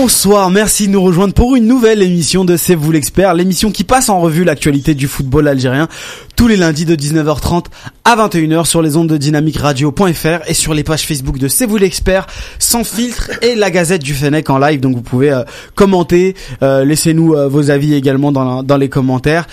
[0.00, 3.82] Bonsoir, merci de nous rejoindre pour une nouvelle émission de C'est vous l'expert, l'émission qui
[3.82, 5.88] passe en revue l'actualité du football algérien
[6.36, 7.64] tous les lundis de 19h30
[8.04, 11.78] à 21h sur les ondes de dynamiqueradio.fr et sur les pages Facebook de C'est vous
[11.78, 12.28] l'expert,
[12.60, 14.78] sans filtre et la Gazette du Fennec en live.
[14.78, 15.42] Donc vous pouvez euh,
[15.74, 19.48] commenter, euh, laissez-nous euh, vos avis également dans, dans les commentaires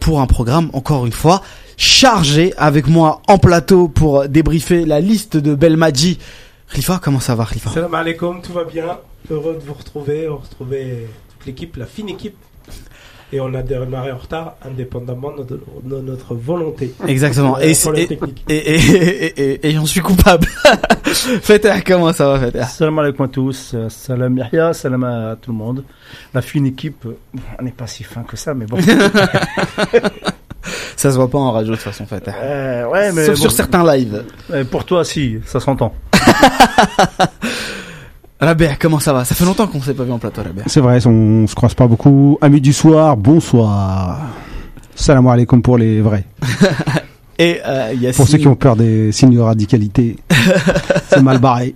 [0.00, 1.42] pour un programme encore une fois
[1.76, 6.18] chargé avec moi en plateau pour débriefer la liste de Belmadi.
[6.72, 8.98] Khalifa, comment ça va Khalifa Salam alaikum, tout va bien
[9.30, 12.36] heureux de vous retrouver, retrouver toute l'équipe, la fine équipe.
[13.30, 16.94] Et on a démarré en retard, indépendamment de, notre volonté.
[17.06, 17.58] Exactement.
[17.60, 17.72] Et,
[18.48, 20.46] et, et, j'en suis coupable.
[21.04, 23.74] Feta, comment ça va, Feta Salam alaikum à tous.
[23.88, 25.84] Salam Yahya, salam à tout le monde.
[26.32, 27.06] La fine équipe,
[27.58, 28.78] on n'est pas si fin que ça, mais bon.
[30.96, 32.32] ça se voit pas en radio de toute façon, Feta.
[32.42, 34.24] Euh, ouais, mais Sauf sur certains lives.
[34.70, 35.94] Pour toi, si, ça s'entend.
[38.40, 39.24] Rabia, comment ça va?
[39.24, 40.64] Ça fait longtemps qu'on s'est pas vu en plateau, Rabia.
[40.66, 42.38] C'est vrai, on se croise pas beaucoup.
[42.40, 44.18] Amis du soir, bonsoir.
[44.96, 46.24] Salam alaikum pour les vrais.
[47.38, 50.16] Et euh, Pour ceux qui ont peur des signes de radicalité,
[51.08, 51.74] c'est mal barré.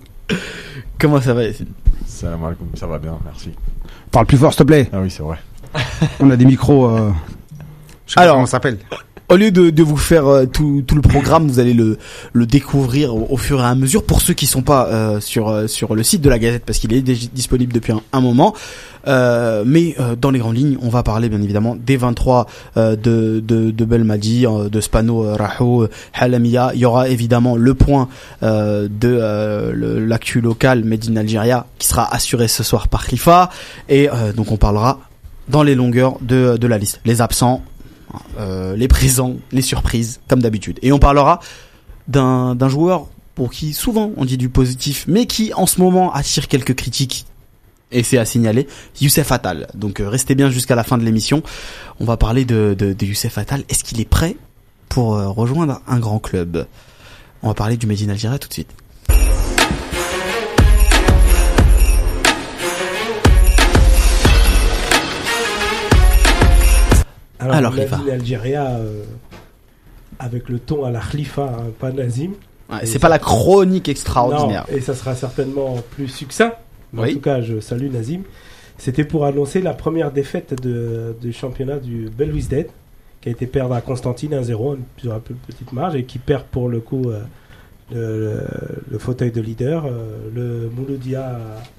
[0.99, 1.69] Comment ça va, Yassine
[2.05, 3.51] Salam alaikum, ça va bien, merci.
[4.11, 4.89] Parle plus fort, s'il te plaît.
[4.93, 5.39] Ah oui, c'est vrai.
[6.21, 6.87] on a des micros.
[6.89, 7.11] Euh...
[8.15, 8.79] Alors, on s'appelle
[9.29, 11.99] au lieu de, de vous faire euh, tout, tout, le programme, vous allez le,
[12.33, 14.05] le découvrir au, fur et à mesure.
[14.05, 16.79] Pour ceux qui sont pas euh, sur euh, sur le site de la Gazette, parce
[16.79, 18.55] qu'il est disponible depuis un, moment.
[19.07, 23.41] mais dans les grandes lignes, on va parler bien évidemment des 23 de, de,
[23.71, 26.73] de Belmadi, de Spano, Rahou, Halamia.
[26.75, 28.09] Il y aura évidemment le point
[28.43, 33.51] de l'actu local Medine Algeria qui sera assuré ce soir par Khalifa.
[33.89, 35.01] Et donc on parlera
[35.49, 37.01] dans les longueurs de, de la liste.
[37.05, 37.63] Les absents,
[38.39, 40.79] euh, les présents, les surprises, comme d'habitude.
[40.83, 41.41] Et on parlera
[42.09, 46.49] d'un joueur pour qui souvent on dit du positif, mais qui en ce moment attire
[46.49, 47.27] quelques critiques.
[47.93, 48.67] Et c'est à signaler,
[49.01, 49.69] Youssef Attal.
[49.75, 51.43] Donc euh, restez bien jusqu'à la fin de l'émission.
[52.01, 53.63] On va parler de, de, Youssef Attal.
[53.69, 54.37] Est-ce qu'il est prêt
[54.89, 56.67] pour euh, rejoindre un grand club?
[57.43, 58.71] On va parler du Medina Algérie tout de suite.
[67.51, 67.75] Alors,
[68.11, 69.03] Algérie, euh,
[70.19, 72.33] avec le ton à la Khalifa, hein, pas Nazim.
[72.85, 74.67] c'est pas la chronique extraordinaire.
[74.69, 76.53] et ça sera certainement plus succinct.
[76.97, 78.23] En tout cas, je salue Nazim.
[78.79, 82.69] C'était pour annoncer la première défaite de, du championnat du Dead
[83.21, 86.45] qui a été perdre à Constantine 1-0, sur un peu petite marge, et qui perd
[86.45, 87.11] pour le coup
[87.95, 88.43] euh,
[88.91, 89.87] le, fauteuil de leader.
[89.87, 91.39] Euh, le Mouloudia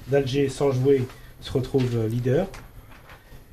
[0.09, 1.05] d'Alger, sans jouer,
[1.41, 2.47] se retrouve leader.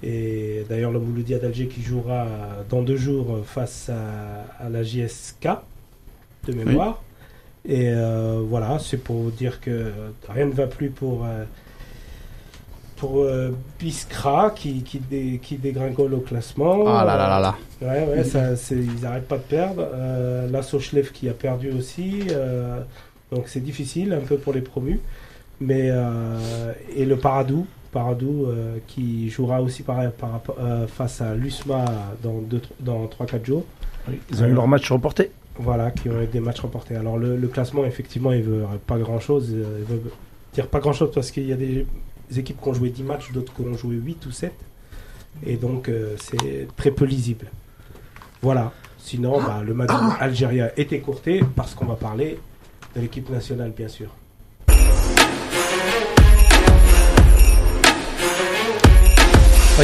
[0.02, 2.26] Et d'ailleurs, le Mouloudia d'Alger qui jouera
[2.68, 5.48] dans deux jours face à, la JSK
[6.46, 7.00] de mémoire.
[7.66, 9.90] Et euh, voilà, c'est pour dire que
[10.28, 11.44] rien ne va plus pour, euh,
[12.96, 15.00] pour euh, Biskra qui, qui,
[15.38, 16.84] qui, dégringole au classement.
[16.86, 17.56] Ah là là là là.
[17.80, 19.88] Ouais, ouais, ça, ils n'arrêtent pas de perdre.
[20.50, 22.24] la Sochlev qui a perdu aussi.
[23.32, 25.00] donc c'est difficile un peu pour les promus.
[25.60, 25.90] Mais,
[26.94, 31.84] et le Paradou Paradou euh, qui jouera aussi par, par, euh, face à l'USMA
[32.22, 32.42] dans,
[32.80, 33.64] dans 3-4 jours.
[34.30, 35.30] ils ont eu leur match reporté.
[35.56, 36.96] Voilà, qui ont eu des matchs reportés.
[36.96, 39.50] Alors le, classement, effectivement, il veut pas grand-chose.
[39.52, 40.02] Euh, il veut
[40.52, 41.86] dire pas grand-chose parce qu'il y a des,
[42.36, 44.52] équipes qui ont joué 10 matchs, d'autres qui ont joué 8 ou 7.
[45.46, 47.46] Et donc c'est très peu lisible.
[48.42, 48.72] Voilà.
[48.98, 49.90] Sinon, bah, le match
[50.20, 52.38] algérien est écourté parce qu'on va parler
[52.96, 54.08] de l'équipe nationale, bien sûr.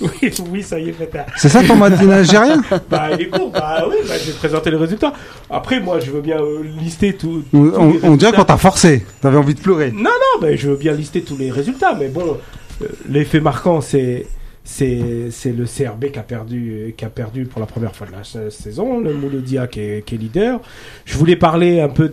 [0.00, 1.10] Oui, oui, ça y est, fait.
[1.36, 3.50] C'est ça ton matin algérien Bah, il est court.
[3.50, 5.12] Bah oui, bah, j'ai présenté les résultats.
[5.50, 7.42] Après, moi, je veux bien euh, lister tout.
[7.52, 9.04] On, dirait qu'on t'a forcé.
[9.20, 9.90] T'avais envie de pleurer.
[9.90, 11.94] Non, non, mais je veux bien lister tous les résultats.
[11.98, 12.38] Mais bon,
[12.80, 14.26] euh, l'effet marquant, c'est
[14.70, 18.50] c'est le CRB qui a perdu qui a perdu pour la première fois de la
[18.50, 20.60] saison le Mouloudia qui est, qui est leader.
[21.06, 22.10] Je voulais parler un peu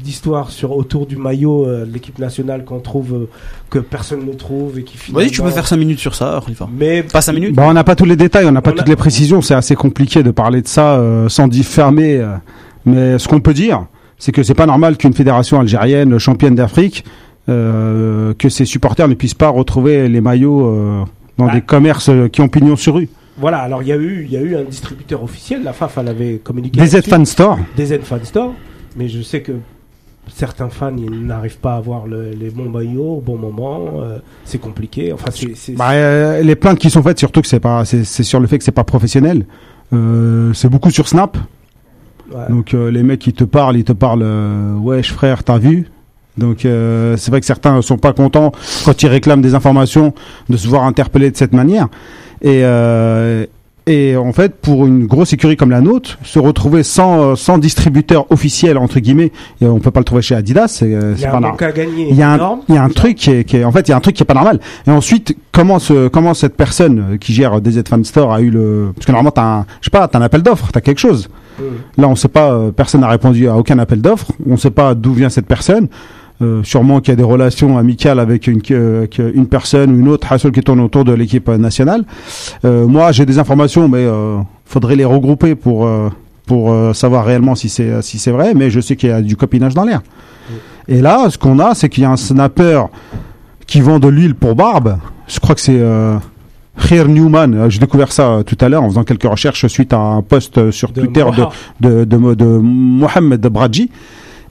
[0.00, 3.28] d'histoire sur autour du maillot euh, de l'équipe nationale qu'on trouve euh,
[3.70, 5.26] que personne ne trouve et qui finalement...
[5.26, 6.68] Oui, tu peux faire 5 minutes sur ça Khalifa.
[6.72, 8.88] mais pas 5 minutes bah, on n'a pas tous les détails on n'a pas toutes
[8.88, 9.42] les précisions.
[9.42, 12.24] C'est assez compliqué de parler de ça euh, sans diffamer
[12.86, 17.04] mais ce qu'on peut dire c'est que c'est pas normal qu'une fédération algérienne championne d'Afrique
[17.48, 21.04] que ses supporters ne puissent pas retrouver les maillots
[21.40, 21.54] dans bah.
[21.54, 23.08] des commerces euh, qui ont pignon sur rue.
[23.38, 26.08] Voilà, alors il y a eu, y a eu un distributeur officiel, la FAF, elle
[26.08, 26.80] avait communiqué.
[26.80, 27.58] DZ Fan Store.
[27.76, 28.54] DZ Fan Store,
[28.96, 29.52] mais je sais que
[30.28, 34.02] certains fans n'arrivent pas à avoir les bons maillots au bon moment.
[34.02, 35.12] Euh, c'est compliqué.
[35.12, 35.72] Enfin, c'est.
[35.72, 38.58] Bah, euh, les plaintes qui sont faites, surtout que c'est pas, c'est sur le fait
[38.58, 39.46] que c'est pas professionnel.
[39.90, 41.38] c'est beaucoup sur Snap.
[42.48, 44.24] Donc les mecs qui te parlent, ils te parlent,
[44.82, 45.88] wesh frère, t'as vu?
[46.40, 48.50] Donc euh, c'est vrai que certains ne sont pas contents
[48.84, 50.12] quand ils réclament des informations
[50.48, 51.86] de se voir interpellés de cette manière.
[52.42, 53.46] Et, euh,
[53.86, 58.30] et en fait, pour une grosse écurie comme la nôtre, se retrouver sans, sans distributeur
[58.30, 61.26] officiel entre guillemets, et on peut pas le trouver chez Adidas, c'est Il y c'est
[61.26, 61.74] a pas un normal.
[62.10, 62.60] Il y a un, énorme.
[62.68, 64.00] il y a un truc qui est, qui est- en fait, il y a un
[64.00, 64.60] truc qui est pas normal.
[64.86, 68.50] Et ensuite, comment ce, comment cette personne euh, qui gère DZ Fan Store a eu
[68.50, 71.00] le, parce que normalement t'as un, je sais pas, t'as un appel d'offres, t'as quelque
[71.00, 71.28] chose.
[71.58, 71.62] Mm.
[72.02, 74.30] Là, on sait pas, euh, personne n'a répondu à aucun appel d'offres.
[74.48, 75.88] On sait pas d'où vient cette personne.
[76.42, 80.08] Euh, sûrement qu'il y a des relations amicales avec une, avec une personne ou une
[80.08, 82.04] autre, qui tourne autour de l'équipe nationale.
[82.64, 86.08] Euh, moi, j'ai des informations, mais euh, faudrait les regrouper pour euh,
[86.46, 88.54] pour euh, savoir réellement si c'est si c'est vrai.
[88.54, 90.00] Mais je sais qu'il y a du copinage dans l'air.
[90.88, 92.84] Et là, ce qu'on a, c'est qu'il y a un snapper
[93.66, 94.96] qui vend de l'huile pour barbe.
[95.28, 96.16] Je crois que c'est euh,
[96.88, 97.68] Khair Newman.
[97.68, 100.90] J'ai découvert ça tout à l'heure en faisant quelques recherches suite à un post sur
[100.92, 101.24] Twitter
[101.80, 103.90] de, de, de, de Mohamed Bradji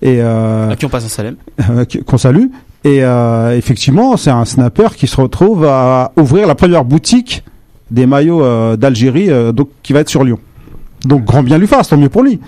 [0.01, 1.35] et euh, À qui on passe un salem.
[1.69, 2.45] euh, qu'on salue.
[2.85, 7.43] Et euh, effectivement, c'est un snapper qui se retrouve à ouvrir la première boutique
[7.91, 10.39] des maillots euh, d'Algérie, euh, donc qui va être sur Lyon.
[11.05, 12.39] Donc grand bien lui fasse, tant mieux pour lui.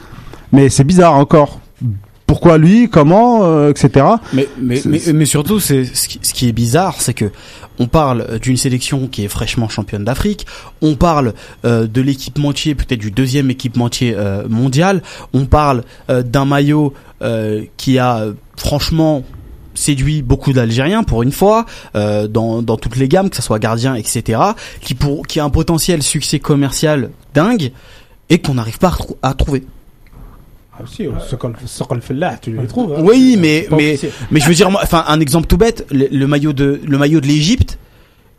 [0.54, 1.60] Mais c'est bizarre encore.
[2.28, 4.06] Pourquoi lui Comment euh, Etc.
[4.32, 7.26] Mais, mais, mais, mais surtout, c'est ce qui, ce qui est bizarre, c'est que
[7.82, 10.46] on parle d'une sélection qui est fraîchement championne d'Afrique.
[10.84, 11.34] On parle
[11.66, 15.02] euh, de l'équipementier, peut-être du deuxième équipementier euh, mondial.
[15.34, 16.94] On parle euh, d'un maillot
[17.24, 19.24] euh, qui a euh, franchement
[19.74, 23.96] séduit beaucoup d'Algériens pour une fois euh, dans, toutes les gammes, que ce soit gardien,
[23.96, 24.40] etc.
[24.82, 27.72] Qui pour qui a un potentiel succès commercial dingue
[28.30, 29.64] et qu'on n'arrive pas à trouver.
[32.42, 32.94] Tu les trouves.
[32.94, 33.02] hein.
[33.04, 34.12] Oui, mais mais officiel.
[34.32, 36.98] mais je veux dire, moi, enfin, un exemple tout bête, le, le maillot de le
[36.98, 37.78] maillot de l'Égypte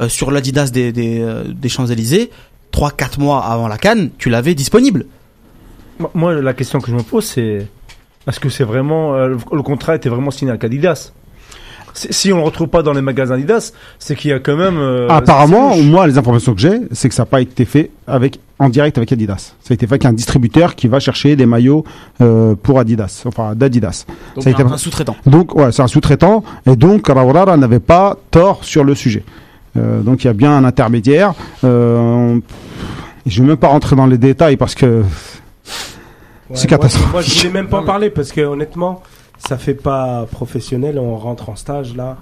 [0.00, 2.31] euh, sur l'Adidas des des, euh, des Champs Élysées,
[2.71, 5.06] trois quatre mois avant la Cannes, tu l'avais disponible.
[6.15, 7.67] Moi- la question que je me pose, c'est
[8.27, 11.12] est-ce que c'est vraiment euh, le- le contrat était vraiment signé avec Adidas?
[11.94, 14.79] Si on le retrouve pas dans les magasins Adidas, c'est qu'il y a quand même.
[14.79, 18.41] euh, Apparemment, moi, les informations que j'ai, c'est que ça n'a pas été fait avec
[18.59, 19.55] en direct avec Adidas.
[19.62, 21.85] Ça a été fait avec un distributeur qui va chercher des maillots
[22.21, 24.05] euh, pour Adidas, enfin d'Adidas.
[24.35, 25.17] Donc Ça a été- un, un sous-traitant.
[25.27, 29.25] Donc, ouais, c'est un sous-traitant, et donc Rawrara n'avait pas tort sur le sujet.
[29.77, 31.35] Euh, donc, il y a bien un intermédiaire.
[31.65, 32.41] Euh, on-
[33.27, 35.03] Je vais même pas rentrer dans les détails parce que
[36.50, 37.12] Ouais, c'est catastrophique.
[37.12, 39.03] Moi, je voulais même pas en parler parce que honnêtement,
[39.47, 40.99] ça fait pas professionnel.
[40.99, 42.17] On rentre en stage là.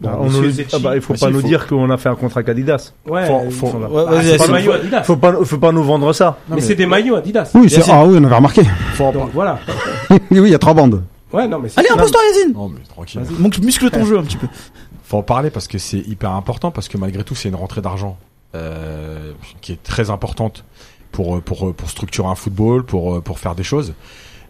[0.00, 1.96] Bon, on nous- ah bah, il faut Mais pas si, nous faut- dire qu'on a
[1.96, 2.92] fait un contrat avec Adidas.
[3.04, 5.02] Ouais, Faut- faut- Ah, c'est pas maillot Adidas.
[5.02, 6.38] Faut pas, faut pas nous vendre ça.
[6.48, 7.50] mais, c'est des maillots Adidas.
[7.54, 8.62] oui, c'est ah oui, on avait remarqué.
[8.98, 9.58] Donc voilà.
[10.10, 11.02] oui, oui, il y a trois bandes.
[11.32, 12.52] Ouais, non, mais c'est Allez, impose-toi, Yacine.
[12.54, 13.20] Non, mais tranquille.
[13.40, 14.46] Donc muscle ton jeu un petit peu.
[15.04, 17.80] Faut en parler parce que c'est hyper important parce que malgré tout, c'est une rentrée
[17.80, 18.18] d'argent
[18.54, 20.64] euh, qui est très importante
[21.12, 23.94] pour euh, pour euh, pour structurer un football, pour pour faire des choses.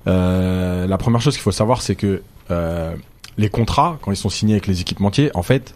[0.07, 2.95] Euh, la première chose qu'il faut savoir, c'est que euh,
[3.37, 5.75] les contrats, quand ils sont signés avec les équipementiers, en fait,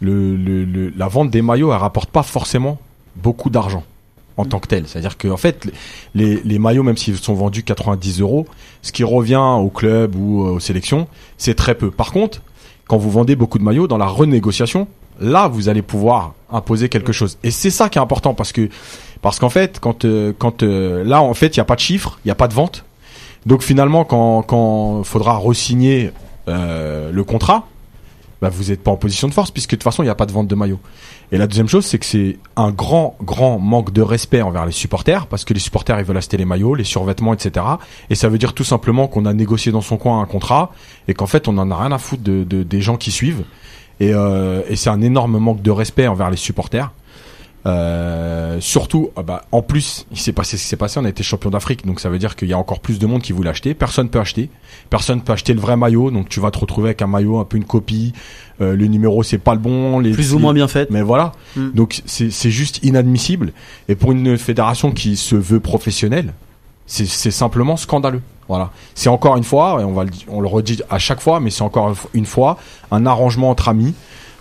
[0.00, 2.78] le, le, le- la vente des maillots, elle rapporte pas forcément
[3.16, 3.82] beaucoup d'argent
[4.36, 4.86] en tant que tel.
[4.86, 5.66] C'est-à-dire que en fait,
[6.14, 8.46] les, les maillots, même s'ils sont vendus 90 euros,
[8.82, 11.90] ce qui revient au club ou euh, aux sélections, c'est très peu.
[11.90, 12.42] Par contre,
[12.86, 14.86] quand vous vendez beaucoup de maillots, dans la renégociation,
[15.18, 17.38] là, vous allez pouvoir imposer quelque chose.
[17.42, 18.68] Et c'est ça qui est important parce que
[19.22, 21.80] parce qu'en fait, quand euh, quand euh, là, en fait, il y a pas de
[21.80, 22.84] chiffres, il y a pas de vente.
[23.46, 26.10] Donc finalement, quand quand faudra resigner
[26.48, 27.66] euh, le contrat,
[28.42, 30.14] bah, vous n'êtes pas en position de force puisque de toute façon, il n'y a
[30.14, 30.80] pas de vente de maillots.
[31.32, 34.72] Et la deuxième chose, c'est que c'est un grand, grand manque de respect envers les
[34.72, 37.66] supporters, parce que les supporters, ils veulent acheter les maillots, les survêtements, etc.
[38.10, 40.70] Et ça veut dire tout simplement qu'on a négocié dans son coin un contrat,
[41.08, 43.42] et qu'en fait, on en a rien à foutre de, de- des gens qui suivent.
[44.02, 46.92] Euh, et c'est un énorme manque de respect envers les supporters.
[47.66, 51.00] Euh, surtout, ah bah, en plus, il s'est passé ce qui s'est passé.
[51.00, 53.06] On a été champion d'Afrique, donc ça veut dire qu'il y a encore plus de
[53.06, 53.74] monde qui voulait acheter.
[53.74, 54.50] Personne peut acheter.
[54.88, 57.44] Personne peut acheter le vrai maillot, donc tu vas te retrouver avec un maillot un
[57.44, 58.12] peu une copie.
[58.60, 59.98] Euh, le numéro c'est pas le bon.
[59.98, 60.90] Les, Plus ou moins bien fait.
[60.90, 61.32] mais voilà.
[61.56, 61.70] Mm.
[61.72, 63.52] Donc c'est juste inadmissible.
[63.88, 66.34] Et pour une fédération qui se veut professionnelle,
[66.86, 68.22] c'est simplement scandaleux.
[68.48, 68.70] Voilà.
[68.94, 71.50] C'est encore une fois, et on va le, on le redit à chaque fois, mais
[71.50, 72.58] c'est encore une fois
[72.92, 73.94] un arrangement entre amis.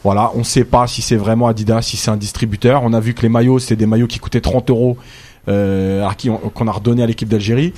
[0.05, 2.81] Voilà, on sait pas si c'est vraiment Adidas, si c'est un distributeur.
[2.83, 4.97] On a vu que les maillots, c'était des maillots qui coûtaient 30 euros,
[5.49, 7.73] euh, à qui on- qu'on a redonné à l'équipe d'Algérie.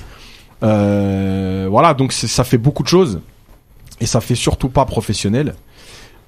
[0.62, 3.20] Euh, voilà, donc ça fait beaucoup de choses
[4.00, 5.54] et ça fait surtout pas professionnel.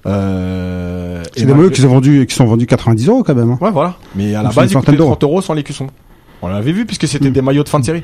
[0.07, 3.51] Euh, C'est des maillots qui sont vendus, qui sont vendus 90 euros quand même.
[3.51, 3.57] hein.
[3.61, 3.95] Ouais, voilà.
[4.15, 5.11] Mais à la Donc, base, ils coûtaient d'euros.
[5.11, 5.87] 30 euros sans les cuissons.
[6.41, 7.33] On l'avait vu puisque c'était Mm.
[7.33, 8.03] des maillots de fin de série.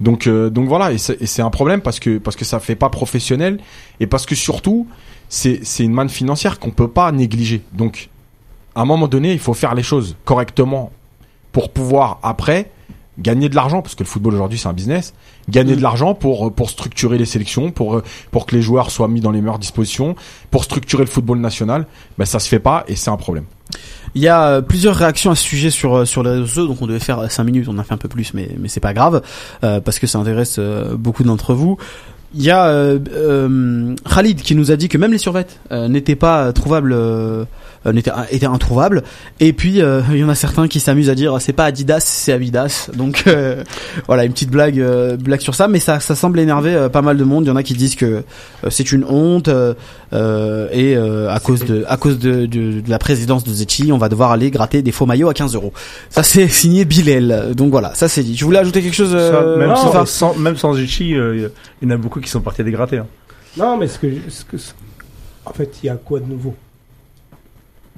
[0.00, 2.60] Donc, euh, donc voilà, et c'est et c'est un problème parce que parce que ça
[2.60, 3.58] fait pas professionnel
[4.00, 4.86] et parce que surtout
[5.28, 7.62] c'est c'est une manne financière qu'on peut pas négliger.
[7.72, 8.08] Donc,
[8.74, 10.92] à un moment donné, il faut faire les choses correctement
[11.52, 12.70] pour pouvoir après
[13.18, 15.12] gagner de l'argent parce que le football aujourd'hui c'est un business,
[15.48, 19.20] gagner de l'argent pour pour structurer les sélections, pour pour que les joueurs soient mis
[19.20, 20.14] dans les meilleures dispositions,
[20.50, 23.44] pour structurer le football national, ben ça se fait pas et c'est un problème.
[24.14, 26.66] Il y a euh, plusieurs réactions à ce sujet sur euh, sur les réseaux sociaux,
[26.68, 28.80] donc on devait faire 5 minutes, on a fait un peu plus, mais mais c'est
[28.80, 29.22] pas grave
[29.64, 30.58] euh, parce que ça intéresse
[30.94, 31.76] beaucoup d'entre vous.
[32.34, 32.94] Il y a
[34.14, 36.94] Khalid qui nous a dit que même les survettes n'étaient pas trouvables
[37.86, 39.02] euh, était, était introuvable.
[39.40, 42.00] Et puis euh, il y en a certains qui s'amusent à dire c'est pas Adidas,
[42.00, 42.90] c'est Avidas.
[42.94, 43.62] Donc euh,
[44.06, 44.82] voilà une petite blague
[45.16, 47.44] blague sur ça, mais ça ça semble énerver pas mal de monde.
[47.44, 48.22] Il y en a qui disent que
[48.70, 49.48] c'est une honte
[50.12, 54.32] et à cause de à cause de, de, la présidence de Zetchi, on va devoir
[54.32, 55.72] aller gratter des faux maillots à 15 euros.
[56.10, 57.52] Ça c'est signé Bilel.
[57.54, 58.36] Donc voilà, ça c'est dit.
[58.36, 59.14] Je voulais ajouter quelque chose.
[59.14, 59.74] même,
[60.06, 61.50] sans, même sans Zetchi, il
[61.82, 62.98] y en a beaucoup qui sont partis à les gratter.
[62.98, 63.06] Hein.
[63.56, 64.56] Non, mais ce que, ce que
[65.44, 66.54] en fait, il y a quoi de nouveau?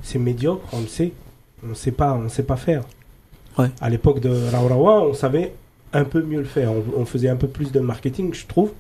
[0.03, 1.13] C'est médiocre, on le sait.
[1.69, 2.85] On sait pas, on sait pas faire.
[3.59, 3.71] Ouais.
[3.81, 5.53] À l'époque de Raurawa, on savait
[5.93, 6.71] un peu mieux le faire.
[6.97, 8.71] On, faisait un peu plus de marketing, je trouve.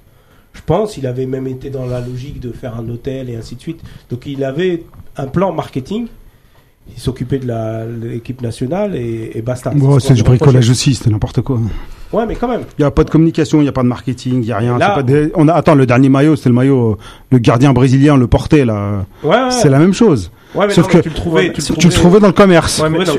[0.52, 3.56] Je pense, il avait même été dans la logique de faire un hôtel et ainsi
[3.56, 3.80] de suite.
[4.08, 4.84] Donc il avait
[5.16, 6.06] un plan marketing.
[6.88, 9.72] Il s'occupait de l'équipe nationale et, et basta.
[10.00, 11.60] c'est du bricolage aussi, c'était n'importe quoi.
[12.12, 12.62] Ouais, mais quand même.
[12.78, 14.58] Il n'y a pas de communication, il n'y a pas de marketing, il n'y a
[14.58, 14.78] rien.
[15.34, 15.52] On a...
[15.52, 16.98] Attends, le dernier maillot, c'était le maillot,
[17.30, 19.04] le gardien brésilien le portait là.
[19.22, 20.30] Ouais, C'est la même chose.
[20.54, 22.80] Ouais, mais Sauf que tu le trouvais, tu, le trouvais, dans le commerce.
[22.80, 23.12] Ouais, mais tu,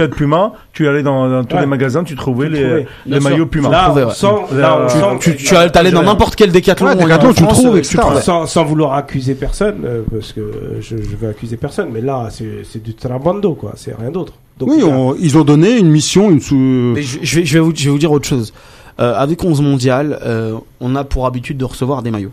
[0.00, 3.68] de Puma, tu allais dans, tous les magasins, tu trouvais les, les maillots Puma.
[3.68, 4.86] Là, sans, là,
[5.20, 6.94] tu, tu, allais dans n'importe quel décathlon.
[6.94, 7.82] décathlon, tu le trouves,
[8.22, 10.40] sans, sans vouloir accuser personne, euh, parce que
[10.80, 13.72] je, je veux accuser personne, mais là, c'est du trabando, quoi.
[13.76, 14.32] C'est rien d'autre.
[14.60, 14.82] Oui,
[15.20, 16.56] ils ont donné une mission, une sous.
[16.56, 18.52] Mais je, vais, je vais vous, je vais vous dire autre chose.
[18.98, 22.32] Euh, avec 11 mondial, euh, on a pour habitude de recevoir des maillots.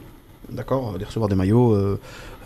[0.50, 1.74] D'accord, de recevoir des maillots.
[1.74, 2.00] Euh,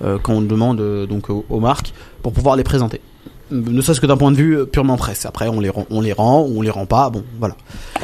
[0.03, 1.91] euh, quand on demande euh, donc aux, marques
[2.22, 3.01] pour pouvoir les présenter
[3.50, 5.25] ne serait-ce que d'un point de vue euh, purement presse.
[5.25, 7.10] Après, on les rend, on les rend, on les rend pas.
[7.10, 7.55] Bon, voilà.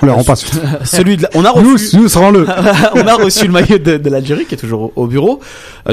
[0.01, 0.37] On les rend pas.
[0.85, 1.97] Celui de, on a reçu.
[1.97, 2.47] Nous, nous le.
[2.95, 5.41] on a reçu le maillot de, de l'Algérie qui est toujours au, bureau,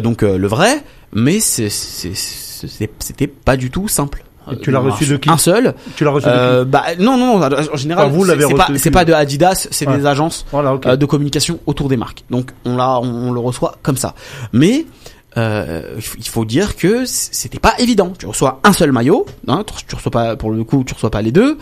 [0.04, 4.22] donc le vrai, mais c'est, c'était pas du tout simple.
[4.60, 5.74] Tu l'as reçu de qui Un seul.
[5.96, 7.42] Tu l'as reçu de qui Bah non, non.
[7.42, 11.58] En général, vous l'avez c'est pas, c'est pas de Adidas, c'est des agences de communication
[11.66, 12.24] autour des marques.
[12.30, 14.14] Donc on l'a, on le reçoit comme ça.
[14.52, 14.86] Mais
[15.36, 18.12] euh, il faut dire que c'était pas évident.
[18.18, 21.22] Tu reçois un seul maillot, hein, tu reçois pas pour le coup, tu reçois pas
[21.22, 21.58] les deux.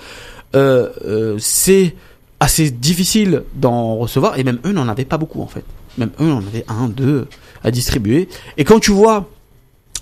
[0.56, 1.94] Euh, euh, c'est
[2.40, 5.64] assez difficile d'en recevoir et même eux n'en avaient pas beaucoup en fait.
[5.98, 7.26] Même eux en avaient un, deux
[7.64, 8.28] à distribuer.
[8.56, 9.28] Et quand tu vois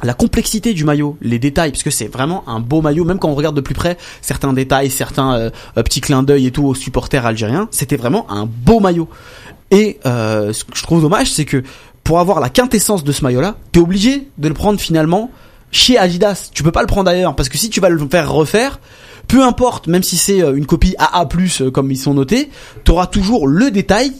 [0.02, 3.28] la complexité du maillot, les détails, parce que c'est vraiment un beau maillot, même quand
[3.28, 6.74] on regarde de plus près certains détails, certains euh, petits clins d'œil et tout aux
[6.74, 9.08] supporters algériens, c'était vraiment un beau maillot.
[9.70, 11.62] Et euh, ce que je trouve dommage, c'est que
[12.04, 15.30] pour avoir la quintessence de ce maillot-là, t'es obligé de le prendre finalement
[15.72, 16.50] chez Adidas.
[16.52, 18.80] Tu peux pas le prendre ailleurs parce que si tu vas le faire refaire,
[19.26, 21.26] peu importe, même si c'est euh, une copie AA+
[21.60, 22.50] euh, comme ils sont notés,
[22.84, 24.12] t'auras toujours le détail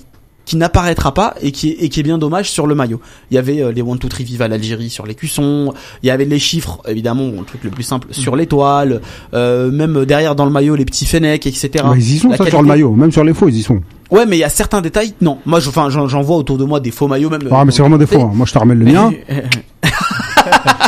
[0.46, 3.00] qui n'apparaîtra pas et qui est, et qui est bien dommage sur le maillot.
[3.30, 6.10] Il y avait euh, les One Two Three Viva l'Algérie sur les cuissons, il y
[6.10, 8.38] avait les chiffres évidemment, le truc le plus simple sur mm.
[8.38, 9.00] l'étoile,
[9.34, 11.84] euh, même derrière dans le maillot les petits fennecs etc.
[11.96, 13.82] ils y sont ça sur le maillot, même sur les faux ils y sont.
[14.10, 15.14] Ouais, mais il y a certains détails.
[15.20, 17.48] Non, moi, je, enfin, j'en vois autour de moi des faux maillots même.
[17.50, 18.20] Ah, mais c'est vraiment des faux.
[18.20, 18.30] Hein.
[18.32, 19.10] Moi, je te ramène le mien.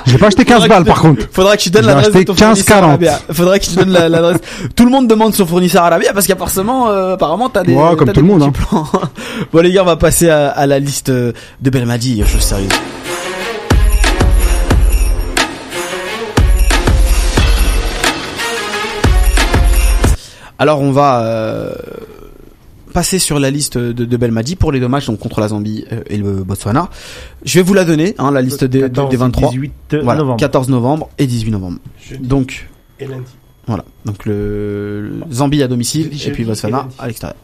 [0.07, 1.23] J'ai pas acheté 15 balles par contre.
[1.31, 3.01] Faudra que tu donnes l'adresse de ton 15 40.
[3.33, 4.39] Faudra que tu donnes l'adresse.
[4.75, 7.75] tout le monde demande son fournisseur Arabia parce qu'apparemment, euh, apparemment, t'as des.
[7.75, 8.43] Ouais, comme tout le monde.
[8.43, 8.53] Hein.
[9.53, 12.23] bon les gars, on va passer à, à la liste de Belmadi.
[12.27, 12.69] Chose sérieuse.
[20.61, 21.73] Alors on va euh,
[22.89, 26.03] passer sur la liste de, de Belmadi pour les dommages donc contre la Zambie euh,
[26.09, 26.89] et le Botswana.
[27.45, 29.51] Je vais vous la donner, hein, la liste des, 14, des 23.
[29.51, 30.39] 18 voilà, novembre.
[30.39, 31.79] 14 novembre et 18 novembre.
[32.21, 32.69] Donc
[33.01, 33.31] et lundi.
[33.67, 37.37] Voilà, donc le Zambie à domicile et puis Botswana à l'extérieur.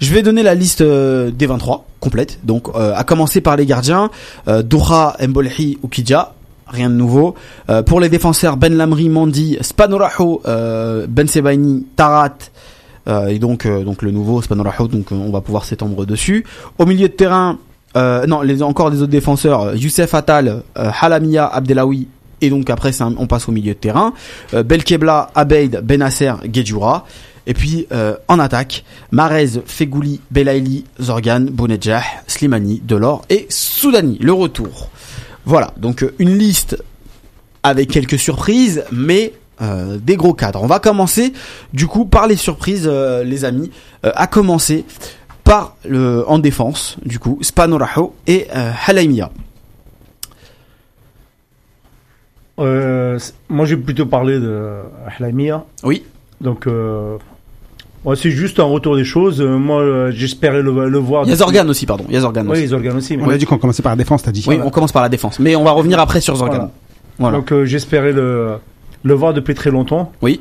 [0.00, 2.40] Je vais donner la liste euh, des 23 complète.
[2.44, 4.10] Donc euh, à commencer par les gardiens,
[4.48, 6.34] euh, Doha, Mbolhi, Ukidja,
[6.70, 7.34] rien de nouveau.
[7.68, 12.34] Euh, pour les défenseurs, Ben Lamri, Mandi, Spanoraho, euh, Ben Sebaini, Tarat, euh,
[13.28, 16.44] et donc euh, donc le nouveau Spanoraho, donc euh, on va pouvoir s'étendre dessus.
[16.78, 17.58] Au milieu de terrain,
[17.94, 22.06] non, les, encore des autres défenseurs, Youssef Attal, Halamia, Abdelawi
[22.40, 24.12] et donc après on passe au milieu de terrain.
[24.52, 27.04] Belkebla, Abeid, Benasser, Gedjura.
[27.48, 27.88] Et puis
[28.28, 34.18] en attaque, Marez, Fegouli, Belaili, Zorgan, Bonedjah, Slimani, Delors et Soudani.
[34.20, 34.88] Le retour.
[35.44, 36.80] Voilà, donc une liste
[37.64, 40.62] avec quelques surprises, mais euh, des gros cadres.
[40.62, 41.32] On va commencer
[41.72, 43.70] du coup par les surprises, euh, les amis.
[44.04, 44.84] Euh, à commencer
[45.44, 48.46] par le en défense, du coup, Spanoraho et
[48.86, 49.30] Halaimia.
[52.58, 54.76] moi, j'ai plutôt parlé de
[55.18, 55.64] Halaimia.
[55.82, 56.04] Oui.
[56.40, 56.66] Donc,
[58.04, 59.42] Ouais, c'est juste un retour des choses.
[59.42, 61.24] Euh, moi, euh, j'espérais le, le voir.
[61.24, 62.04] Il y a Zorgan aussi, pardon.
[62.08, 62.66] Il y a Zorgan Oui, aussi.
[62.68, 63.16] Zorgan aussi.
[63.16, 64.42] mais- On a dit qu'on commençait par la défense, t'as dit.
[64.48, 65.38] Oui, on commence par la défense.
[65.38, 66.52] Mais on va revenir après sur Zorgan.
[66.56, 66.70] Voilà.
[67.18, 67.36] Voilà.
[67.36, 68.54] Donc euh, j'espérais le,
[69.02, 70.12] le voir depuis très longtemps.
[70.22, 70.40] Oui.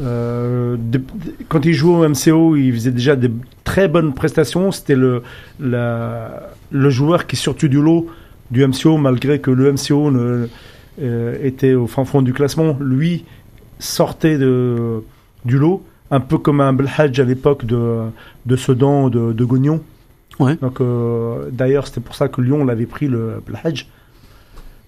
[0.00, 1.02] Euh, de-
[1.48, 3.30] quand il jouait au MCO, il faisait déjà des
[3.64, 4.72] très bonnes prestations.
[4.72, 5.22] C'était le,
[5.60, 8.06] la- le joueur qui sortait du lot
[8.50, 10.48] du MCO, malgré que le MCO ne,
[11.02, 12.76] euh, était au fin fond du classement.
[12.80, 13.24] Lui
[13.78, 15.02] sortait de,
[15.44, 17.98] du lot, un peu comme un Belhadj à l'époque de,
[18.46, 19.80] de Sedan, de, de Gognon.
[20.38, 20.56] Ouais.
[20.56, 23.86] Donc, euh, d'ailleurs, c'était pour ça que Lyon l'avait pris le Belhadj.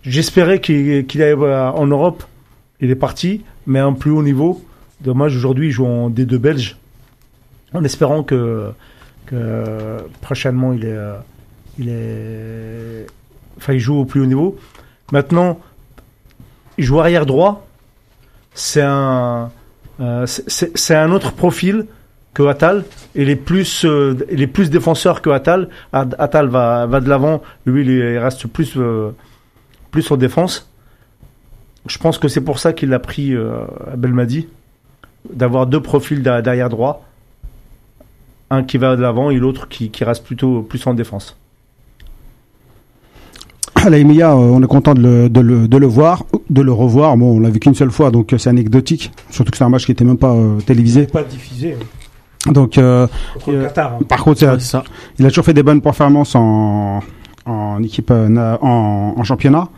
[0.03, 2.25] J'espérais qu'il qu'il allait en Europe.
[2.83, 4.63] Il est parti, mais à un plus haut niveau.
[5.01, 6.77] Dommage, aujourd'hui, il joue en D2 belge.
[7.73, 8.71] En espérant que,
[10.21, 11.15] prochainement, il est, euh,
[11.79, 13.07] il est.
[13.57, 14.59] Enfin, il joue au plus haut niveau.
[15.13, 15.59] Maintenant,
[16.77, 17.67] il joue arrière droit.
[18.55, 19.51] C'est un.
[20.01, 21.87] euh, c'est- un autre profil
[22.35, 22.85] que Attal.
[23.15, 25.69] Il est plus, euh, il est plus défenseur que Attal.
[25.93, 27.43] At- Attal va, va de l'avant.
[27.67, 28.77] Lui, il est- il reste plus,
[29.91, 30.69] plus en défense.
[31.87, 33.65] Je pense que c'est pour ça qu'il a pris euh,
[33.97, 34.47] Belmadi,
[35.33, 37.05] d'avoir deux profils derrière droit,
[38.51, 41.37] un qui va de l'avant et l'autre qui, qui reste plutôt plus en défense.
[43.89, 47.17] Laïmia, euh, on est content de le, de, le, de le voir, de le revoir.
[47.17, 49.11] Bon, on l'a vu qu'une seule fois, donc euh, c'est anecdotique.
[49.31, 51.07] Surtout que c'est un match qui était même pas euh, télévisé.
[51.07, 51.77] Pas diffusé
[52.47, 53.95] Donc, euh, contre le Euh, Qatar.
[53.95, 54.05] hein.
[54.09, 54.85] par contre, ça.
[55.19, 57.01] il a toujours fait des bonnes performances en,
[57.45, 59.69] en équipe, en championnat.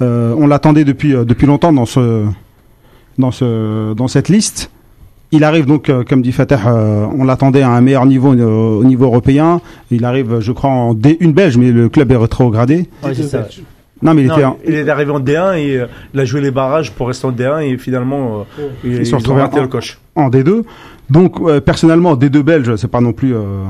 [0.00, 2.24] Euh, on l'attendait depuis, euh, depuis longtemps dans, ce,
[3.18, 4.70] dans, ce, dans cette liste.
[5.30, 8.78] Il arrive donc, euh, comme dit Fatah, euh, on l'attendait à un meilleur niveau euh,
[8.78, 9.60] au niveau européen.
[9.90, 12.88] Il arrive, je crois, en D1 belge, mais le club est rétrogradé.
[13.02, 13.46] Ouais, c'est ça.
[14.00, 16.24] Non, mais il Non, était en- il est arrivé en D1 et euh, il a
[16.24, 19.18] joué les barrages pour rester en D1 et finalement euh, ils, Ils ils sont ont
[19.18, 19.98] retrouvés raté en- le coche.
[20.14, 20.62] en D2.
[21.10, 23.64] Donc euh, personnellement, D2 belge, c'est pas non plus, euh,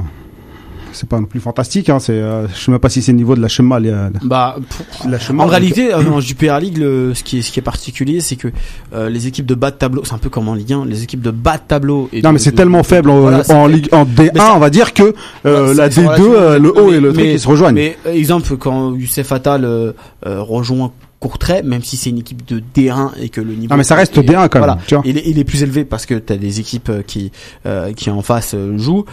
[0.92, 1.88] c'est pas non plus fantastique.
[1.88, 3.79] Hein, c'est, euh, je sais même pas si c'est le niveau de la Chema.
[3.81, 7.42] euh, Bah, pff, la Chema, en réalité, euh, en Jupiler League, le, ce qui est
[7.42, 8.48] ce qui est particulier, c'est que
[8.94, 11.03] euh, les équipes de bas de tableau, c'est un peu comme en Ligue 1, les
[11.03, 12.09] équipes de bas de tableau.
[12.12, 13.66] Et non, de- mais c'est de- tellement faible en, Voilà, en.
[13.66, 15.14] Ligue, en D1, Mais ça- on va dire que
[15.46, 17.48] euh, Ouais, la c'est- c'est D2, euh, le haut et le truc, mais- ils se
[17.48, 17.74] rejoignent.
[17.74, 19.92] Mais euh, exemple, quand Youssef Attal euh,
[20.27, 23.70] euh, rejoint Courtrai, même si c'est une équipe de D1 et que le niveau.
[23.72, 24.68] non, mais ça reste est- D1 quand même.
[24.68, 24.79] Voilà.
[24.87, 25.03] Tu vois.
[25.05, 27.33] Il est, il est plus élevé parce que t'as des équipes euh, qui
[27.66, 29.05] euh, qui en face euh, jouent.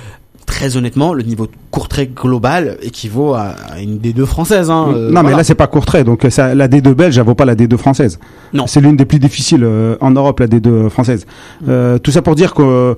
[0.45, 4.69] Très honnêtement, le niveau de Courtrai global équivaut à, à une D2 française.
[4.69, 7.25] Hein, euh, non, mais là c'est pas Courtrai, donc euh, ça, la D2 belge, elle
[7.25, 8.19] vaut pas la D2 française.
[8.53, 8.67] Non.
[8.67, 11.25] C'est l'une des plus difficiles euh, en Europe, la D2 française.
[11.61, 11.65] Mm.
[11.69, 12.95] Euh, tout ça pour dire que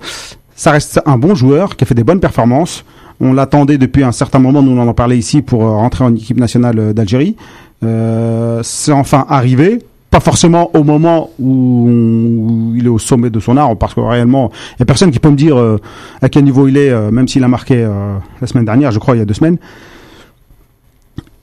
[0.56, 2.84] ça reste un bon joueur qui a fait des bonnes performances.
[3.20, 6.40] On l'attendait depuis un certain moment, nous on en parlait ici pour rentrer en équipe
[6.40, 7.36] nationale d'Algérie.
[7.84, 9.80] Euh, c'est enfin arrivé.
[10.10, 14.00] Pas forcément au moment où, où il est au sommet de son art, parce que
[14.00, 15.78] réellement, il y a personne qui peut me dire euh,
[16.22, 19.00] à quel niveau il est, euh, même s'il a marqué euh, la semaine dernière, je
[19.00, 19.58] crois, il y a deux semaines.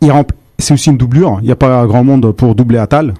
[0.00, 0.12] Il
[0.58, 1.38] c'est aussi une doublure.
[1.40, 3.14] Il n'y a pas grand monde pour doubler Atal.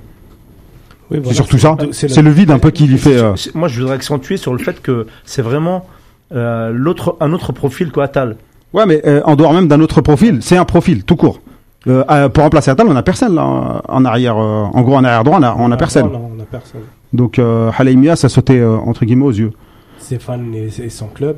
[1.11, 1.76] Oui, C'est surtout ça.
[1.92, 3.20] c'est le vide un peu qui lui fait.
[3.54, 5.87] Moi, je voudrais accentuer sur le fait que c'est vraiment
[6.30, 8.37] l'autre, un autre profil qu'Atal.
[8.72, 11.40] Ouais, mais en dehors même d'un autre profil, c'est un profil tout court.
[11.86, 14.36] Euh, euh, pour remplacer Atal, on a personne là en arrière.
[14.38, 16.10] euh, en gros, en arrière droit, on a, on a personne.
[16.10, 16.80] Non, on a personne.
[17.12, 19.52] Donc euh, Halaimia, ça sautait euh, entre guillemets aux yeux.
[19.98, 21.36] Stéphane et, et son club.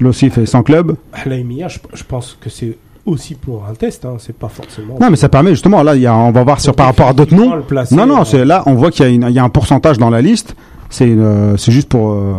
[0.00, 0.96] L'OSI fait sans club.
[1.12, 4.04] Halaimia, je, je pense que c'est aussi pour un test.
[4.04, 4.96] Hein, c'est pas forcément.
[5.00, 5.82] Non, mais ça permet justement.
[5.82, 7.60] Là, il y a, on va voir sur par rapport à d'autres noms.
[7.62, 10.10] Placer, Non, non, euh, c'est là, on voit qu'il y, a y un pourcentage dans
[10.10, 10.56] la liste.
[10.90, 12.34] C'est euh, juste pour euh,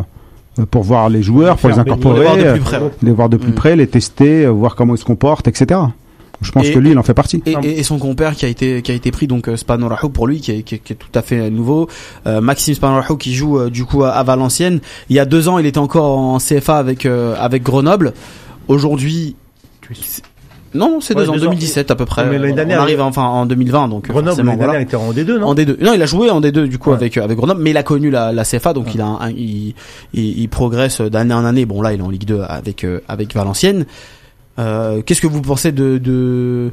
[0.71, 2.81] pour voir les joueurs, pour les Pour les incorporer, voir de plus près.
[3.03, 3.55] les voir de plus Mm.
[3.55, 5.79] près, les tester, voir comment ils se comportent, etc.
[6.41, 7.41] Je pense Et- que lui, il en fait partie.
[7.45, 10.09] Et, et- et son compère qui a été qui a été pris donc euh, Spanorahou
[10.09, 11.87] pour lui qui est, qui est, qui est tout à fait nouveau
[12.27, 15.47] euh, Maxime Spanorahou qui joue euh, du coup à, à Valenciennes il y a deux
[15.47, 18.13] ans il était encore en CFA avec euh, avec Grenoble
[18.67, 19.35] aujourd'hui
[20.73, 21.51] non non c'est Ouais, deux ans deux ans.
[21.51, 24.37] 2017 à peu près Ouais, mais l'année on dernière, arrive enfin en 2020 donc Grenoble,
[24.43, 24.57] l'année voilà.
[24.73, 25.81] dernière, était en D2, non En D2.
[25.81, 26.95] Non, il a joué en D2 du coup Ouais.
[26.97, 29.29] avec avec Grenoble, mais il a connu la, la CFA, donc il a un- un-
[29.31, 29.73] il,
[30.13, 31.65] il, il progresse d'année en année.
[31.65, 33.85] Bon là, il est en Ligue 2 avec avec Valenciennes.
[34.59, 36.71] Euh, Qu'est-ce que vous pensez de de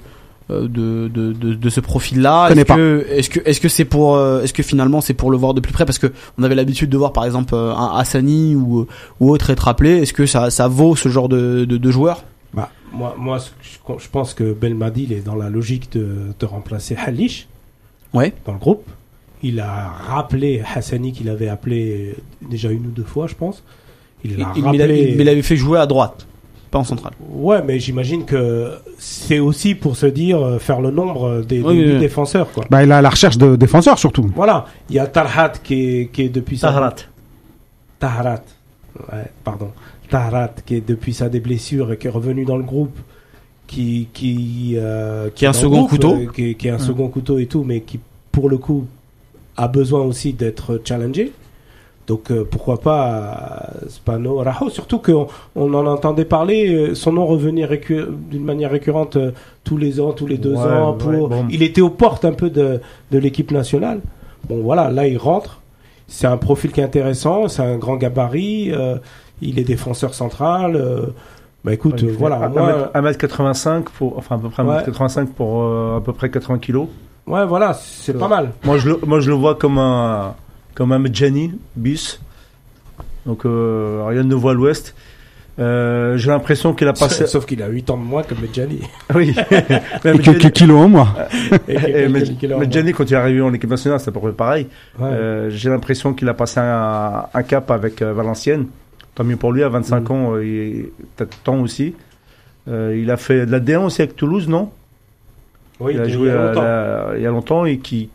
[0.50, 2.76] euh, de, de, de, de ce profil-là Connais Est-ce pas.
[2.76, 5.54] que est-ce que est-ce que c'est pour euh, est-ce que finalement c'est pour le voir
[5.54, 8.86] de plus près parce que on avait l'habitude de voir par exemple un Hassani ou
[9.20, 9.98] ou autre être appelé.
[10.02, 14.08] Est-ce que ça ça vaut ce genre de de, de joueur Bah, moi, moi, je,
[14.10, 17.48] pense que Belmadi, il est dans la logique de, de remplacer Halish
[18.12, 18.34] Ouais.
[18.44, 18.84] dans le groupe.
[19.42, 23.62] Il a rappelé Hassani qu'il avait appelé déjà une ou deux fois, je pense.
[24.24, 24.62] Il il, rappelé.
[24.86, 26.26] mais il il avait fait jouer à droite,
[26.72, 27.12] pas en centrale.
[27.30, 31.76] Ouais, mais j'imagine que c'est aussi pour se dire euh, faire le nombre des, Oui,
[31.76, 31.98] des oui, oui.
[32.00, 32.64] défenseurs, quoi.
[32.70, 34.28] Bah, il à la recherche de défenseurs surtout.
[34.34, 36.94] Voilà, il y a Tarhat qui est, qui est depuis sa- Tahrat.
[38.00, 38.42] Taharat.
[39.12, 39.70] Ouais, pardon.
[40.10, 42.98] Tarat, qui est depuis sa blessures et qui est revenu dans le groupe,
[43.66, 47.38] qui qui euh, qui est un second couteau, euh, qui, qui, est un second couteau
[47.38, 48.86] et tout, mais qui pour le coup
[49.56, 51.32] a besoin aussi d'être challengé.
[52.06, 57.68] Donc euh, pourquoi pas Spano, Rajo, surtout qu'on on en entendait parler, son nom revenait
[58.30, 59.16] d'une manière récurrente
[59.64, 60.94] tous les ans, tous les deux ans.
[60.94, 61.30] Pour...
[61.50, 64.00] Il était aux portes un peu de, de l'équipe nationale.
[64.48, 65.60] Bon voilà, là il rentre.
[66.08, 68.72] C'est un profil qui est intéressant, c'est un grand gabarit,
[69.40, 71.12] il est défenseur central.
[71.64, 72.48] Bah écoute, voilà.
[72.94, 76.88] 1m85 pour, enfin à peu près 1m85 pour euh, à peu près 80 kilos.
[77.26, 78.50] Ouais, voilà, c'est pas mal.
[78.64, 80.34] Moi je, le, moi, je le vois comme un,
[80.74, 82.20] comme un Medjani, bis.
[83.26, 84.94] Donc, euh, rien de voit à l'ouest.
[85.58, 87.26] Euh, j'ai l'impression qu'il a passé.
[87.26, 88.80] Sauf qu'il a 8 ans de moins que Medjani.
[89.14, 89.34] oui.
[90.04, 91.14] et quelques kilos en moins.
[91.68, 94.66] et, Medjani, quand il est arrivé en équipe nationale, c'est à peu près pareil.
[95.00, 98.66] Euh, j'ai l'impression qu'il a passé un, un cap avec euh, Valenciennes.
[99.14, 100.12] Tant mieux pour lui, à 25 mm.
[100.12, 101.94] ans, il peut-être temps aussi.
[102.68, 104.70] Euh, il a fait de la D1 aussi avec Toulouse, non?
[105.80, 108.08] Oui, il a joué il y a longtemps et qui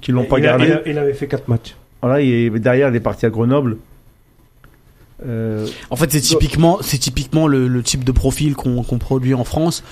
[0.00, 0.74] qui l'ont pas gardé.
[0.86, 1.74] Il, avait fait 4 matchs.
[2.04, 3.78] Voilà, et derrière, il est parti à Grenoble.
[5.26, 5.66] Euh...
[5.88, 9.82] En fait, c'est typiquement, c'est typiquement le, le, type de profil qu'on produit en France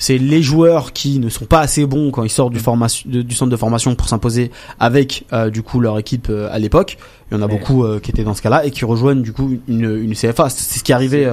[0.00, 3.34] c'est les joueurs qui ne sont pas assez bons quand ils sortent du, formation, du
[3.34, 6.98] centre de formation pour s'imposer avec euh, du coup leur équipe euh, à l'époque.
[7.30, 9.58] Il y en a beaucoup qui étaient dans ce cas-là et qui rejoignent du coup
[9.66, 10.48] une, une CFA.
[10.48, 11.30] C'est ce qui est arrivé.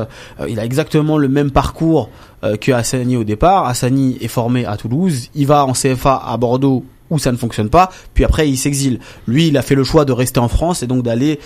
[0.49, 2.09] il a exactement le même parcours
[2.41, 3.67] que Hassani au départ.
[3.67, 7.69] Hassani est formé à Toulouse, il va en CFA à Bordeaux où ça ne fonctionne
[7.69, 8.99] pas, puis après il s'exile.
[9.27, 11.39] Lui, il a fait le choix de rester en France et donc d'aller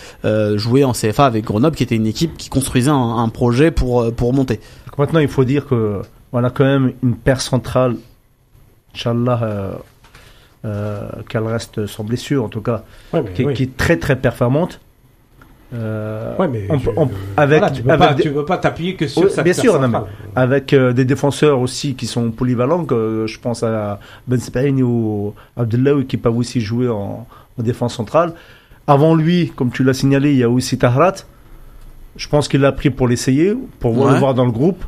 [0.55, 4.13] jouer en CFA avec Grenoble, qui était une équipe qui construisait un, un projet pour
[4.13, 4.59] pour monter.
[4.97, 7.95] maintenant, il faut dire que on a quand même une paire centrale,
[8.93, 9.73] Inch'Allah, euh,
[10.65, 12.83] euh, qu'elle reste sans blessure en tout cas,
[13.33, 14.79] qui, est très très performante.
[15.71, 16.67] Euh, mais
[17.37, 19.79] avec, tu ne peux, pas t'appuyer que sur Bien sûr,
[20.35, 25.33] avec euh, des défenseurs aussi qui sont polyvalents, que, je pense à Ben Spain ou
[25.55, 27.27] Abdullah qui peuvent aussi jouer en,
[27.59, 28.33] défense centrale.
[28.87, 31.15] Avant lui, comme tu l'as signalé, il y a aussi Tahrat.
[32.15, 34.83] Je pense qu'il l'a pris pour l'essayer, pour le voir dans le groupe.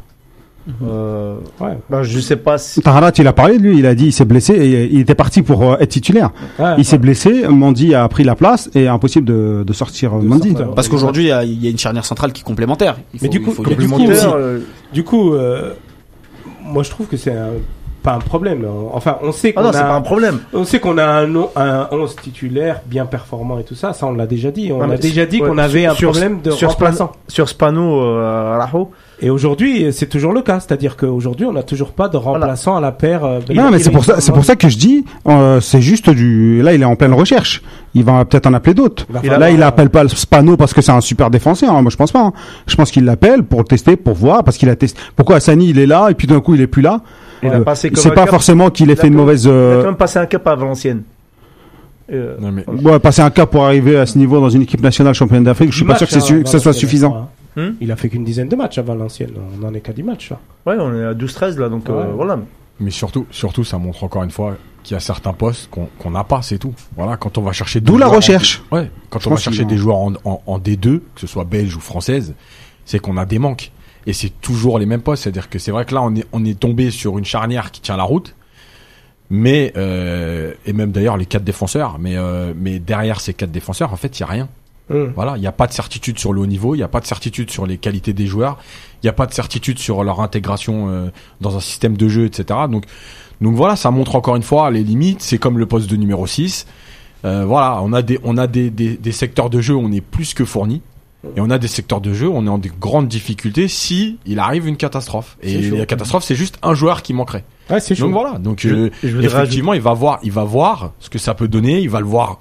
[0.83, 1.77] Euh, ouais.
[1.89, 2.81] Ben, je sais pas si.
[2.81, 5.15] Taharat, il a parlé de lui, il a dit il s'est blessé et il était
[5.15, 6.31] parti pour euh, être titulaire.
[6.77, 10.55] il s'est blessé, Mandy a pris la place et impossible de, de sortir de Mandy.
[10.75, 12.97] Parce qu'aujourd'hui, il y, a une charnière centrale qui est complémentaire.
[13.21, 13.99] Mais du coup, du coup,
[14.93, 15.73] du coup euh,
[16.63, 17.35] moi je trouve que c'est
[18.01, 18.65] pas un problème.
[18.93, 20.39] Enfin, on sait ah qu'on a, pas un problème.
[20.53, 23.93] On sait qu'on a un, un 11 titulaire bien performant et tout ça.
[23.93, 24.71] Ça, on l'a déjà dit.
[24.71, 27.11] On a déjà dit qu'on avait un problème de sur remplaçant.
[27.27, 28.57] sur Spano, euh,
[29.23, 32.81] et aujourd'hui, c'est toujours le cas, c'est-à-dire qu'aujourd'hui, on n'a toujours pas de remplaçant à
[32.81, 33.23] la paire.
[33.23, 36.09] Euh, non, mais c'est pour ça, c'est pour ça que je dis, euh, c'est juste
[36.09, 36.63] du.
[36.63, 37.61] Là, il est en pleine recherche.
[37.93, 39.05] Il va peut-être en appeler d'autres.
[39.23, 41.75] Là, il appelle pas Spano parce que c'est un super défenseur.
[41.75, 41.83] Hein.
[41.83, 42.21] Moi, je pense pas.
[42.21, 42.33] Hein.
[42.65, 44.99] Je pense qu'il l'appelle pour tester, pour voir, parce qu'il a testé.
[45.15, 47.01] Pourquoi Sani il est là et puis d'un coup, il est plus là?
[47.43, 49.45] Euh, c'est pas forcément qu'il ait fait une mauvaise.
[49.45, 51.03] Il a quand même passé un cap à Valenciennes.
[52.11, 52.35] Euh,
[52.83, 55.71] ouais, passer un cap pour arriver à ce niveau dans une équipe nationale championne d'Afrique,
[55.71, 57.29] je suis pas sûr que, hein, ça soit suffisant.
[57.55, 59.33] Hmm il a fait qu'une dizaine de matchs à Valenciennes.
[59.61, 60.39] On en est qu'à 10 matchs là.
[60.65, 62.39] Ouais, on est à 12-13 là, donc euh, voilà.
[62.79, 66.23] Mais surtout, surtout, ça montre encore une fois qu'il y a certains postes qu'on n'a
[66.23, 66.73] pas, c'est tout.
[66.95, 68.63] Voilà, quand on va chercher d'où la recherche.
[68.71, 71.79] ouais, quand on va chercher des joueurs en, en, D2, que ce soit belge ou
[71.79, 72.33] française,
[72.85, 73.71] c'est qu'on a des manques.
[74.07, 75.23] Et c'est toujours les mêmes postes.
[75.23, 77.81] C'est-à-dire que c'est vrai que là, on est, on est tombé sur une charnière qui
[77.81, 78.35] tient la route.
[79.33, 83.93] Mais euh, et même d'ailleurs les quatre défenseurs, mais euh, mais derrière ces quatre défenseurs,
[83.93, 84.49] en fait, il y a rien.
[84.89, 85.13] Hum.
[85.15, 86.99] Voilà, il n'y a pas de certitude sur le haut niveau, il n'y a pas
[86.99, 88.57] de certitude sur les qualités des joueurs,
[89.01, 91.09] il n'y a pas de certitude sur leur intégration euh,
[91.39, 92.59] dans un système de jeu, etc.
[92.69, 92.83] Donc,
[93.39, 95.21] donc voilà, ça montre encore une fois les limites.
[95.21, 96.67] C'est comme le poste de numéro 6.
[97.23, 99.91] Euh, voilà, on a des on a des, des, des, secteurs de jeu où on
[99.93, 100.81] est plus que fourni.
[101.35, 104.17] Et on a des secteurs de jeu où on est en des grandes difficultés si
[104.25, 105.37] il arrive une catastrophe.
[105.43, 107.43] Et la catastrophe, c'est juste un joueur qui manquerait.
[107.69, 108.39] Ouais, c'est Donc voilà.
[108.39, 111.79] Donc euh, effectivement, il va voir, il va voir ce que ça peut donner.
[111.79, 112.39] Il va le voir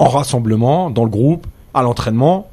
[0.00, 2.50] en rassemblement, dans le groupe, à l'entraînement,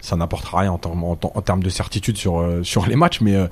[0.00, 3.48] ça n'apportera rien en, termes de certitude sur euh, sur les matchs, mais euh,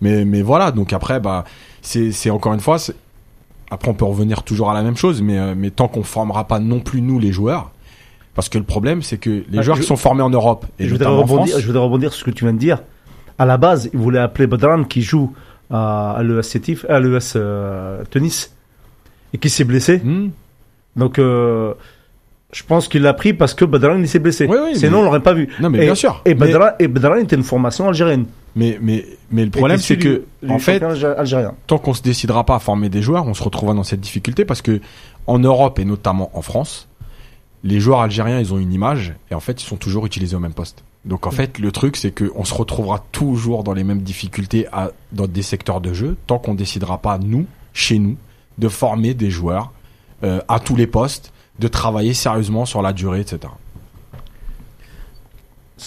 [0.00, 0.70] mais mais voilà.
[0.70, 1.44] Donc après, bah
[1.82, 2.78] c'est encore une fois.
[3.70, 6.60] Après, on peut revenir toujours à la même chose, mais mais tant qu'on formera pas
[6.60, 7.72] non plus nous les joueurs,
[8.38, 10.86] parce que le problème, c'est que les ah, joueurs qui sont formés en Europe et
[10.86, 12.78] je voudrais rebondir, je voudrais rebondir sur ce que tu viens de dire.
[13.36, 15.34] À la base, ils voulaient appeler Badran qui joue
[15.72, 17.36] à, l'ES à l'ES
[18.10, 18.54] Tennis
[19.34, 19.98] et qui s'est blessé.
[19.98, 20.28] Hmm.
[20.94, 21.18] Donc
[22.52, 24.46] je pense qu'il l'a pris parce que Badran s'est blessé.
[24.46, 25.48] Oui, oui, Sinon, on l'aurait pas vu.
[25.58, 26.22] Non, mais bien sûr.
[26.24, 28.26] Et Badran, et Badran était une formation algérienne.
[28.54, 31.54] Mais, mais, mais le problème, c'est que, en fait, algérien.
[31.66, 34.44] tant qu'on se décidera pas à former des joueurs, on se retrouvera dans cette difficulté
[34.44, 34.80] parce que,
[35.26, 36.87] en Europe et notamment en France,
[37.64, 40.40] les joueurs algériens, ils ont une image et en fait, ils sont toujours utilisés au
[40.40, 40.84] même poste.
[41.04, 44.90] Donc en fait, le truc, c'est qu'on se retrouvera toujours dans les mêmes difficultés à,
[45.12, 48.16] dans des secteurs de jeu tant qu'on décidera pas, nous, chez nous,
[48.58, 49.72] de former des joueurs
[50.24, 53.52] euh, à tous les postes, de travailler sérieusement sur la durée, etc.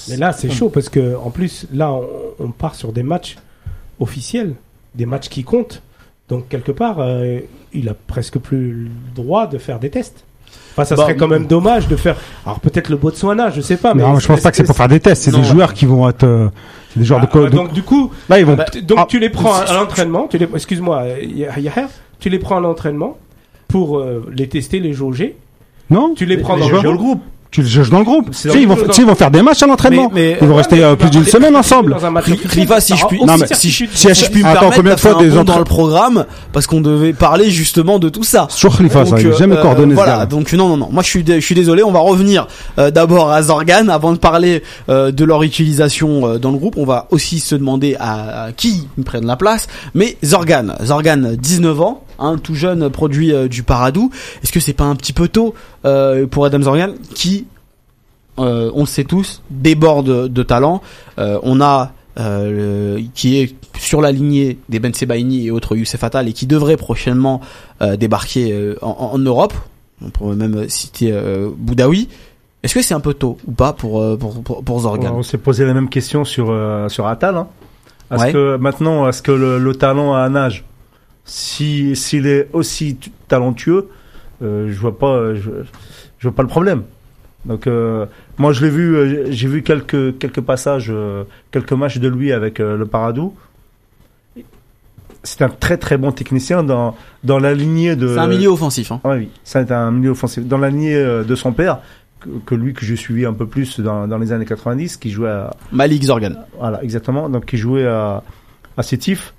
[0.10, 2.08] Mais là, c'est chaud parce que en plus, là, on,
[2.40, 3.38] on part sur des matchs
[4.00, 4.56] officiels,
[4.96, 5.82] des matchs qui comptent.
[6.30, 7.40] Donc quelque part, euh,
[7.74, 10.24] il a presque plus le droit de faire des tests.
[10.72, 12.16] Enfin, ça Bah, serait quand même dommage de faire.
[12.46, 13.94] Alors peut-être le Botswana, je sais pas.
[13.94, 15.24] Mais non, je pense pas que c'est pour faire des tests.
[15.24, 16.48] C'est des joueurs qui vont être, euh,
[16.94, 18.56] c'est des joueurs Ah, de, bah, de- donc du coup, là ils vont.
[18.56, 20.28] bah, donc Ah, tu les prends à, l'entraînement.
[20.30, 23.18] Tu les, excuse-moi, Yahya, tu les prends à l'entraînement
[23.68, 25.36] pour euh, les tester, les jauger.
[25.90, 27.22] non, Tu les prends Les dans le groupe.
[27.52, 28.32] Tu les juges dans le groupe.
[28.32, 30.10] Tu sais, ils vont, ils vont faire des matchs à l'entraînement.
[30.14, 31.96] Mais- mais- Ils vont Ouais, rester mais euh, plus d'une semaine ensemble.
[32.02, 33.20] un Riva, si je puis-
[33.56, 36.26] si- si- Si je puis me permettre, combien de fois un des dans le programme
[36.54, 38.48] parce qu'on devait parler justement de tout ça.
[38.50, 40.90] Sur Khalifa, ça, euh, jamais euh, coordonné ce voilà, donc non, non, non.
[40.92, 41.84] Moi, je suis, je suis désolé.
[41.84, 42.48] On va revenir
[42.80, 46.76] euh, d'abord à Zorgan avant de parler euh, de leur utilisation euh, dans le groupe.
[46.78, 49.68] On va aussi se demander à, à qui ils prennent la place.
[49.94, 54.10] Mais Zorgan, Zorgan, 19 ans, hein, tout jeune produit euh, du Paradou.
[54.44, 55.54] Est-ce que c'est pas un petit peu tôt
[55.86, 57.48] euh, pour Adam Zorgan qui,
[58.40, 60.82] euh, on le sait tous, déborde de talent.
[61.20, 65.76] Euh, on a euh, le- qui est sur la lignée des Ben Sebaini et autres
[65.76, 67.42] Youssef Attal et qui devrait prochainement
[67.82, 69.54] euh, débarquer euh, en, en Europe.
[70.04, 71.14] On pourrait même citer
[71.58, 72.10] Boudaoui.
[72.64, 75.14] Est-ce que c'est un peu tôt ou pas pour pour pour, pour Zorgan?
[75.16, 76.54] On s'est posé la même question sur
[76.90, 77.38] sur Attal.
[77.38, 77.48] Hein.
[78.12, 78.32] Est-ce Ouais.
[78.34, 80.66] que maintenant, est-ce que le, le talent a un âge?
[81.24, 83.90] Si s'il est aussi talentueux,
[84.42, 85.50] je vois pas, je,
[86.20, 86.84] je vois pas le problème.
[87.46, 88.06] Donc euh,
[88.38, 92.32] moi je l'ai vu, euh, j'ai vu quelques quelques passages, euh, quelques matchs de lui
[92.32, 93.34] avec euh, le Paradou.
[95.24, 98.08] C'est un très très bon technicien dans dans la lignée de.
[98.10, 98.92] C'est un milieu offensif.
[98.92, 99.02] Hein.
[99.04, 100.46] Ah oui, c'est un milieu offensif.
[100.46, 101.80] Dans la lignée euh, de son père,
[102.20, 105.12] que, que lui que j'ai suivi un peu plus dans, dans les années 90, qui
[105.12, 107.30] jouait à, Malik Zorgan, voilà, exactement.
[107.30, 108.24] Donc, qui jouait à,
[108.78, 109.34] à Sétif,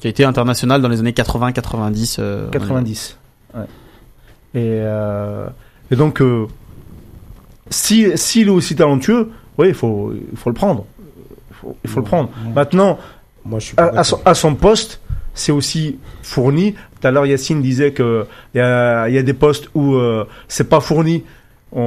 [0.00, 2.16] qui a été international dans les années 80-90.
[2.18, 3.16] euh, 90.
[3.54, 3.60] Ouais.
[4.54, 5.46] Et, euh,
[5.90, 6.46] et donc, euh,
[7.70, 10.84] si, s'il est aussi talentueux, oui, il faut, il faut le prendre.
[11.50, 12.30] Il faut, il faut le prendre.
[12.54, 12.98] Maintenant,
[13.44, 15.00] Moi, je suis pas à, à son, à son poste,
[15.34, 16.74] c'est aussi fourni.
[17.00, 20.24] Tout à l'heure, Yacine disait que il y a, y a des postes où euh,
[20.48, 21.24] c'est pas fourni.
[21.72, 21.80] On,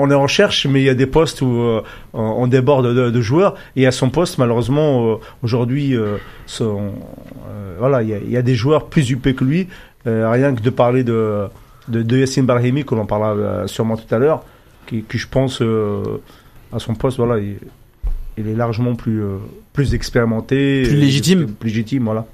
[0.00, 1.82] on est en recherche, mais il y a des postes où euh,
[2.14, 3.54] on, déborde de, de joueurs.
[3.76, 5.94] Et à son poste, malheureusement, euh, aujourd'hui,
[7.78, 9.68] voilà, il y, a, il y a des joueurs plus huppés que lui.
[10.06, 11.48] Rien que de parler de,
[11.88, 14.44] de, de Yacine Brahimi, que l'on parlera euh, sûrement tout à l'heure,
[14.86, 16.02] qui, qui je pense euh,
[16.72, 17.58] à son poste, voilà, il,
[18.38, 19.36] il est largement plus euh,
[19.72, 21.46] plus expérimenté, Plus et- légitime.
[21.52, 22.26] plus légitime, voilà.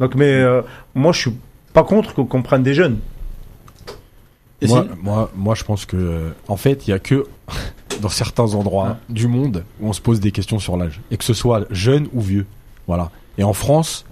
[0.00, 0.62] Donc, mais euh,
[0.94, 1.32] moi, je suis
[1.72, 2.98] pas contre qu'on prenne des jeunes.
[4.62, 7.26] Moi, moi, moi, je pense que, en fait, il y a que
[8.00, 11.24] dans certains endroits du monde où on se pose des questions sur l'âge, et que
[11.24, 12.46] ce soit jeune ou vieux.
[12.86, 13.10] Voilà.
[13.38, 14.06] Et en France,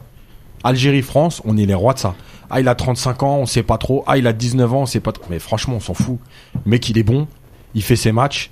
[0.62, 2.14] Algérie-France, on est les rois de ça.
[2.50, 4.04] Ah, il a 35 ans, on sait pas trop.
[4.06, 5.24] Ah, il a 19 ans, on sait pas trop.
[5.30, 6.18] Mais franchement, on s'en fout.
[6.64, 7.26] Le mec, il est bon,
[7.74, 8.50] il fait ses matchs,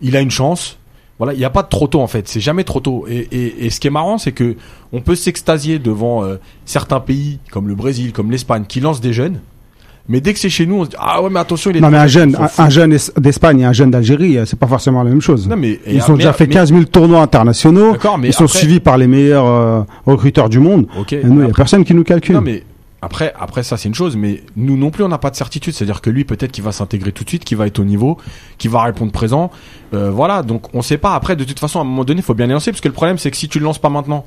[0.00, 0.78] il a une chance.
[1.18, 2.26] Voilà, il n'y a pas de trop tôt en fait.
[2.26, 3.04] C'est jamais trop tôt.
[3.08, 4.56] Et, et, et ce qui est marrant, c'est que
[4.92, 9.12] on peut s'extasier devant euh, certains pays comme le Brésil, comme l'Espagne, qui lancent des
[9.12, 9.38] jeunes.
[10.08, 11.80] Mais dès que c'est chez nous, on se dit ah ouais, mais attention, il est
[11.80, 14.66] Non, mais un jeune, un, jeune es- d'Espagne et un jeune d'Algérie, euh, c'est pas
[14.66, 15.46] forcément la même chose.
[15.46, 17.92] Non, mais, Ils ont mais- déjà fait mais- 15 000 tournois internationaux.
[17.92, 20.88] D'accord, mais Ils sont après- suivis par les meilleurs euh, recruteurs du monde.
[20.98, 21.12] Ok.
[21.12, 22.34] Et nous, il y a personne qui nous calcule.
[22.34, 22.64] Non mais
[23.02, 25.74] après, après ça c'est une chose, mais nous non plus on n'a pas de certitude.
[25.74, 28.16] C'est-à-dire que lui peut-être qu'il va s'intégrer tout de suite, qu'il va être au niveau,
[28.58, 29.50] qu'il va répondre présent.
[29.92, 31.16] Euh, voilà, donc on sait pas.
[31.16, 32.88] Après de toute façon à un moment donné il faut bien les lancer parce que
[32.88, 34.24] le problème c'est que si tu le lances pas maintenant,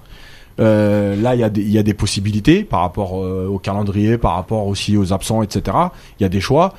[0.59, 4.17] euh, là il y a des y a des possibilités par rapport euh, au calendrier,
[4.17, 5.77] par rapport aussi aux absents, etc.
[6.19, 6.73] Il y a des choix.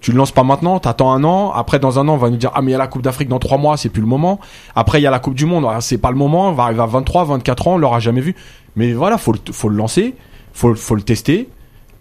[0.00, 1.52] Tu le lances pas maintenant, t'attends un an.
[1.52, 3.02] Après, dans un an, on va nous dire ah mais il y a la Coupe
[3.02, 4.40] d'Afrique dans trois mois, c'est plus le moment.
[4.74, 6.48] Après, il y a la Coupe du Monde, c'est pas le moment.
[6.48, 8.34] On va arriver à 23, 24 ans, on l'aura jamais vu.
[8.74, 10.14] Mais voilà, faut le, faut le lancer,
[10.56, 11.48] faut, faut le tester.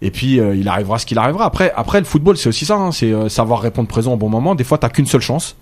[0.01, 1.45] Et puis euh, il arrivera ce qu'il arrivera.
[1.45, 4.29] Après, après le football, c'est aussi ça, hein, c'est euh, savoir répondre présent au bon
[4.29, 4.55] moment.
[4.55, 5.55] Des fois, t'as qu'une seule chance.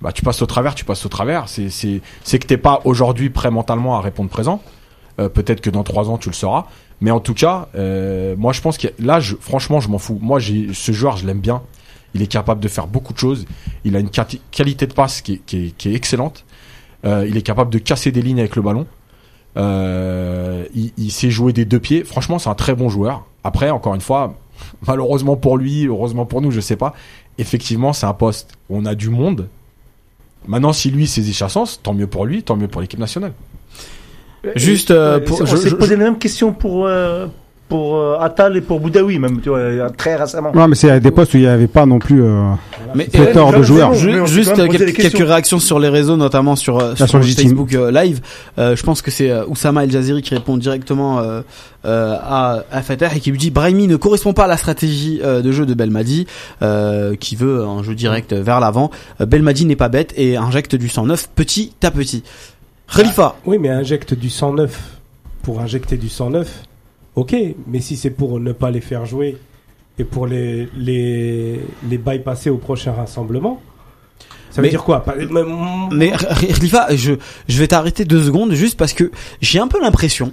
[0.00, 1.48] Bah, tu passes au travers, tu passes au travers.
[1.48, 4.60] C'est, que t'es pas aujourd'hui prêt mentalement à répondre présent.
[5.20, 6.66] Euh, peut-être que dans trois ans tu le seras.
[7.00, 7.68] Mais en tout cas,
[8.36, 10.18] moi je pense que là, franchement, je m'en fous.
[10.22, 11.62] Moi, j'ai ce joueur, je l'aime bien.
[12.14, 13.46] Il est capable de faire beaucoup de choses.
[13.84, 16.44] Il a une qualité de passe qui est, excellente.
[17.04, 18.86] Il est capable de casser des lignes avec le ballon.
[19.56, 22.04] Euh, il, il sait jouer des deux pieds.
[22.04, 23.24] Franchement, c'est un très bon joueur.
[23.44, 24.34] Après, encore une fois,
[24.86, 26.94] malheureusement pour lui, heureusement pour nous, je sais pas.
[27.38, 29.48] Effectivement, c'est un poste où on a du monde.
[30.46, 33.32] Maintenant, si lui saisit sa chance, tant mieux pour lui, tant mieux pour l'équipe nationale.
[34.56, 37.28] Juste, euh, Euh, pour- on je- s'est je- posé la même question pour, euh,
[37.72, 40.52] pour euh, Attal et pour Boudaoui, même, tu vois, très récemment.
[40.54, 42.52] Non, mais c'est des postes où il n'y avait pas non plus euh,
[42.94, 43.92] Mais pléthore euh, de joueurs.
[43.92, 44.26] bon.
[44.26, 47.08] Juste euh, quelques, réactions sur les réseaux, notamment sur, euh, sur.
[47.08, 48.20] Facebook euh, Live.
[48.58, 51.40] Euh, je pense que c'est euh, Oussama El Jaziri qui répond directement euh,
[51.86, 55.20] euh, à, à Fatah et qui lui dit Brahimi ne correspond pas à la stratégie
[55.24, 56.26] euh, de jeu de Belmadi,
[56.60, 58.90] euh, qui veut un jeu direct vers l'avant.
[59.22, 62.22] Euh, Belmadi n'est pas bête et injecte du 109 petit à petit.
[62.94, 64.78] Khalifa, Oui, mais injecte du 109
[65.42, 66.64] pour injecter du 109,
[67.16, 67.34] ok.
[67.66, 69.36] Mais si c'est pour ne pas les faire jouer
[69.98, 73.60] et pour les, les, les bypasser au prochain rassemblement,
[74.50, 75.02] ça veut Mais- dire quoi?
[75.04, 75.42] Pas- mais-
[75.92, 77.12] mais R- Khalifa, je,
[77.48, 80.32] je vais t'arrêter deux secondes juste parce que j'ai un peu l'impression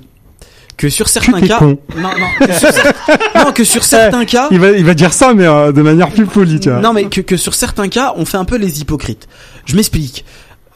[0.78, 1.78] que sur certains cas, con.
[1.98, 2.94] non, non, que sur, cer-
[3.36, 6.10] non, que sur certains cas, Il va, il va dire ça, mais euh, de manière
[6.10, 6.80] plus polie, tu vois.
[6.80, 9.28] Non, mais que, que sur certains cas, on fait un peu les hypocrites.
[9.66, 10.24] Je m'explique.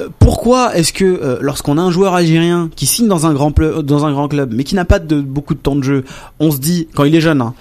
[0.01, 3.51] Euh, Pourquoi est-ce que euh, lorsqu'on a un joueur algérien qui signe dans un grand
[3.51, 6.03] ple- dans un grand club, mais qui n'a pas de beaucoup de temps de jeu,
[6.39, 7.53] on se dit quand il est jeune, hein,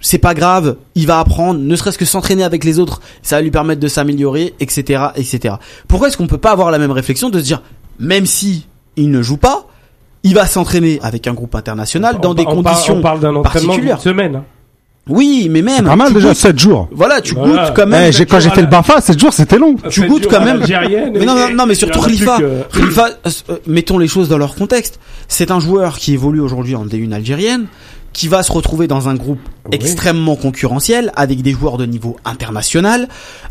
[0.00, 3.42] c'est pas grave, il va apprendre, ne serait-ce que s'entraîner avec les autres, ça va
[3.42, 5.54] lui permettre de s'améliorer, etc., etc.
[5.88, 7.62] Pourquoi est-ce qu'on peut pas avoir la même réflexion de se dire,
[7.98, 8.66] même si
[8.96, 9.66] il ne joue pas,
[10.24, 12.94] il va s'entraîner avec un groupe international dans on des on conditions.
[12.94, 14.00] Parle, on parle d'un entraînement d'une particulières.
[14.00, 14.42] semaine.
[15.08, 15.84] Oui, mais même.
[15.84, 16.88] Pas mal tu déjà, goûtes- 7 jours.
[16.92, 17.64] Voilà, tu Voilà.
[17.66, 18.04] goûtes quand même.
[18.08, 19.74] Eh, j'ai, quand j'ai fait le Bafa, 7 jours, c'était long.
[19.90, 20.60] Tu Sept goûtes jours quand même.
[21.12, 22.38] Mais non, non, non, mais surtout Khalifa.
[22.38, 25.00] que- Khalifa, euh, mettons les choses dans leur contexte.
[25.26, 27.66] C'est un joueur qui évolue aujourd'hui en D1 algérienne,
[28.12, 29.76] qui va se retrouver dans un groupe Oui.
[29.76, 33.08] extrêmement concurrentiel, avec des joueurs de niveau international,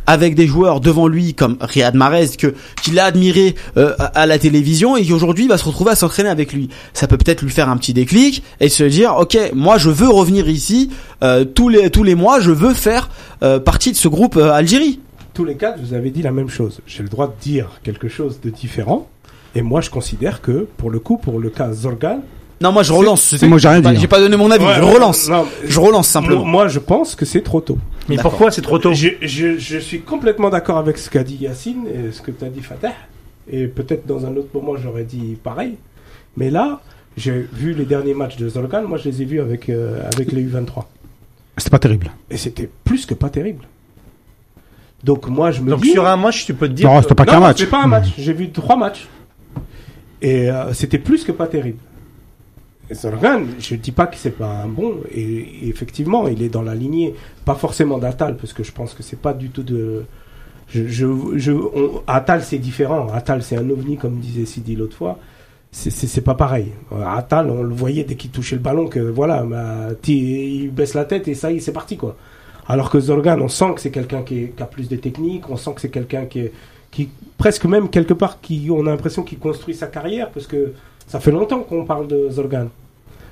[0.08, 4.26] avec des joueurs devant lui comme Riyad Mahrez, que qu'il a admiré euh, à à
[4.26, 6.70] la télévision et qui aujourd'hui va se retrouver à s'entraîner avec lui.
[6.94, 10.10] Ça peut peut-être lui faire un petit déclic et se dire, ok, moi je veux
[10.10, 10.90] revenir ici
[11.24, 13.10] euh, tous les tous les mois, je veux faire
[13.44, 15.00] euh, partie de ce groupe euh, Algérie.
[15.34, 16.82] tous les quatre, vous avez dit la même chose.
[16.86, 19.08] J'ai le droit de dire quelque chose de différent.
[19.56, 22.22] Et moi, je considère que, pour le coup, pour le cas Zorgan,
[22.62, 23.22] Non, moi je relance.
[23.38, 24.00] c'est- Moi, j'ai rien Bah, dit.
[24.02, 25.28] J'ai pas donné mon avis, Ouais, je relance.
[25.30, 26.46] non, Je relance simplement.
[26.46, 27.78] Moi, je pense que c'est trop tôt.
[28.08, 31.36] Mais pourquoi c'est trop tôt Je, je, je suis complètement d'accord avec ce qu'a dit
[31.42, 32.94] Yacine et ce que tu as dit Fatah.
[33.52, 35.76] Et peut-être dans un autre moment, j'aurais dit pareil.
[36.38, 36.82] Mais là,
[37.18, 38.84] j'ai vu les derniers matchs de Zorgan.
[38.84, 40.84] Moi, je les ai vus avec, euh, avec les U23.
[41.58, 42.12] C'était pas terrible.
[42.30, 43.66] Et c'était plus que pas terrible.
[45.04, 45.92] Donc, moi, je me Donc dis.
[45.92, 46.88] sur un match, tu peux te dire.
[46.88, 47.58] Non, que- c'était pas qu'un match.
[47.60, 48.08] c'est pas un match.
[48.18, 49.08] J'ai vu trois matchs.
[50.22, 51.80] Et euh, c'était plus que pas terrible.
[52.94, 54.96] Zorgan, je dis pas que c'est pas un bon.
[55.14, 59.04] Et, effectivement, il est dans la lignée, pas forcément d'Atal, parce que je pense que
[59.04, 60.04] c'est pas du tout de.
[60.70, 61.54] Je,
[62.08, 63.08] Atal, c'est différent.
[63.14, 65.20] Atal, c'est un ovni, comme disait Sidi l'autre fois.
[65.74, 66.68] C'est- pas pareil.
[67.06, 69.46] Atal, on le voyait dès qu'il touchait le ballon, que voilà,
[70.08, 72.16] il baisse la tête et ça y est, c'est parti, quoi.
[72.68, 75.74] Alors que Zorgan, on sent que c'est quelqu'un qui a plus de technique, on sent
[75.76, 76.54] que c'est quelqu'un qui est,
[76.90, 80.74] qui presque même quelque part qui on a l'impression qu'il construit sa carrière parce que
[81.12, 82.68] ça fait longtemps qu'on parle de Zorgan.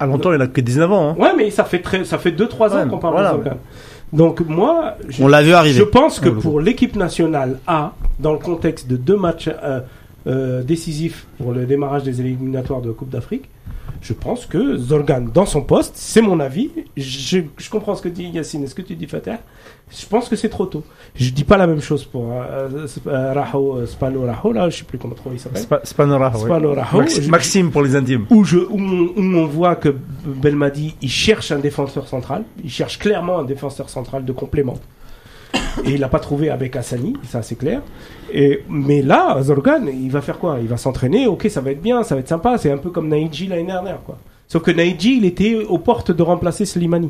[0.02, 1.10] À longtemps, il a que 19 ans.
[1.12, 1.16] Hein.
[1.18, 3.32] Ouais, mais ça fait très ça fait 2 3 ans Ouais, qu'on parle voilà.
[3.32, 3.58] de Zorgan.
[4.12, 5.78] Donc moi je, On l'a vu arriver.
[5.78, 9.80] je pense que pour l'équipe nationale A dans le contexte de deux matchs euh,
[10.28, 13.50] euh, décisifs pour le démarrage des éliminatoires de Coupe d'Afrique,
[14.02, 18.10] je pense que Zorgan dans son poste, c'est mon avis, je, je comprends ce que
[18.10, 19.40] dit Yacine, ce que tu dis Fatah,
[19.90, 20.84] je pense que c'est trop tôt.
[21.16, 24.78] Je dis pas la même chose pour euh, euh, Raho, euh, Spano Raho, là, je
[24.78, 25.64] sais plus comment trop il s'appelle.
[26.38, 26.46] Ouais.
[26.46, 27.02] Spano Raho.
[27.22, 28.26] Je- Maxime pour les intimes.
[28.30, 29.94] où, je, où, on, où on voit que
[30.26, 32.44] Belmadi, il cherche un défenseur central.
[32.64, 34.78] Il cherche clairement un défenseur central de complément.
[35.84, 37.82] Et il n'a pas trouvé avec Hassani, ça c'est clair.
[38.32, 40.58] Et, mais là, Zorgan, il va faire quoi?
[40.62, 42.58] Il va s'entraîner, ok, ça va être bien, ça va être sympa.
[42.60, 44.00] C'est un peu comme Naïdji l'année dernière.
[44.06, 44.18] Quoi.
[44.48, 47.10] Sauf que Naïdji, il était aux portes de remplacer Slimani.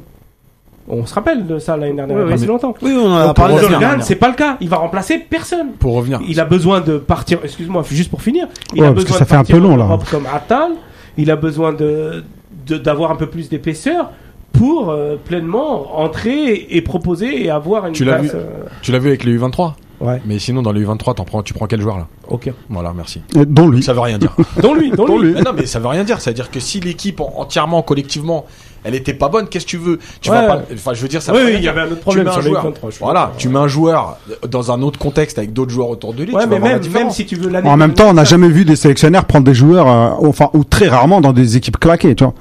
[0.89, 2.39] On se rappelle de ça l'année dernière, Oui, il y a pas oui.
[2.41, 2.73] si longtemps.
[2.81, 3.55] Oui, on en a Donc, parlé
[4.01, 4.57] c'est pas le cas.
[4.59, 5.73] Il va remplacer personne.
[5.79, 6.19] Pour revenir.
[6.27, 8.47] Il a besoin de partir, excuse-moi, juste pour finir.
[8.73, 9.99] Il Ouais, a parce que besoin ça de fait un partir peu long, en là.
[10.09, 10.71] Comme Atal.
[11.17, 12.23] Il a besoin de
[12.67, 14.11] d'avoir un peu plus d'épaisseur
[14.53, 18.21] pour euh, pleinement entrer et proposer et avoir une Tu place.
[18.21, 18.45] vu euh,
[18.81, 21.53] Tu l'as vu avec les U23 Ouais, Mais sinon, dans les U23, t'en prends, tu
[21.53, 22.07] prends quel joueur là?
[22.29, 22.49] Ok.
[22.69, 23.21] Voilà, merci.
[23.35, 23.83] Euh, Dont lui.
[23.83, 24.33] Ça veut rien dire.
[24.61, 25.33] Dans lui, dans lui.
[25.33, 26.21] Mais non, mais ça veut rien dire.
[26.21, 28.45] C'est-à-dire que si l'équipe en- entièrement, collectivement,
[28.83, 29.99] elle était pas bonne, qu'est-ce que tu veux?
[30.21, 30.35] Tu Ouais.
[30.37, 30.61] vas pas.
[30.73, 31.33] Enfin, je veux dire, ça.
[31.33, 32.63] Oui, il y avait un autre Tu problème sur joueur.
[32.63, 32.89] 23.
[32.89, 34.17] je suis Voilà, tu mets un joueur
[34.49, 36.33] dans un autre contexte avec d'autres joueurs autour de lui.
[36.33, 38.65] Ouais, tu mais même, si tu veux l'année En même temps, on n'a jamais vu
[38.65, 42.23] des sélectionnaires prendre des joueurs, euh, enfin, ou très rarement dans des équipes claquées, tu
[42.23, 42.33] vois.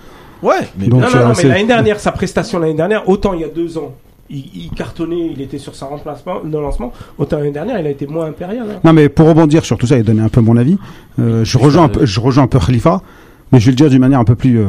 [0.42, 3.34] Ouais, mais Donc, Non, non, euh, non, mais l'année dernière, sa prestation l'année dernière, autant
[3.34, 3.92] il y a deux ans,
[4.30, 7.90] il, il cartonnait, il était sur sa remplacement, de lancement, autant l'année dernière, il a
[7.90, 8.66] été moins impérial.
[8.70, 8.80] hein.
[8.84, 10.78] Non, mais pour rebondir sur tout ça et donner un peu mon avis,
[11.18, 13.02] euh, je rejoins un peu, je rejoins un peu Khalifa,
[13.50, 14.66] mais je vais le dire d'une manière un peu plus euh,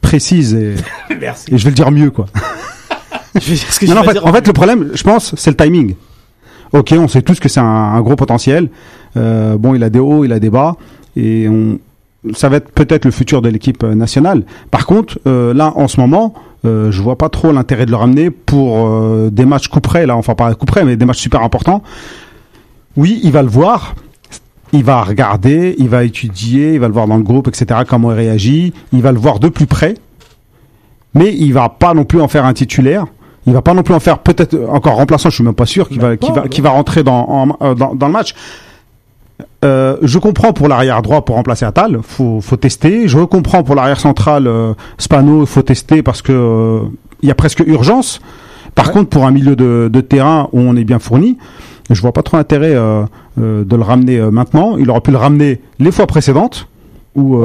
[0.00, 0.74] précise et,
[1.20, 1.54] Merci.
[1.54, 2.26] et je vais le dire mieux, quoi.
[3.34, 4.90] Je vais dire ce que Non, je non, en fait, dire en fait, le problème,
[4.94, 5.94] je pense, c'est le timing.
[6.72, 8.68] Ok, on sait tous que c'est un, un gros potentiel.
[9.16, 10.74] Euh, bon, il a des hauts, il a des bas,
[11.14, 11.78] et on,
[12.34, 14.44] ça va être peut-être le futur de l'équipe nationale.
[14.72, 16.34] Par contre, là, en ce moment,
[16.64, 20.06] euh, je vois pas trop l'intérêt de le ramener pour euh, des matchs coup près
[20.06, 21.82] là, enfin pas coup près, mais des matchs super importants.
[22.96, 23.94] Oui, il va le voir,
[24.72, 27.80] il va regarder, il va étudier, il va le voir dans le groupe, etc.
[27.88, 29.94] Comment il réagit, il va le voir de plus près,
[31.14, 33.06] mais il va pas non plus en faire un titulaire.
[33.46, 35.30] Il va pas non plus en faire peut-être encore remplaçant.
[35.30, 37.94] Je suis même pas sûr qu'il va, qu'il va, qu'il va rentrer dans, euh, dans,
[37.94, 38.34] dans le match.
[39.64, 43.08] Euh, je comprends pour l'arrière droit pour remplacer Atal, faut faut tester.
[43.08, 46.80] Je comprends pour l'arrière central euh, Spano, il faut tester parce que euh,
[47.22, 48.20] il y a presque urgence.
[48.74, 51.38] Par contre, pour un milieu de, de, terrain où on est bien fourni,
[51.90, 53.04] je vois pas trop intérêt euh,
[53.38, 54.76] de le ramener maintenant.
[54.76, 56.68] Il aurait pu le ramener les fois précédentes
[57.14, 57.44] où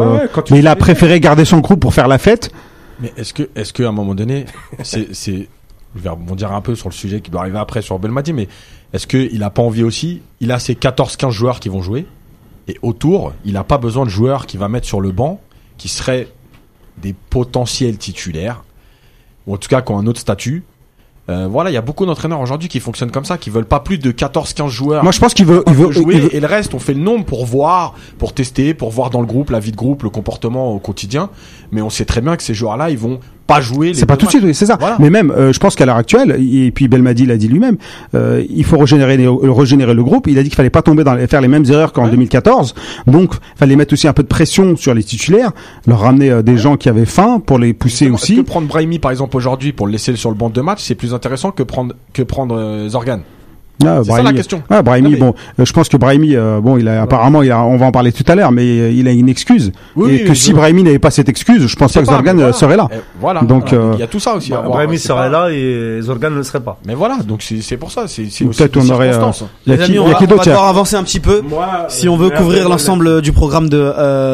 [0.52, 2.52] mais il a préféré garder son groupe pour faire la fête.
[3.00, 4.46] Mais est-ce que est-ce qu'à un moment donné,
[4.84, 5.48] c'est c'est
[5.96, 8.48] je vais rebondir un peu sur le sujet qui doit arriver après sur Belmadi, mais
[8.94, 12.06] est-ce qu'il n'a pas envie aussi Il a ses 14-15 joueurs qui vont jouer,
[12.68, 15.40] et autour, il n'a pas besoin de joueurs qui va mettre sur le banc,
[15.78, 16.28] qui seraient
[16.98, 18.64] des potentiels titulaires,
[19.46, 20.64] ou en tout cas qui ont un autre statut,
[21.30, 23.80] euh, voilà, il y a beaucoup d'entraîneurs aujourd'hui qui fonctionnent comme ça, qui veulent pas
[23.80, 25.04] plus de 14-15 joueurs.
[25.04, 27.24] Moi, je pense qu'il veut, il veut jouer et le reste, on fait le nombre
[27.24, 30.74] pour voir, pour tester, pour voir dans le groupe la vie de groupe, le comportement
[30.74, 31.30] au quotidien.
[31.72, 33.94] Mais on sait très bien que ces joueurs-là, ils vont pas jouer.
[33.94, 34.78] C'est pas tout de suite, c'est ça.
[35.00, 37.78] Mais même, euh, je pense qu'à l'heure actuelle, et puis Belmadi l'a dit lui-même,
[38.16, 40.28] euh, il faut régénérer, régénérer le groupe.
[40.28, 42.76] Il a dit qu'il fallait pas tomber dans faire les mêmes erreurs qu'en 2014.
[43.08, 45.52] Donc, fallait mettre aussi un peu de pression sur les titulaires,
[45.88, 48.36] leur ramener euh, des gens qui avaient faim pour les pousser aussi.
[48.36, 50.96] Que prendre Brahimi par exemple aujourd'hui pour le laisser sur le banc de match, c'est
[50.96, 53.20] plus intéressant que prendre que prendre Zorgan.
[53.86, 54.64] Ah, c'est ça la question.
[54.70, 57.62] Ah, Brahimi, bon, euh, je pense que Brahimi, euh, bon, il a apparemment, il a,
[57.64, 59.72] on va en parler tout à l'heure, mais euh, il a une excuse.
[60.08, 62.88] et que si Brahimi n'avait pas cette excuse, je pense que Zorgan serait là.
[63.20, 63.42] voilà.
[63.42, 64.52] Donc, il y a tout ça aussi.
[64.52, 66.80] Brahimi serait là et Zorgan ne serait pas.
[66.86, 68.08] Mais voilà, donc c'est pour ça.
[68.08, 69.12] C'est peut-être on aurait.
[69.66, 71.42] Les amis, on va, devoir avancer un petit peu.
[71.90, 73.84] si on veut couvrir l'ensemble du programme de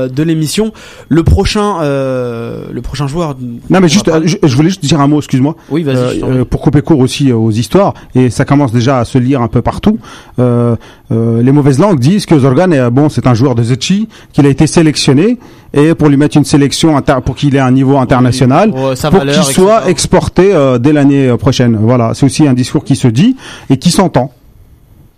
[0.09, 0.71] de l'émission,
[1.07, 3.35] le prochain, le prochain joueur.
[3.69, 5.55] Non, mais juste, je voulais juste dire un mot, excuse-moi.
[5.69, 6.45] Oui, vas-y.
[6.45, 9.61] Pour couper court aussi aux histoires, et ça commence déjà à se lire un peu
[9.61, 9.97] partout.
[10.39, 10.75] Euh,
[11.11, 14.45] euh, les mauvaises langues disent que Zorgan est bon, c'est un joueur de Zetchi, qu'il
[14.45, 15.39] a été sélectionné
[15.73, 19.89] et pour lui mettre une sélection pour qu'il ait un niveau international, pour, qu'il soit
[19.89, 21.77] exporté euh, dès l'année prochaine.
[21.79, 23.35] Voilà, c'est aussi un discours qui se dit
[23.69, 24.33] et qui s'entend.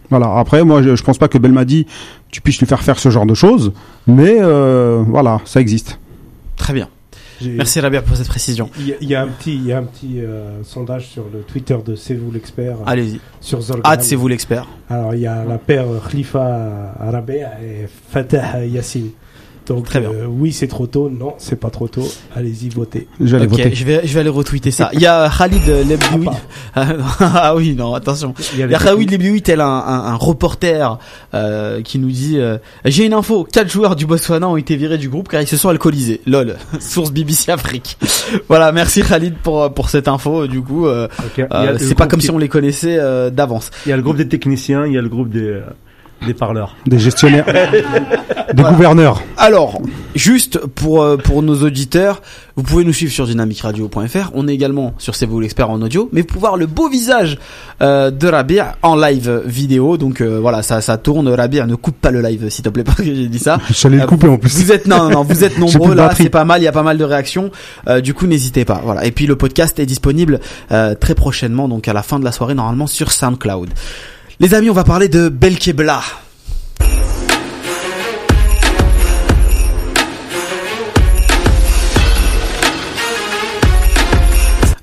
[0.10, 0.34] Voilà.
[0.38, 1.88] Après, moi, je, je pense pas que Belmadi,
[2.30, 3.72] tu puisses lui faire faire ce genre de choses,
[4.08, 4.38] mais
[5.08, 6.00] voilà, ça existe.
[6.58, 6.88] Très bien.
[7.50, 8.70] Merci Rabia pour cette précision.
[8.78, 11.78] Il y, a un petit, il y a un petit euh, sondage sur le Twitter
[11.86, 12.78] de C'est vous l'expert.
[12.86, 13.20] Allez-y.
[13.40, 13.98] Sur Zorgan.
[14.00, 14.68] C'est vous l'expert.
[14.90, 19.12] Alors il y a la paire Khalifa Rabia et Fatah Yassine.
[19.68, 20.10] Donc Très bien.
[20.10, 21.10] Euh, oui, c'est trop tôt.
[21.10, 22.08] Non, c'est pas trop tôt.
[22.36, 23.08] Allez-y, votez.
[23.20, 23.74] Je vais, voter.
[23.74, 24.90] je vais, je vais aller retweeter ça.
[24.94, 26.28] Il y a Khalid Lebdioui.
[26.76, 28.34] ah oui, non, attention.
[28.54, 30.98] Il y a, Khalid Lebdioui, tel un, un, un reporter
[31.34, 33.48] euh, qui nous dit euh, J'ai une info.
[33.52, 36.22] Quatre joueurs du Botswana ont été virés du groupe car ils se sont alcoolisés.
[36.26, 36.56] Lol.
[36.80, 37.98] Source BBC Afrique.
[38.48, 40.48] voilà, merci Khalid pour pour cette info.
[40.48, 41.08] Du coup, euh,
[41.40, 43.00] euh c'est pas comme si on les connaissait
[43.32, 43.70] d'avance.
[43.86, 45.60] Il y a le groupe des techniciens, il y a le groupe des
[46.26, 46.76] des parleurs.
[46.86, 47.46] Des gestionnaires.
[48.54, 49.22] des gouverneurs.
[49.38, 49.82] Alors,
[50.16, 52.22] juste pour, euh, pour nos auditeurs,
[52.56, 54.32] vous pouvez nous suivre sur dynamicradio.fr.
[54.34, 56.10] On est également sur C'est vous l'expert en audio.
[56.12, 57.40] Mais vous pouvez voir le beau visage
[57.82, 59.98] euh, de Rabir en live vidéo.
[59.98, 61.28] Donc euh, voilà, ça, ça tourne.
[61.28, 63.60] Rabir, ne coupe pas le live, s'il te plaît, parce que j'ai dit ça.
[63.72, 64.54] J'allais le couper en plus.
[64.56, 66.12] Vous êtes, non, non, vous êtes nombreux là.
[66.16, 66.62] C'est pas mal.
[66.62, 67.52] Il y a pas mal de réactions.
[68.04, 68.82] du coup, n'hésitez pas.
[68.84, 69.06] Voilà.
[69.06, 71.68] Et puis, le podcast est disponible très prochainement.
[71.68, 73.70] Donc à la fin de la soirée, normalement, sur SoundCloud.
[74.42, 76.02] Les amis, on va parler de Belkebla.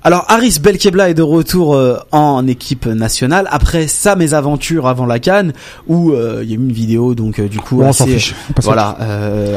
[0.09, 5.19] Alors Aris Belkebla est de retour euh, en équipe nationale après sa mésaventure avant la
[5.19, 5.53] Cannes
[5.87, 8.33] où euh, il y a eu une vidéo donc euh, du coup assez,
[8.63, 8.97] voilà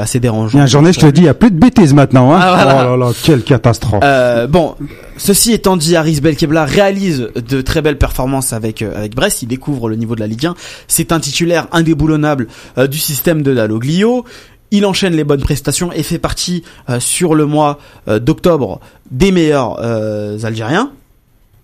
[0.02, 0.58] assez dérangeant.
[0.58, 2.34] Il y a un journaliste qui a dit il y a plus de bêtises maintenant
[2.34, 2.40] hein.
[2.42, 4.04] Ah, oh là là quelle catastrophe.
[4.50, 4.76] bon
[5.16, 9.88] ceci étant dit Aris Belkebla réalise de très belles performances avec avec Brest, il découvre
[9.88, 10.56] le niveau de la Ligue 1,
[10.90, 12.48] c'est un titulaire indéboulonnable
[12.90, 14.26] du système de Dalloglio.
[14.72, 16.64] Il enchaîne les bonnes prestations et fait partie
[17.00, 18.80] sur le mois d'octobre
[19.12, 20.92] des meilleurs euh, Algériens.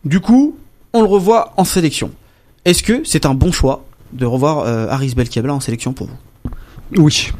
[0.05, 0.57] Du coup,
[0.93, 2.11] on le revoit en sélection.
[2.65, 6.51] Est-ce que c'est un bon choix de revoir euh, Haris Belkebla en sélection pour vous?
[6.97, 7.31] Oui.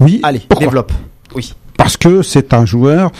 [0.00, 0.20] Oui.
[0.22, 0.92] Allez, développe.
[1.34, 1.54] Oui.
[1.76, 3.10] Parce que c'est un joueur.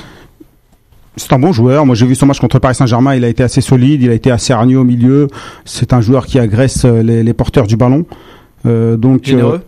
[1.17, 1.85] C'est un bon joueur.
[1.85, 3.15] Moi, j'ai vu son match contre Paris Saint-Germain.
[3.15, 4.03] Il a été assez solide.
[4.03, 5.29] Il a été assez hargneux au milieu.
[5.65, 8.07] C'est un joueur qui agresse euh, les, porteurs du ballon.
[8.67, 9.25] Euh, donc.
[9.25, 9.63] Généreux?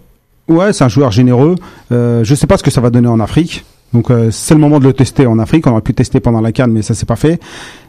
[0.49, 1.57] Ouais, c'est un joueur généreux.
[1.93, 3.65] Euh, je sais pas ce que ça va donner en Afrique.
[3.93, 5.67] Donc euh, c'est le moment de le tester en Afrique.
[5.67, 7.41] On aurait pu tester pendant la Cannes, mais ça s'est pas fait.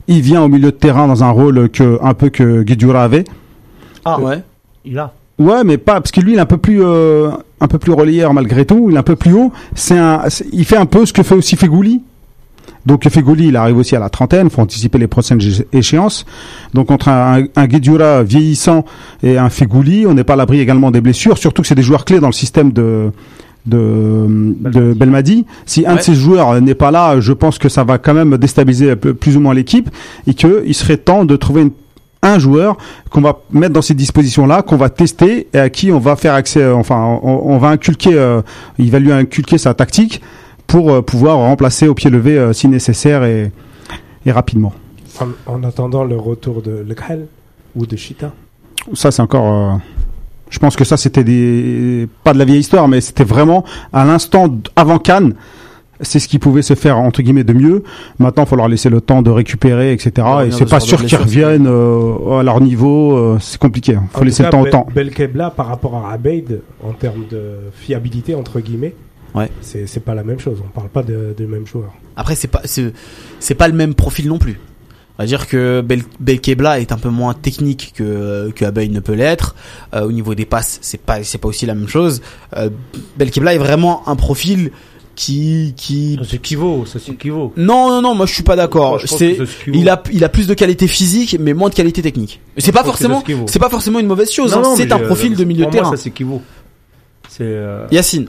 [0.08, 3.24] Il vient au milieu de terrain dans un rôle que un peu que Guidura avait.
[4.06, 4.44] Ah ouais.
[4.86, 5.14] Il a.
[5.38, 7.92] Ouais, mais pas parce que lui, il est un peu plus, euh, un peu plus
[7.92, 8.88] relayeur malgré tout.
[8.90, 9.52] Il est un peu plus haut.
[9.74, 10.22] C'est un,
[10.54, 12.02] il fait un peu ce que fait aussi Fegouli.
[12.86, 14.50] Donc Fegouli, il arrive aussi à la trentaine.
[14.50, 15.40] Faut anticiper les prochaines
[15.74, 16.26] échéances.
[16.74, 18.86] Donc entre un, un Guedjura vieillissant
[19.24, 21.38] et un Fegouli, on n'est pas à l'abri également des blessures.
[21.38, 23.12] Surtout que c'est des joueurs clés dans le système de
[23.66, 24.28] de,
[24.60, 25.46] de Belmadi.
[25.66, 28.38] Si un de ces joueurs n'est pas là, je pense que ça va quand même
[28.38, 29.90] déstabiliser plus ou moins l'équipe
[30.28, 31.72] et qu'il serait temps de trouver une
[32.26, 32.78] un joueur
[33.12, 36.34] qu'on va mettre dans ces dispositions-là, qu'on va tester et à qui on va faire
[36.34, 38.42] accès, enfin, on, va inculquer, euh,
[38.80, 40.22] il va lui inculquer sa tactique
[40.68, 43.52] pour euh, pouvoir remplacer au pied levé si nécessaire et,
[44.26, 44.74] et rapidement.
[45.48, 47.28] En, attendant le retour de Lekhal
[47.76, 48.34] ou de Chita?
[48.94, 49.80] Ça, c'est encore.
[50.50, 53.64] je pense que ça, c'était des pas de la vieille histoire, mais c'était vraiment
[53.94, 55.36] à l'instant avant Cannes
[56.02, 57.84] c'est ce qui pouvait se faire entre guillemets de mieux.
[58.20, 60.28] Maintenant, il faut leur laisser le temps de récupérer, etc.
[60.48, 63.16] et c'est pas sûr qu'ils reviennent euh, à leur niveau.
[63.16, 63.94] Euh, c'est compliqué.
[63.94, 64.08] Il hein.
[64.12, 64.88] faut laisser le temps au temps.
[64.94, 68.96] Belkebla par rapport à Abeid en termes de fiabilité entre guillemets.
[69.36, 69.50] Ouais.
[69.62, 70.60] C'est pas la même chose.
[70.66, 71.94] On parle pas de, de même joueur.
[72.16, 74.60] Après, c'est pas c'est pas le même profil non plus.
[75.18, 79.14] On va dire que Bel Belkebla est un peu moins technique que que ne peut
[79.14, 79.56] l'être.
[79.94, 82.22] Euh, au niveau des passes, c'est pas c'est pas aussi la même chose.
[82.56, 82.70] Euh,
[83.18, 84.72] Belkebla est vraiment un profil
[85.16, 89.38] qui qui ça s'équivaut ça s'équivaut non non non moi je suis pas d'accord c'est
[89.68, 92.84] il a il a plus de qualité physique mais moins de qualité technique c'est pas
[92.84, 94.62] forcément c'est pas forcément une mauvaise chose hein.
[94.76, 96.42] c'est un profil de milieu de terrain moi, ça s'équivaut
[97.30, 97.88] c'est euh...
[97.92, 98.28] Yacine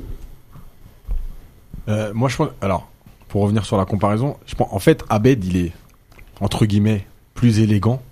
[1.88, 2.88] euh, moi je pense alors
[3.28, 5.72] pour revenir sur la comparaison je pense en fait Abed il est
[6.40, 8.02] entre guillemets plus élégant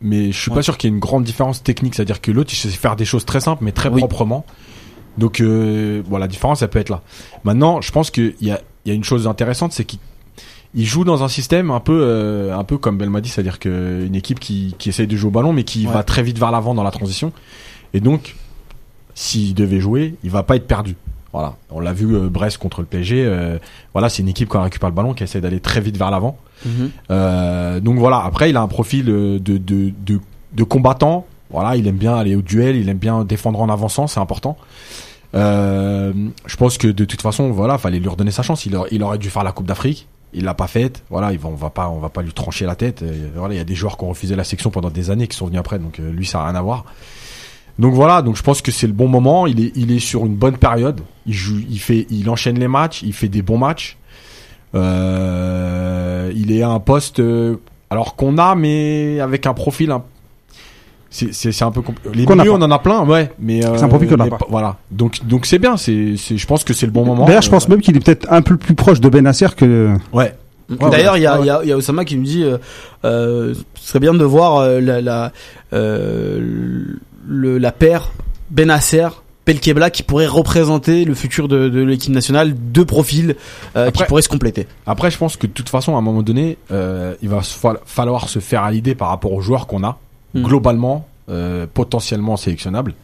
[0.00, 2.20] mais je suis pas sûr qu'il y ait une grande différence technique c'est à dire
[2.20, 4.44] que l'autre il sait faire des choses très simples mais très proprement
[5.18, 7.02] donc euh, bon, la différence, ça peut être là.
[7.44, 9.98] Maintenant, je pense qu'il y a, il y a une chose intéressante, c'est qu'il
[10.74, 14.14] il joue dans un système un peu euh, un peu comme Belmadi, c'est-à-dire que une
[14.14, 16.74] équipe qui, qui essaye de jouer au ballon mais qui va très vite vers l'avant
[16.74, 17.30] dans la transition.
[17.92, 18.36] Et donc
[19.14, 20.96] s'il devait jouer, il va pas être perdu.
[21.32, 23.24] Voilà, on l'a vu euh, Brest contre le PSG.
[23.24, 23.58] Euh,
[23.94, 26.36] voilà, c'est une équipe qui récupère le ballon, qui essaie d'aller très vite vers l'avant.
[26.66, 26.90] Mhm.
[27.10, 28.22] euh, donc voilà.
[28.24, 30.20] Après, il a un profil de de, de,
[30.52, 34.06] de combattant voilà, il aime bien aller au duel, il aime bien défendre en avançant,
[34.06, 34.56] c'est important.
[35.34, 36.12] Euh,
[36.46, 38.66] je pense que de toute façon, voilà, fallait lui redonner sa chance.
[38.66, 40.08] Il, il aurait dû faire la Coupe d'Afrique.
[40.34, 41.02] Il l'a pas faite.
[41.10, 43.04] Voilà, on va pas, on va pas lui trancher la tête.
[43.36, 45.36] voilà, il y a des joueurs qui ont refusé la section pendant des années qui
[45.36, 45.78] sont venus après.
[45.78, 46.86] Donc euh, lui, ça a rien à voir.
[47.78, 49.46] Donc voilà, donc je pense que c'est le bon moment.
[49.46, 51.00] Il est, il est sur une bonne période.
[51.26, 53.02] Il joue, il fait, il enchaîne les matchs.
[53.02, 53.96] Il fait des bons matchs.
[54.74, 57.56] Euh, il est à un poste, euh,
[57.90, 60.02] alors qu'on a, mais avec un profil un
[61.10, 61.82] c'est un peu
[62.14, 64.38] les milieux on en a plein ouais mais euh, c'est un profil qu'on a pas.
[64.48, 67.50] voilà donc donc c'est bien c'est je pense que c'est le bon moment d'ailleurs je
[67.50, 70.34] pense même qu'il est peut-être un peu plus proche de Benacer que ouais
[70.68, 72.58] D'ailleurs, il y a, y, a, y a Osama qui nous dit, euh,
[73.04, 75.32] euh, ce serait bien de voir euh, la la,
[75.72, 76.96] euh,
[77.26, 78.12] le, la paire
[78.50, 79.08] Benacer
[79.44, 83.34] Pelkebla qui pourrait représenter le futur de, de l'équipe nationale, deux profils
[83.76, 84.68] euh, qui pourraient se compléter.
[84.86, 87.40] Après, je pense que de toute façon, à un moment donné, euh, il va
[87.84, 89.98] falloir se faire à l'idée par rapport aux joueurs qu'on a.
[90.34, 90.44] Hmm.
[90.44, 92.94] globalement euh, potentiellement sélectionnable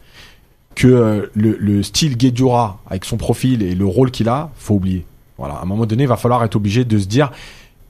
[0.73, 5.05] que le, le, style Guedjura avec son profil et le rôle qu'il a, faut oublier.
[5.37, 7.31] Voilà, à un moment donné, il va falloir être obligé de se dire,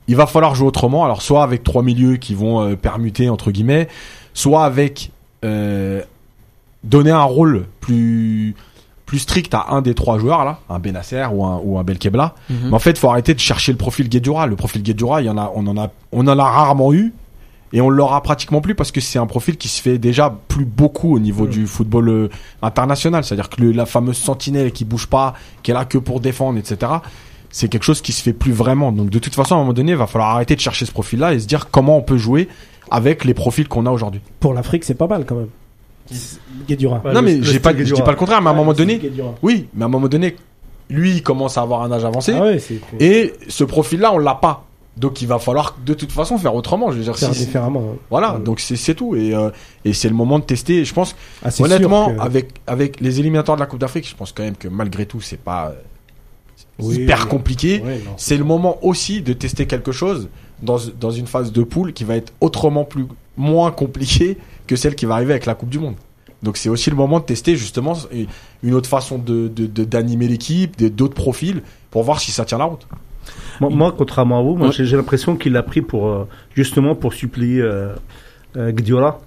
[0.09, 1.05] il va falloir jouer autrement.
[1.05, 3.87] Alors soit avec trois milieux qui vont permuter entre guillemets,
[4.33, 5.11] soit avec
[6.83, 8.55] donner un rôle plus
[9.05, 12.35] plus strict à un des trois joueurs là, un Benasser ou un ou un Belkebla.
[12.49, 12.57] Mhm.
[12.65, 14.45] Mais en fait, faut arrêter de chercher le profil Guedjura.
[14.45, 17.11] Le profil Guedjura, il y en a, on en a, on en a rarement eu
[17.73, 20.65] et on l'aura pratiquement plus parce que c'est un profil qui se fait déjà plus
[20.65, 21.49] beaucoup au niveau mm.
[21.49, 22.29] du football euh,
[22.61, 23.23] international.
[23.23, 26.91] C'est-à-dire que la fameuse sentinelle qui bouge pas, qui est là que pour défendre, etc.
[27.49, 28.91] C'est quelque chose qui se fait plus vraiment.
[28.91, 30.91] Donc de toute façon, à un moment donné, il va falloir arrêter de chercher ce
[30.91, 32.47] profil-là et se dire comment on peut jouer
[32.91, 34.21] avec les profils qu'on a aujourd'hui.
[34.39, 35.49] Pour l'Afrique, c'est pas mal quand même.
[36.67, 37.01] Guédura.
[37.13, 38.99] non mais j'ai pas, je dis pas le contraire, mais à un moment donné,
[39.41, 40.35] oui, mais à un moment donné,
[40.89, 42.51] lui il commence à avoir un âge avancé ah
[42.99, 44.65] et ce profil-là, on l'a pas.
[44.97, 46.91] Donc il va falloir de toute façon faire autrement.
[46.91, 47.95] Je veux dire, faire différemment.
[48.09, 49.49] Voilà, donc c'est tout et euh,
[49.85, 50.83] et c'est le moment de tester.
[50.83, 54.43] Je pense ah, honnêtement avec avec les éliminatoires de la Coupe d'Afrique, je pense quand
[54.43, 55.73] même que malgré tout c'est pas
[56.79, 57.81] hyper compliqué.
[58.17, 60.27] c'est le moment aussi de tester quelque chose
[60.61, 63.05] dans dans une phase de poule qui va être autrement plus
[63.37, 64.37] moins compliquée
[64.69, 65.95] que celle qui va arriver avec la Coupe du Monde.
[66.43, 67.97] Donc c'est aussi le moment de tester justement
[68.63, 72.85] une autre façon de d'animer l'équipe, d'autres profils pour voir si ça tient la route.
[73.59, 77.59] Moi, contrairement à vous, moi, j'ai l'impression qu'il l'a pris pour euh, justement pour suppléer
[77.59, 77.93] euh,
[78.55, 79.17] euh Gdiola.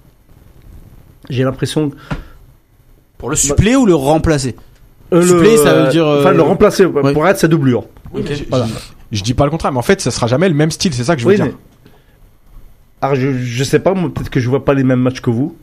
[1.29, 1.91] J'ai l'impression.
[3.17, 4.55] Pour le suppléer ou le remplacer?
[5.13, 6.07] Euh, Suppléer, ça veut dire.
[6.07, 7.85] Enfin, le remplacer pour être sa doublure.
[8.15, 10.93] je, dis pas le contraire, mais en fait, ça sera jamais le même style.
[10.93, 11.53] C'est ça que je veux dire.
[13.03, 15.55] Alors, je, je sais pas, peut-être que je vois pas les mêmes matchs que vous,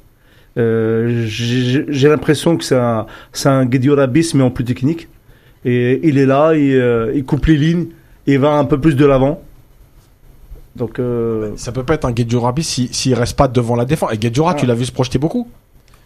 [0.59, 3.07] Euh, j'ai l'impression que c'est un,
[3.45, 5.09] un Guedioura bis, mais en plus technique.
[5.65, 7.87] Et il est là, il, euh, il coupe les lignes,
[8.27, 9.41] il va un peu plus de l'avant.
[10.77, 14.13] Donc, euh, Ça peut pas être un Guedjurabi si s'il reste pas devant la défense.
[14.13, 14.55] Et Guedjura, Ah.
[14.59, 15.49] tu l'as vu se projeter beaucoup.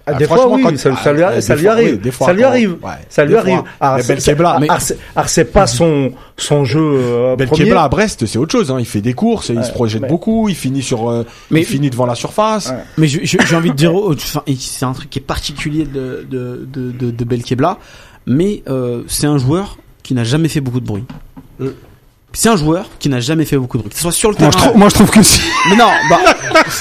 [0.06, 1.92] Ah, Ah, des fois, franchement, oui, quand- ça, ça lui, ah, ça lui fois, arrive.
[1.94, 2.70] oui, des fois, ça lui arrive.
[2.82, 3.62] ouais, ça lui arrive.
[3.80, 4.14] Ah, Mais c'est-
[4.60, 7.72] mais- pas son, son jeu euh, premier.
[7.72, 8.70] À Brest, c'est autre chose.
[8.70, 8.76] Hein.
[8.80, 11.66] Il fait des courses, il se projette mais- beaucoup, il finit sur, euh, Mais- il
[11.66, 12.68] finit devant la surface.
[12.70, 12.76] Ouais.
[12.98, 16.66] Mais j'ai envie de dire, oh, enfin, c'est un truc qui est particulier de de
[16.70, 17.78] de de, de Belkebla,
[18.26, 21.04] mais euh, c'est un joueur qui n'a jamais fait beaucoup de bruit.
[21.58, 21.68] Mm.
[22.36, 24.36] C'est un joueur qui n'a jamais fait beaucoup de bruit, que ce soit sur le
[24.38, 24.62] Moi, terrain.
[24.62, 25.40] je trouve, moi, je trouve que si.
[25.70, 26.18] Mais non, bah,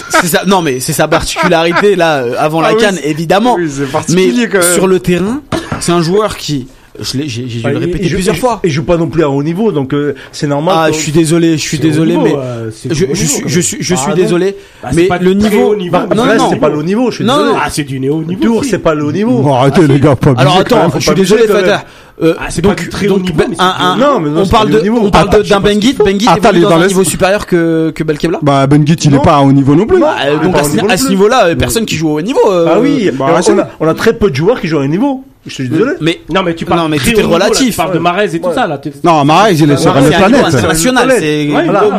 [0.10, 0.44] c'est ça.
[0.48, 3.56] Non, mais c'est sa particularité là euh, avant la Ah oui, canne, évidemment.
[3.56, 4.74] Oui, c'est Mais particulier quand même.
[4.74, 5.42] sur le terrain,
[5.80, 6.68] c'est un joueur qui,
[7.00, 8.60] je l'ai, j'ai, j'ai dû Ah, le il- répéter plusieurs il- fois.
[8.64, 10.76] Il joue pas non plus à haut niveau, donc euh, c'est normal.
[10.78, 13.60] Ah, que- je suis désolé, je suis désolé, niveau, mais euh, je, je suis, je
[13.60, 14.16] suis, je Ah, suis non.
[14.16, 15.76] désolé, Bah, c'est mais pas le niveau.
[15.92, 17.12] Bah, non, Brest, non, c'est pas le haut niveau.
[17.12, 17.52] Je suis Non, désolé.
[17.54, 18.60] non, Ah, c'est du néo niveau.
[18.60, 18.72] Aussi.
[18.72, 19.40] c'est pas le haut niveau.
[19.40, 21.72] Bon, arrêtez, les gars, pas Alors attends, je suis désolé, abuser, quand même.
[21.72, 21.86] Fata.
[22.22, 24.30] Euh, Ah, c'est pas du très haut niveau, mais c'est un- un- haut Non, mais
[24.30, 25.00] non, on parle de, haut niveau.
[25.02, 27.92] on parle de- Attends, d'un Benguit, Benguit il est dans dans un niveau supérieur que,
[27.94, 28.38] que Belkebla.
[28.44, 29.22] Bah, Ben Git, il est Non.
[29.24, 30.00] pas à haut niveau non plus.
[30.00, 32.10] Bah, euh, donc pas à au ce, niveau à ce niveau-là, euh, personne qui joue
[32.10, 32.40] au haut niveau.
[32.52, 34.78] euh, Ah oui, bah, on, c'est- a, on a très peu de joueurs qui jouent
[34.78, 35.24] à un niveau.
[35.48, 35.94] Je suis désolé.
[36.02, 37.72] Mais Non, mais tu parles Non, mais très est haut niveau, là, relatif.
[37.72, 38.54] Tu parles de Marez et tout Ouais.
[38.56, 38.80] ça, là.
[39.04, 40.46] Non, Marais, il est sur une planète.
[40.46, 41.50] international, C'est-.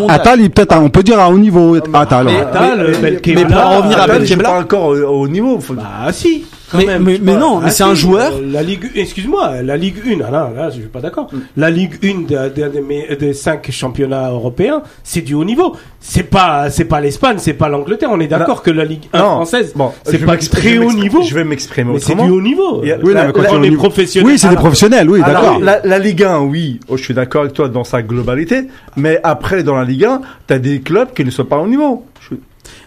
[0.09, 1.77] Atal, il est peut-être, on peut dire à haut niveau.
[1.93, 2.25] Atal.
[2.27, 2.41] mais- ouais.
[2.41, 5.59] Atal, mais- mais pour en revenir à Belkebla- pas encore au, au haut niveau.
[5.71, 6.45] Bah, si.
[6.75, 7.41] Quand Mais, même, mais, tu mais vois.
[7.41, 8.33] non, mais c'est un joueur.
[8.35, 11.29] euh, La Ligue, excuse-moi, la Ligue 1, ah là, là, je suis pas d'accord.
[11.57, 15.77] La Ligue 1 de- de- des cinq championnats européens, c'est du haut niveau.
[16.01, 18.11] C'est pas, c'est pas l'Espagne, c'est pas l'Angleterre.
[18.13, 19.25] On est d'accord que la Ligue 1 Non.
[19.37, 21.23] française, Bon, c'est pas très haut niveau.
[21.23, 22.27] Je vais m'exprimer mais c'est autrement.
[22.27, 22.83] du haut niveau.
[22.83, 24.33] A- Oui, non, mais quand la- on est professionnel.
[24.33, 25.61] Oui, c'est des professionnels, oui, d'accord.
[25.61, 29.21] la, la Ligue 1, oui, oh, je suis d'accord avec toi dans sa globalité, mais
[29.23, 32.05] après, dans la Ligue 1, t'as des clubs qui ne sont pas au niveau.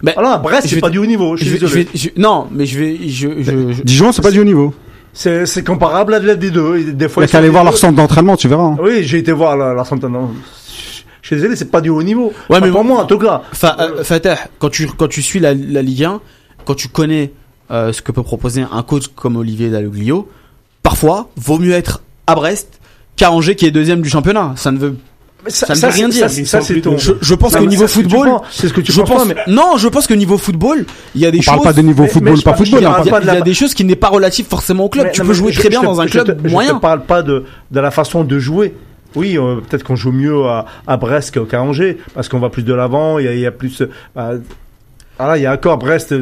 [0.04, 1.84] Ben, Voilà, Brest, c'est pas du haut niveau, je je suis vais- je désolé.
[1.84, 4.74] vais- je- non, mais je vais, je, je, je- Dijon, c'est pas du haut niveau.
[5.14, 6.78] C'est comparable à de la D2.
[6.80, 8.64] et Des Il fois, ils qu'à aller voir leur centre d'entraînement, tu verras.
[8.64, 8.78] hein.
[8.82, 10.32] Oui, j'ai été voir leur centre d'entraînement.
[11.24, 12.32] Je suis désolé, c'est pas du haut niveau.
[12.50, 13.42] Ouais, mais pour moi, en tout cas.
[13.52, 16.22] Fa- euh, Fatah, quand tu quand tu suis la, la Ligue 1,
[16.66, 17.34] quand tu connais
[17.72, 20.30] euh, ce que peut proposer un coach comme Olivier Dalloglio,
[20.84, 22.80] parfois vaut mieux être à Brest
[23.18, 24.54] qu'à Angers qui est deuxième du championnat.
[24.56, 24.96] Ça ne veut
[25.48, 26.30] Mais Ça ne veut rien dire.
[26.30, 26.98] Ça, ça, c'est ton.
[26.98, 29.54] je, je pense qu'au niveau football, C'est ce que tu je penses pense pas, mais.
[29.54, 30.86] non, je pense que niveau football,
[31.16, 32.52] il y a des On choses parle pas de niveau mais- football, mais je pas
[32.54, 32.66] football.
[32.82, 35.12] je il y a, y des choses qui n'est pas relatif forcément au club.
[35.12, 36.76] Tu peux jouer je- très bien je dans un je club Je moyen.
[36.76, 38.74] te parle pas de, de la façon de jouer.
[39.16, 42.64] Oui, euh, peut-être qu'on joue mieux à, à Brest qu'à Angers, parce qu'on va plus
[42.64, 43.82] de l'avant, il y a, il y a plus...
[43.82, 44.32] euh, bah,
[45.18, 46.14] voilà, il y a encore Brest,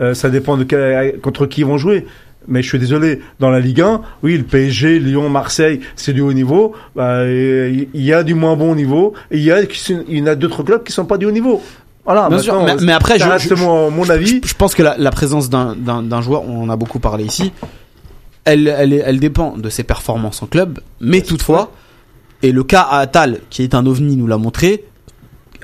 [0.00, 2.06] euh, ça dépend de quel- contre qui ils vont jouer.
[2.48, 6.20] Mais je suis désolé, dans la Ligue 1, oui, le PSG, Lyon, Marseille, c'est du
[6.22, 6.72] haut niveau.
[6.96, 9.12] Bah, il y a du moins bon niveau.
[9.30, 11.30] Et il y a, il y en a d'autres clubs qui sont pas du haut
[11.30, 11.62] niveau.
[12.04, 12.28] Voilà.
[12.28, 13.24] Bien sûr, mais- mais après, je-
[13.56, 14.40] mon, mon avis.
[14.42, 15.76] Je, je pense que la, la présence d'un-
[16.22, 17.52] joueur, on en a beaucoup parlé ici,
[18.44, 21.70] elle, elle, elle dépend de ses performances en club, mais toutefois,
[22.42, 24.84] et le cas à Atal, qui est un ovni, nous l'a montré,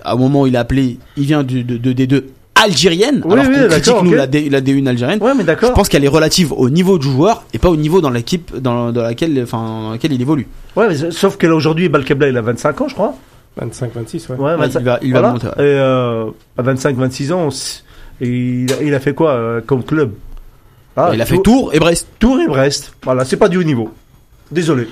[0.05, 2.24] à un moment où il a appelé, il vient du, de, de D2
[2.63, 4.17] algérienne, Oui, alors oui, qu'on critique nous ok.
[4.17, 5.23] la, D, la D1 algérienne.
[5.23, 8.01] Ouais, mais Je pense qu'elle est relative au niveau du joueur et pas au niveau
[8.01, 10.47] dans l'équipe dans, dans laquelle, enfin, dans laquelle il évolue.
[10.75, 13.15] Ouais, mais sauf que là, aujourd'hui, Balkebla, il a 25 ans, je crois.
[13.59, 14.37] 25, 26, ouais.
[14.39, 14.81] 25.
[14.81, 15.33] il va, il va Voilà.
[15.35, 15.47] monter.
[15.47, 15.53] ouais.
[15.59, 16.27] Et euh,
[16.59, 17.81] à 25-26 ans, c-
[18.21, 20.13] et il, a, il a fait quoi euh, comme club?
[20.97, 22.09] Ah, il a fait Tours et Brest.
[22.19, 22.95] Tours et Brest.
[23.05, 23.91] Voilà, c'est pas du haut niveau.
[24.51, 24.89] Désolé.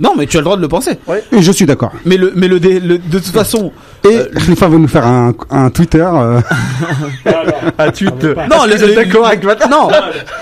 [0.00, 0.98] Non, mais tu as le droit de le penser.
[1.30, 1.92] Et je suis d'accord.
[2.04, 3.70] Mais le, mais le, dé- le- de toute façon,
[4.04, 6.04] Et Euh, Khalifa va nous faire un, un Twitter.
[6.12, 6.40] euh,
[7.78, 8.46] Ah, tu Ah.
[8.50, 9.88] Non, le- d'accord avec non,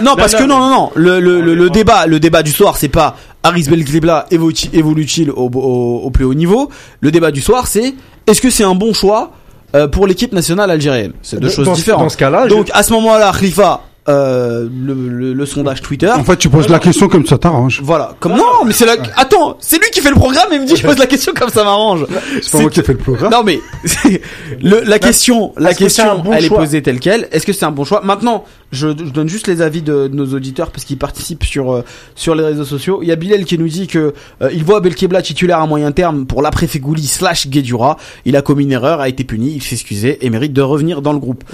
[0.00, 0.90] non, parce non, que non, non, non.
[0.94, 5.50] Le, le, le, débat, le débat du soir, c'est pas Aris Belgribla évolue- évolue-t-il au,
[5.54, 6.70] au, au plus haut niveau.
[7.00, 7.94] Le débat du soir, c'est
[8.26, 9.32] est-ce que c'est un bon choix
[9.74, 12.02] euh, pour l'équipe nationale algérienne C'est deux Dans- choses différentes.
[12.04, 16.10] Dans ce cas-là, je- Donc à ce moment-là, Khalifa, euh, le, le, le sondage Twitter.
[16.10, 17.80] En fait, tu poses la question comme ça t'arrange.
[17.84, 18.96] Voilà, comme non, mais c'est la.
[19.16, 21.50] Attends, c'est lui qui fait le programme et me dit je pose la question comme
[21.50, 22.06] ça m'arrange.
[22.42, 23.30] C'est pas moi qui ai fait le programme.
[23.30, 23.60] Non mais
[24.60, 27.28] le, la question, la que question, bon elle est posée telle quelle.
[27.30, 28.00] Est-ce que c'est un bon choix?
[28.02, 31.72] Maintenant, je, je donne juste les avis de, de nos auditeurs parce qu'ils participent sur
[31.72, 31.84] euh,
[32.16, 33.00] sur les réseaux sociaux.
[33.02, 35.92] Il y a Bilal qui nous dit que euh, il voit Belkebla titulaire à moyen
[35.92, 37.98] terme pour l'après Fegouli slash Guedjura.
[38.24, 41.02] Il a commis une erreur, a été puni, il s'est excusé et mérite de revenir
[41.02, 41.44] dans le groupe.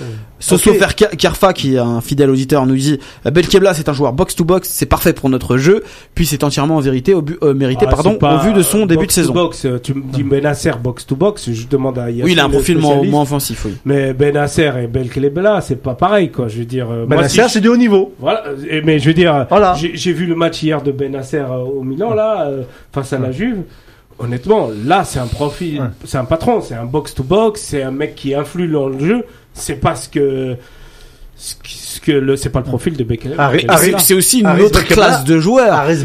[0.52, 0.60] Ok.
[0.78, 4.36] Ferka- Kerfa qui est un fidèle auditeur nous dit euh, Belkebla c'est un joueur box
[4.36, 5.82] to box, c'est parfait pour notre jeu,
[6.14, 8.94] puis c'est entièrement en vérité au euh, mérité Ah, pardon au vu de son début
[8.94, 9.32] de box to saison.
[9.34, 12.44] Box, euh, tu me dis Benasser box to box, je demande à Oui, il a
[12.44, 13.72] un profil moins, offensif, oui.
[13.84, 16.48] Mais Benasser et Belkelebla, c'est pas pareil, quoi.
[16.48, 18.14] Je veux dire, Benasser, si c'est du haut niveau.
[18.20, 19.74] Voilà, et- mais je veux dire, Voilà.
[19.76, 22.62] j'ai vu le match hier de Benasser au Milan, là, euh,
[22.92, 23.62] face à la Juve.
[24.18, 25.86] Honnêtement, là, c'est un profil, Ouais.
[26.04, 28.98] c'est un patron, c'est un box to box, c'est un mec qui influe dans le
[28.98, 29.24] jeu.
[29.54, 30.56] C'est parce que
[31.36, 33.32] ce que le c'est pas le profil de Beckham.
[33.98, 35.72] c'est aussi une autre classe de joueurs.
[35.72, 36.04] Aris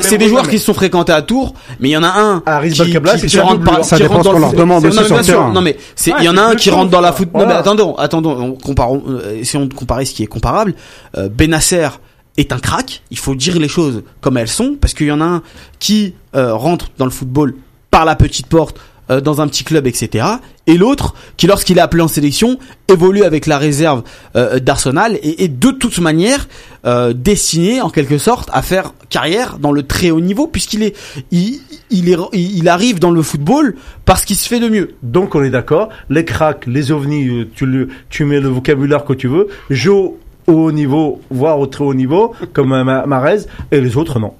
[0.00, 2.42] c'est des joueurs qui se sont fréquentés à Tours, mais il y en a un
[2.44, 5.22] Aris qui, qui, qui rentre pas, ça dépend ce qu'on leur demande aussi sur le
[5.22, 5.52] terrain.
[5.52, 7.30] Non mais c'est il y en a un qui rentre dans la foot.
[7.32, 10.74] Non mais attendons, attendons, comparons euh, essayons de comparer ce qui est comparable.
[11.16, 11.88] Euh, Benasser
[12.36, 15.20] est un crack, il faut dire les choses comme elles sont parce qu'il y en
[15.20, 15.42] a un
[15.78, 17.54] qui euh, rentre dans le football
[17.90, 18.78] par la petite porte
[19.10, 20.24] euh, dans un petit club, etc.
[20.68, 22.58] Et l'autre qui, lorsqu'il est appelé en sélection,
[22.88, 24.04] évolue avec la réserve
[24.36, 26.46] euh, d'Arsenal et, de toute manière
[26.86, 30.96] euh, destiné en quelque sorte à faire carrière dans le très haut niveau puisqu'il est
[31.32, 31.60] il,
[31.90, 33.74] il, est, il arrive dans le football
[34.04, 34.94] parce qu'il se fait de mieux.
[35.02, 39.14] Donc on est d'accord, les cracks, les ovnis, tu, le, tu mets le vocabulaire que
[39.14, 40.16] tu veux, joue
[40.52, 43.40] au haut niveau, voire au très haut niveau, comme Marez,
[43.70, 44.34] et les autres non.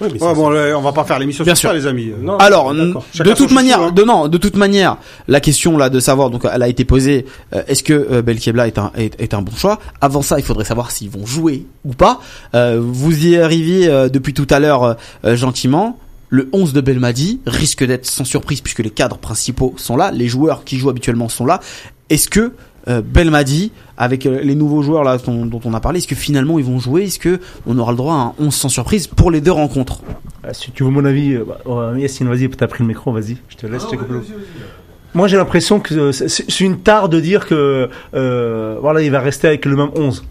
[0.00, 2.12] Ouais, mais bon, on va pas faire l'émission sur ça, les amis.
[2.20, 3.92] Non, Alors, de toute manière, hein.
[3.92, 7.24] de non, de toute manière, la question là de savoir, donc elle a été posée,
[7.54, 9.78] euh, est-ce que euh, Belkebla est un est, un bon choix?
[10.02, 12.20] Avant ça, il faudrait savoir s'ils vont jouer ou pas.
[12.54, 15.98] Euh, vous y arriviez euh, depuis tout à l'heure gentiment.
[16.28, 20.26] Le 11 de Belmadi risque d'être sans surprise puisque les cadres principaux sont là, les
[20.26, 21.60] joueurs qui jouent habituellement sont là.
[22.10, 22.52] Est-ce que euh,
[22.86, 26.64] Belmadi avec euh, les nouveaux joueurs là dont, on a parlé Est-ce que finalement ils
[26.64, 27.04] vont jouer?
[27.04, 30.02] Est-ce que on aura le droit à un 11 sans surprise pour les deux rencontres?
[30.44, 33.56] Euh, Si tu veux mon avis, bah, Yassine, vas-y, t'as pris le micro, vas-y, je
[33.56, 33.84] te laisse.
[33.92, 33.96] Ah,
[35.14, 39.64] Moi j'ai l'impression que c'est une tare de dire que voilà il va rester avec
[39.64, 40.24] le même 11.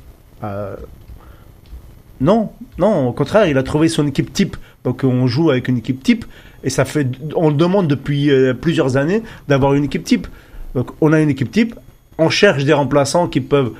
[2.21, 4.55] non, non, au contraire, il a trouvé son équipe type.
[4.85, 6.25] Donc on joue avec une équipe type
[6.63, 8.31] et ça fait, on le demande depuis
[8.61, 10.27] plusieurs années d'avoir une équipe type.
[10.73, 11.75] Donc on a une équipe type
[12.18, 13.72] on cherche des remplaçants qui peuvent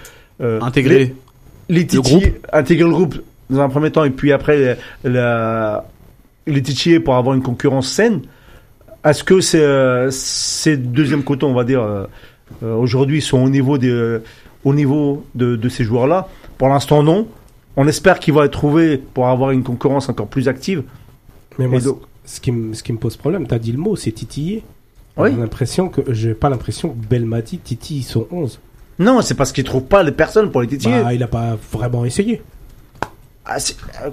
[0.42, 1.16] euh, intégrer
[1.70, 2.24] les, le groupe.
[2.52, 5.86] intégrer le groupe dans un premier temps et puis après la,
[6.48, 8.22] les titiller pour avoir une concurrence saine.
[9.04, 12.08] Est-ce que c'est euh, ces deuxième côté, on va dire, euh,
[12.62, 14.20] aujourd'hui sont au niveau des,
[14.64, 16.28] au niveau de, de ces joueurs-là?
[16.58, 17.28] Pour l'instant, non.
[17.78, 20.84] On espère qu'ils vont être trouvés pour avoir une concurrence encore plus active.
[21.60, 21.80] Mais moi,
[22.26, 24.64] ce, qui me, ce qui me pose problème, tu as dit le mot, c'est titiller.
[25.18, 25.30] Oui.
[25.32, 28.60] J'ai l'impression que j'ai pas l'impression que Belmati, Titi ils sont 11.
[29.00, 31.02] Non, c'est parce qu'il trouve pas les personnes pour les titiller.
[31.02, 32.42] Bah, il a pas vraiment essayé.
[33.46, 33.76] Ah, c'est...
[34.04, 34.10] Euh,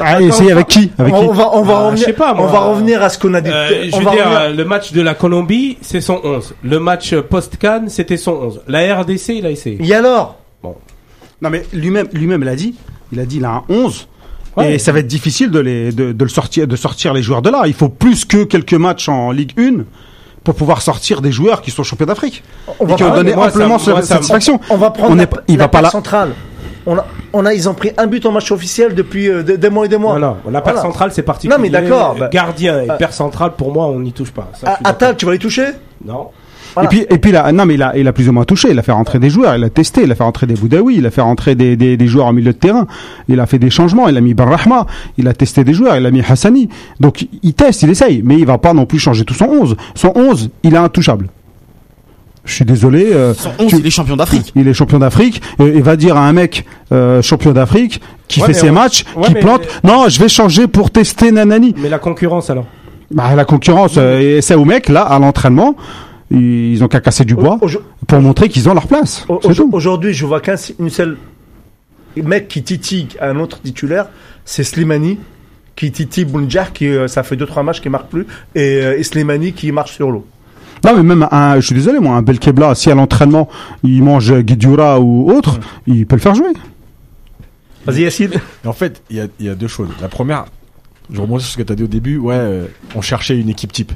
[0.00, 0.90] ah, essayer avec qui?
[0.98, 2.14] Avec on, va, on va ah, revenir.
[2.14, 3.50] Pas, on va revenir à ce qu'on a dit.
[3.50, 6.54] Euh, je veux dire, le match de la Colombie, c'est son 11.
[6.64, 8.62] Le match post-Can, c'était son 11.
[8.66, 9.78] La RDC, il a essayé.
[9.80, 10.38] Et alors?
[10.62, 10.76] Bon.
[11.40, 12.74] Non mais lui-même, lui-même l'a dit.
[13.12, 14.08] Il a dit il a un 11
[14.62, 17.42] et ça va être difficile de, les, de, de, le sortir, de sortir les joueurs
[17.42, 17.62] de là.
[17.66, 19.84] Il faut plus que quelques matchs en Ligue 1
[20.44, 22.42] pour pouvoir sortir des joueurs qui sont champions d'Afrique
[22.80, 24.60] et qui ont donné amplement cette satisfaction.
[24.70, 26.30] On, va prendre on la, il va pas la centrale.
[26.86, 29.70] On a, on a, ils ont pris un but en match officiel depuis euh, des,
[29.70, 30.20] mois et des mois.
[30.20, 31.56] Non, la paire centrale, c'est particulier.
[31.56, 32.14] Non, mais d'accord.
[32.14, 34.52] Bah, Gardien et euh, paire centrale, pour moi, on n'y touche pas.
[34.54, 35.66] Ça, Attal, tu vas les toucher?
[36.04, 36.28] Non.
[36.82, 38.68] Et puis, et puis là, non, mais il a, il a plus ou moins touché.
[38.70, 40.96] Il a fait rentrer des joueurs, il a testé, il a fait rentrer des Boudaoui,
[40.96, 42.86] il a fait rentrer des, des, des, joueurs au milieu de terrain.
[43.28, 44.08] Il a fait des changements.
[44.08, 46.68] Il a mis Barrahma, il a testé des joueurs, il a mis Hassani.
[47.00, 49.76] Donc, il teste, il essaye, mais il va pas non plus changer tout son 11.
[49.94, 51.28] Son 11, il est intouchable.
[52.46, 53.12] Je suis désolé.
[53.12, 54.52] Euh, son 11, il est champion d'Afrique.
[54.54, 55.42] Il est champion d'Afrique.
[55.58, 59.62] Et, va dire à un mec euh, champion d'Afrique qui fait ses matchs, qui plante.
[59.84, 61.74] Non, je vais changer pour tester Nanani.
[61.76, 62.66] Mais la concurrence alors?
[63.10, 65.76] Bah, la concurrence, euh, c'est au mec là à l'entraînement
[66.30, 67.58] ils ont qu'à casser du bois
[68.06, 69.26] pour montrer qu'ils ont leur place.
[69.72, 71.16] Aujourd'hui, je vois qu'un seul
[72.16, 74.08] mec qui titille un autre titulaire,
[74.44, 75.18] c'est Slimani
[75.76, 79.52] qui titille Bounjar, qui euh, ça fait 2-3 matchs qui marque plus, et, euh, Slimani
[79.52, 80.26] qui marche sur l'eau.
[80.84, 83.48] Non, mais même un, je suis désolé, moi, un Belkebla, si à l'entraînement
[83.82, 86.52] il mange Guidura ou autre, il peut le faire jouer.
[87.84, 88.32] Vas-y, Yacine.
[88.64, 89.88] En fait, il y, y a, deux choses.
[90.00, 90.46] La première,
[91.12, 93.48] je rebondis sur ce que tu as dit au début, ouais, euh, on cherchait une
[93.48, 93.92] équipe type.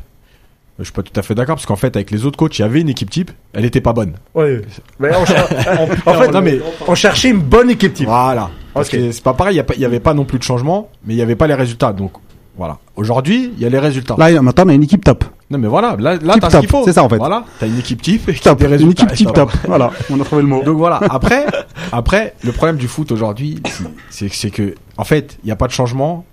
[0.81, 2.63] Je suis pas tout à fait d'accord parce qu'en fait avec les autres coachs il
[2.63, 4.15] y avait une équipe type, elle était pas bonne.
[4.35, 4.63] Oui.
[4.99, 5.21] Mais on,
[6.11, 6.59] en fait, non, mais
[6.89, 8.07] on cherchait une bonne équipe type.
[8.07, 8.51] Voilà.
[8.73, 11.17] Parce que c'est pas pareil, il y, avait pas non plus de changement, mais il
[11.19, 11.93] y avait pas les résultats.
[11.93, 12.13] Donc
[12.57, 12.79] voilà.
[12.97, 14.15] Aujourd'hui, il y a les résultats.
[14.17, 15.25] Là maintenant on a une équipe top.
[15.51, 16.85] Non mais voilà, là, là t'as ce qu'il faut.
[16.85, 17.19] C'est ça en fait.
[17.19, 18.59] Voilà, t'as une équipe type et top.
[18.59, 19.03] Des résultats.
[19.03, 19.51] Une équipe type top.
[19.67, 20.63] voilà, on a trouvé le mot.
[20.63, 20.99] Donc voilà.
[21.11, 21.45] Après,
[21.93, 23.63] après, le problème du foot aujourd'hui,
[24.09, 26.25] c'est c'est que en fait, il y a pas de changement.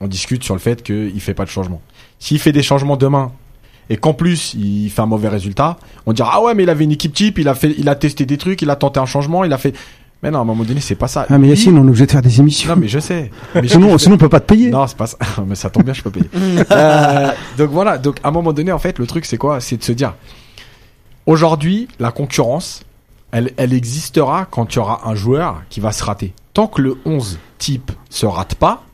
[0.00, 1.80] On discute sur le fait qu'il fait pas de changement.
[2.18, 3.30] S'il fait des changements demain
[3.90, 6.84] et qu'en plus il fait un mauvais résultat, on dira ah ouais mais il avait
[6.84, 9.06] une équipe type, il a fait, il a testé des trucs, il a tenté un
[9.06, 9.74] changement, il a fait.
[10.22, 11.26] Mais non, à un moment donné, c'est pas ça.
[11.28, 12.68] Ah mais Yacine, on est obligé de faire des émissions.
[12.68, 13.30] Non mais je sais.
[13.56, 14.70] Mais sinon, sinon on peut pas te payer.
[14.70, 15.18] Non, c'est pas ça.
[15.46, 16.28] mais ça tombe bien, je peux payer.
[16.70, 17.98] euh, donc voilà.
[17.98, 19.60] Donc à un moment donné, en fait, le truc c'est quoi?
[19.60, 20.14] C'est de se dire,
[21.26, 22.84] aujourd'hui, la concurrence,
[23.32, 26.34] elle, elle existera quand il y aura un joueur qui va se rater.
[26.54, 28.84] Tant que le 11 type se rate pas,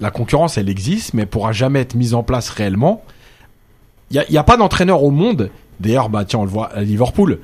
[0.00, 3.02] la concurrence, elle existe, mais elle pourra jamais être mise en place réellement
[4.10, 5.50] il y a, pas d'entraîneur au monde.
[5.80, 7.38] D'ailleurs, bah tiens, on le voit à Liverpool.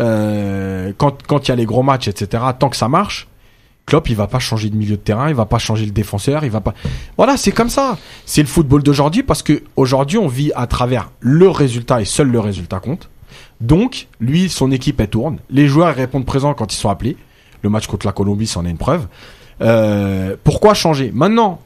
[0.00, 2.42] euh, quand quand il y a les gros matchs, etc.
[2.58, 3.28] Tant que ça marche,
[3.88, 6.44] Klopp, il va pas changer de milieu de terrain, il va pas changer le défenseur,
[6.44, 6.74] il va pas.
[7.16, 7.96] Voilà, c'est comme ça.
[8.26, 12.28] C'est le football d'aujourd'hui parce que aujourd'hui, on vit à travers le résultat et seul
[12.28, 13.08] le résultat compte.
[13.62, 15.38] Donc, lui, son équipe, elle tourne.
[15.48, 17.16] Les joueurs ils répondent présents quand ils sont appelés.
[17.62, 19.06] Le match contre la Colombie, c'en est une preuve.
[19.62, 21.10] Euh, pourquoi changer?
[21.14, 21.60] Maintenant,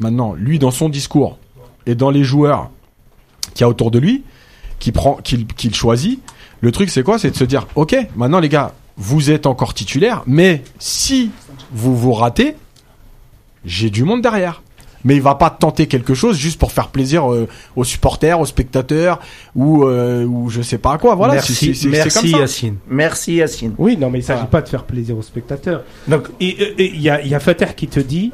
[0.00, 1.38] maintenant, lui, dans son discours
[1.86, 2.70] et dans les joueurs
[3.58, 4.22] qu'il y a autour de lui,
[4.78, 6.20] qu'il prend, qu'il qu'il choisit,
[6.60, 7.18] le truc, c'est quoi?
[7.18, 11.30] C'est de se dire, ok, maintenant les gars, vous êtes encore titulaire, mais si
[11.72, 12.54] vous vous ratez,
[13.64, 14.62] j'ai du monde derrière.
[15.04, 18.46] Mais il va pas tenter quelque chose juste pour faire plaisir euh, aux supporters, aux
[18.46, 19.20] spectateurs
[19.54, 21.14] ou euh, ou je sais pas à quoi.
[21.14, 22.38] Voilà, merci, c'est- c'est- c'est merci comme ça.
[22.38, 22.76] Yacine.
[22.88, 23.74] Merci Yacine.
[23.78, 24.50] Oui, non, mais il s'agit Voilà.
[24.50, 25.82] pas de faire plaisir aux spectateurs.
[26.08, 28.32] Donc, et il y a, y a Fater qui te dit,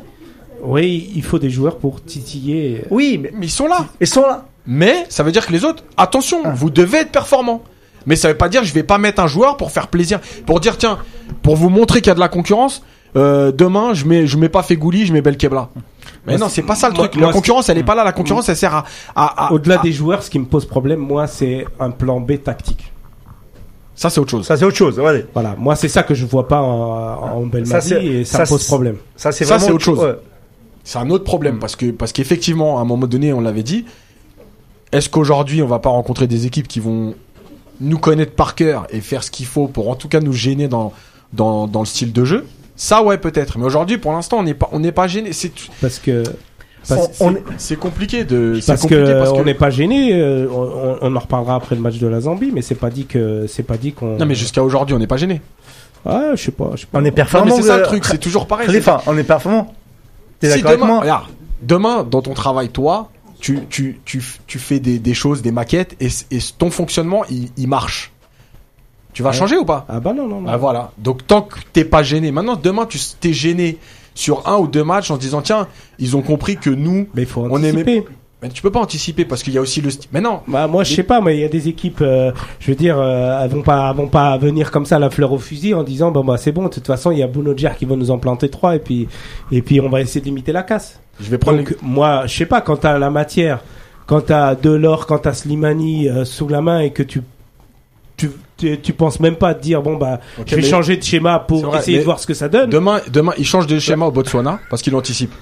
[0.63, 2.85] oui, il faut des joueurs pour titiller.
[2.91, 3.87] oui, mais Mais ils sont là.
[4.01, 4.47] ils sont là.
[4.67, 7.63] Mais ça veut dire que les autres, attention, vous devez être performant.
[8.07, 10.61] Mais ça veut pas dire je vais pas mettre un joueur pour faire plaisir, pour
[10.61, 10.99] dire tiens,
[11.43, 12.83] pour vous montrer qu'il y a de la concurrence.
[13.17, 15.69] euh, demain, je mets je mets pas Fegouli, je mets Belkebla.
[16.27, 17.21] Mais Moi, non, c'est- pas ça le moi- truc.
[17.21, 18.03] moi, la concurrence, elle est pas là.
[18.03, 18.85] La concurrence, elle sert à,
[19.15, 22.19] à, à- Au-delà à- des joueurs, ce qui me pose problème, moi, c'est un plan
[22.21, 22.91] B tactique.
[23.95, 24.45] Ça, c'est autre chose.
[24.47, 24.99] Ça c'est autre chose.
[24.99, 25.25] Allez.
[25.33, 28.39] Voilà, moi, c'est ça que je vois pas en, en Belmadi Ça, c'est- et ça,
[28.39, 28.97] ça, pose problème.
[29.17, 29.99] Ça c'est Ça, vraiment c'est autre chose.
[30.01, 30.17] ouais.
[30.83, 33.85] C'est un autre problème parce que parce qu'effectivement, à un moment donné, on l'avait dit.
[34.95, 37.15] Est-ce qu'aujourd'hui, on va pas rencontrer des équipes qui vont
[37.81, 40.69] nous connaître par cœur et faire ce qu'il faut pour en tout cas nous gêner
[40.69, 40.93] dans
[41.33, 42.45] dans, dans le style de jeu?
[42.77, 43.59] Ça, ouais, peut-être.
[43.59, 45.33] Mais aujourd'hui, pour l'instant, on n'est pas on n'est pas gêné.
[45.33, 46.23] C'est Parce que
[46.83, 50.13] c'est- compliqué de c'est parce que compliqué parce que on n'est pas gêné.
[50.15, 53.07] euh, on, on en reparlera après le match de la Zambie, mais c'est pas dit
[53.07, 54.17] que c'est pas dit qu'on.
[54.19, 55.41] non mais jusqu'à aujourd'hui, on n'est pas gêné.
[56.05, 56.71] Ouais, je sais pas.
[56.75, 56.99] Je sais pas.
[56.99, 57.57] On est Non, mais performant.
[57.57, 58.69] c'est ça le euh, truc, c'est toujours pareil.
[59.07, 59.73] On est performant.
[60.39, 61.01] T'es Si d'accord avec demain, moi?
[61.01, 61.25] regarde,
[61.63, 63.09] demain, dans ton travail, toi,
[63.45, 67.51] tu, tu, tu, tu fais des, des choses, des maquettes, et, et ton fonctionnement, il,
[67.59, 68.11] il marche.
[69.13, 69.37] Tu vas Ouais.
[69.37, 69.85] changer ou pas?
[69.89, 70.49] Ah bah non non non.
[70.51, 70.93] Ah voilà.
[70.99, 73.77] Donc tant que t'es pas gêné, maintenant demain tu t'es gêné
[74.15, 75.69] sur un ou deux matchs en se disant tiens,
[75.99, 78.05] ils ont compris que nous, mais faut on est anticiper.
[78.45, 80.11] Mais tu peux pas anticiper parce qu'il y a aussi le style.
[80.13, 80.41] Mais non.
[80.47, 82.31] Bah, moi, je sais pas, mais il y a des équipes, euh,
[82.61, 85.33] je veux dire, euh, elles vont pas, elles vont pas venir comme ça la fleur
[85.33, 87.57] au fusil en disant, bon bah c'est bon, de toute façon, il y a Bruno
[87.57, 89.09] Djer qui va nous en planter trois et puis,
[89.51, 91.01] et puis on va essayer de limiter la casse.
[91.19, 91.57] Je vais prendre.
[91.57, 93.61] Donc moi, je sais pas, quand t'as la matière,
[94.05, 97.23] quand t'as Delors, quand t'as Slimani euh, sous la main et que tu,
[98.19, 101.39] tu, tu, tu penses même pas te dire, bon bah, je vais changer de schéma
[101.39, 102.69] pour vrai, essayer de voir ce que ça donne.
[102.69, 105.33] Demain, demain, ils changent de schéma au Botswana parce qu'ils anticipent.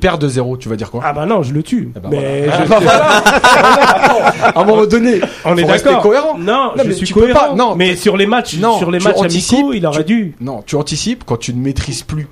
[0.00, 0.56] Perdent de zéro.
[0.56, 1.90] Tu vas dire quoi Ah bah non, je le tue.
[1.96, 2.64] Eh ben mais voilà.
[2.66, 6.00] je- Ah bah À un moment donné, on est d'accord.
[6.02, 6.38] cohérent.
[6.38, 7.48] Non, Non, je mais suis cohérent.
[7.50, 10.34] pas- non, mais sur les matchs, non, sur les matchs amicaux, il aurait tu- dû.
[10.40, 12.28] Non, tu anticipes quand tu ne maîtrises plus.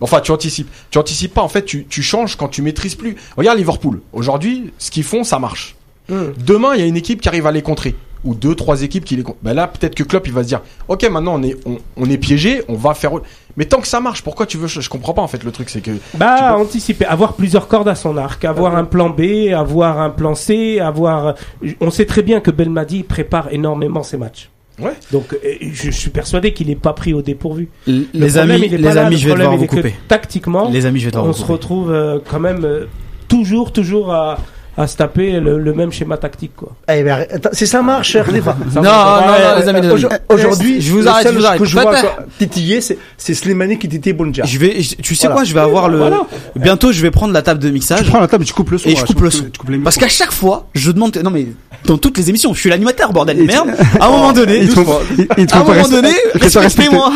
[0.00, 0.68] Enfin, tu anticipes.
[0.90, 1.42] Tu anticipes pas.
[1.42, 3.16] En fait, tu, tu changes quand tu maîtrises plus.
[3.36, 4.00] Regarde Liverpool.
[4.12, 5.74] Aujourd'hui, ce qu'ils font, ça marche.
[6.10, 6.32] Hum.
[6.46, 7.96] Demain, il y a une équipe qui arrive à les contrer.
[8.24, 9.38] Ou deux, trois équipes qui les contrent.
[9.42, 12.10] Ben là, peut-être que Klopp, il va se dire, ok, maintenant on est, on, on
[12.10, 13.12] est piégé, on va faire.
[13.58, 15.68] Mais tant que ça marche, pourquoi tu veux je, comprends pas en fait le truc,
[15.68, 15.90] c'est que.
[16.14, 20.10] Bah, peux- anticiper, avoir plusieurs cordes à son arc, avoir un plan B, avoir un
[20.10, 21.34] plan C, avoir.
[21.80, 24.48] On sait très bien que Belmadi prépare énormément ses matchs.
[24.78, 24.92] Ouais.
[25.10, 27.68] Donc, euh, je, suis persuadé qu'il n'est pas pris au dépourvu.
[27.88, 29.06] Les problème, amis, les là.
[29.06, 29.94] amis, Le je vais devoir vous couper.
[30.06, 32.84] Tactiquement, Les amis, je vais devoir on vous se retrouve euh, quand même euh,
[33.26, 34.38] toujours, toujours à,
[34.78, 36.70] à se taper le, le même schéma tactique, quoi.
[36.88, 38.56] Eh ben, c'est ça marche, Khalifa.
[38.76, 39.92] Non, non, non, les amis, les amis.
[39.92, 41.58] Aujourd- Aujourd'hui, Je vous le arrête, je vous arrête.
[41.58, 41.92] que je vois
[42.38, 44.44] titiller, c'est c'est Slimani qui titille Bonja.
[44.44, 45.34] Je vais, je- tu sais Voilà.
[45.40, 45.98] quoi, je vais avoir le.
[45.98, 46.20] voilà.
[46.54, 48.08] Bientôt, je vais prendre la table de Tu mixage.
[48.08, 48.88] prends la table, tu coupes le son.
[48.88, 49.44] Et je coupe le son.
[49.50, 51.16] Tu Parce qu'à chaque fois, je demande.
[51.24, 51.48] Non mais
[51.84, 53.70] dans toutes les émissions, je suis l'animateur, bordel merde.
[54.00, 54.60] À un moment donné,
[55.52, 57.12] à un moment donné, respectez-moi.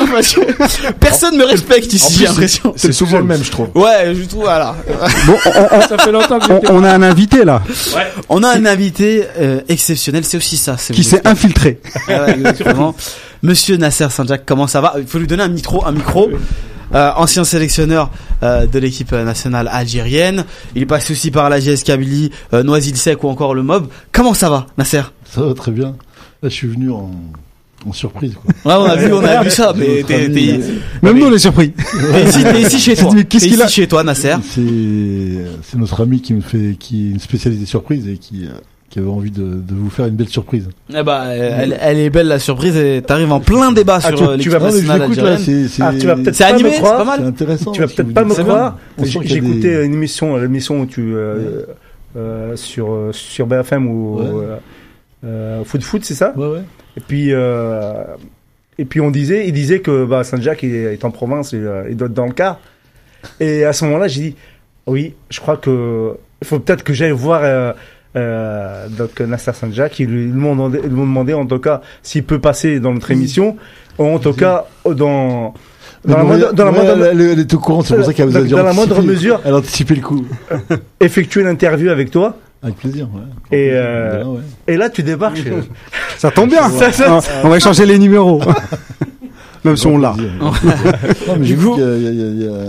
[1.01, 2.73] Personne me respecte ici, j'ai l'impression.
[2.77, 3.69] C'est souvent le même, je trouve.
[3.75, 4.75] Ouais, je trouve, voilà.
[5.27, 6.39] Bon, on, Ça fait longtemps
[6.71, 7.52] on a un invité là
[8.29, 10.77] On a un invité euh, exceptionnel, c'est aussi ça.
[10.79, 11.81] c'est qui s'est infiltré.
[12.09, 12.95] Ah ouais, exactement.
[13.43, 14.95] Monsieur Nasser Saint-Jacques, comment ça va?
[14.99, 16.31] Il faut lui donner un micro, un micro.
[16.95, 18.11] Euh, ancien sélectionneur
[18.43, 20.45] euh, de l'équipe nationale algérienne.
[20.75, 23.89] Il est passé aussi par la GS Kabylie, euh, Noisy-le-Sec ou encore le Mob.
[24.13, 25.01] Comment ça va, Nasser?
[25.25, 25.97] Ça va très bien.
[26.43, 27.11] Là, je suis venu en,
[27.87, 28.35] en surprise.
[28.35, 28.53] Quoi.
[28.65, 30.59] Ouais, on a vu, on a vu ça, mais t'es, t'es, euh,
[31.03, 31.73] Même nous, on est surpris.
[31.73, 33.11] t'es ici, t'es ici chez toi.
[33.15, 34.35] Mais qu'est-ce T'es qu'il ici a chez toi, Nasser.
[34.51, 34.63] C'est
[35.63, 38.51] c'est notre ami qui me fait qui est une spécialité surprise et qui euh,
[38.91, 40.69] qui avait envie de, de vous faire une belle surprise.
[40.95, 44.19] Eh bah, elle, elle est belle la surprise et t'arrives en plein débat Ah, sur
[44.19, 46.71] tu- euh, tu vas- là, c'est c'est Ah, tu vas peut-être C'est pas me animé,
[46.73, 46.99] c'est croire.
[46.99, 47.21] pas mal.
[47.23, 47.73] c'est intéressant.
[47.73, 48.77] Tu vas peut-être pas me croire.
[49.03, 51.63] J'ai écouté une émission, l'émission où tu euh,
[52.17, 54.25] euh, sur euh, sur BFM ou Ouais.
[54.27, 54.57] euh,
[55.25, 56.35] euh, Foot Foot, c'est ça?
[56.37, 56.63] Ouais, ouais.
[56.97, 58.05] Et puis euh,
[58.79, 61.85] et puis on disait, il disait que bah, Saint-Jacques est, est en province et euh,
[61.91, 62.59] il doit être dans le cas.
[63.41, 64.37] Et à ce moment-là, j'ai dit
[64.87, 66.13] oui, je crois que
[66.43, 67.73] il faut peut-être que j'aille voir euh,
[68.17, 69.53] euh, donc Nasser
[70.01, 73.57] lui, lui m'ont demandé, en tout cas s'il peut passer dans notre émission,
[73.99, 75.55] ou en tout cas dans
[76.05, 78.13] dans la moindre, dans la Ouais, moindre- elle, elle est au courant, c'est pour ça
[78.13, 79.15] qu'elle vous a dit dans la moindre anticiper.
[79.15, 79.41] mesure.
[79.45, 80.27] Elle a anticipé le coup.
[81.01, 82.37] effectuer une interview avec toi.
[82.63, 83.57] Avec plaisir, ouais.
[83.59, 84.41] Et, De euh, là, ouais.
[84.69, 85.37] Et là, tu débarques.
[85.37, 85.53] chez-
[86.19, 86.69] Ça tombe bien.
[86.79, 88.41] Ça, ça- on va échanger les numéros.
[89.65, 90.15] Même si on l'a.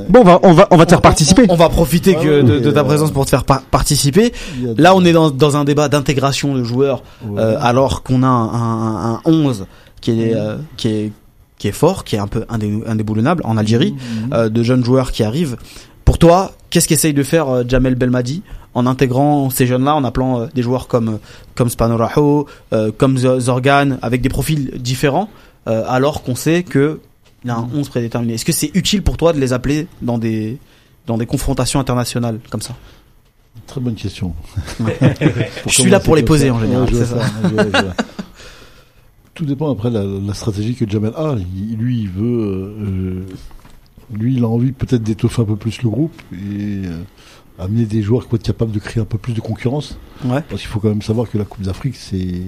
[0.09, 1.45] Bon, on va, on va, on va te faire participer.
[1.49, 4.31] On va profiter que de, ta euh, présence pour te faire par- participer.
[4.77, 7.41] Là, on est dans, dans un débat d'intégration de joueurs, Ouais.
[7.41, 9.65] euh, alors qu'on a un, un, un 11
[10.01, 11.11] qui est, euh, qui est
[11.57, 14.33] qui est fort, qui est un peu indé- indéboulonnable en Algérie, Mhm.
[14.33, 15.55] euh, de jeunes joueurs qui arrivent.
[16.03, 18.41] Pour toi, qu'est-ce qu'essaye de faire euh, Jamel Belmadi
[18.73, 21.19] en intégrant ces jeunes-là, en appelant euh, des joueurs comme
[21.55, 25.29] comme Spanorajo, euh, comme Z- Zorgan, avec des profils différents,
[25.67, 26.99] euh, alors qu'on sait que
[27.43, 28.35] il y a un 11 prédéterminé.
[28.35, 30.57] Est-ce que c'est utile pour toi de les appeler dans des
[31.07, 32.75] dans des confrontations internationales comme ça?
[33.67, 34.33] Très bonne question.
[35.67, 37.17] Je suis là pour les poser en général, Ouais, ça.
[39.33, 41.35] Tout dépend après la, la stratégie que Jamel a.
[41.55, 43.25] Il- lui, il veut, euh,
[44.13, 46.35] lui, il a envie peut-être d'étoffer un peu plus le groupe et
[46.85, 47.01] euh,
[47.59, 49.97] amener des joueurs qui vont être capables de créer un peu plus de concurrence.
[50.25, 50.41] Ouais.
[50.49, 52.41] Parce qu'il faut quand même savoir que la Coupe d'Afrique, c'est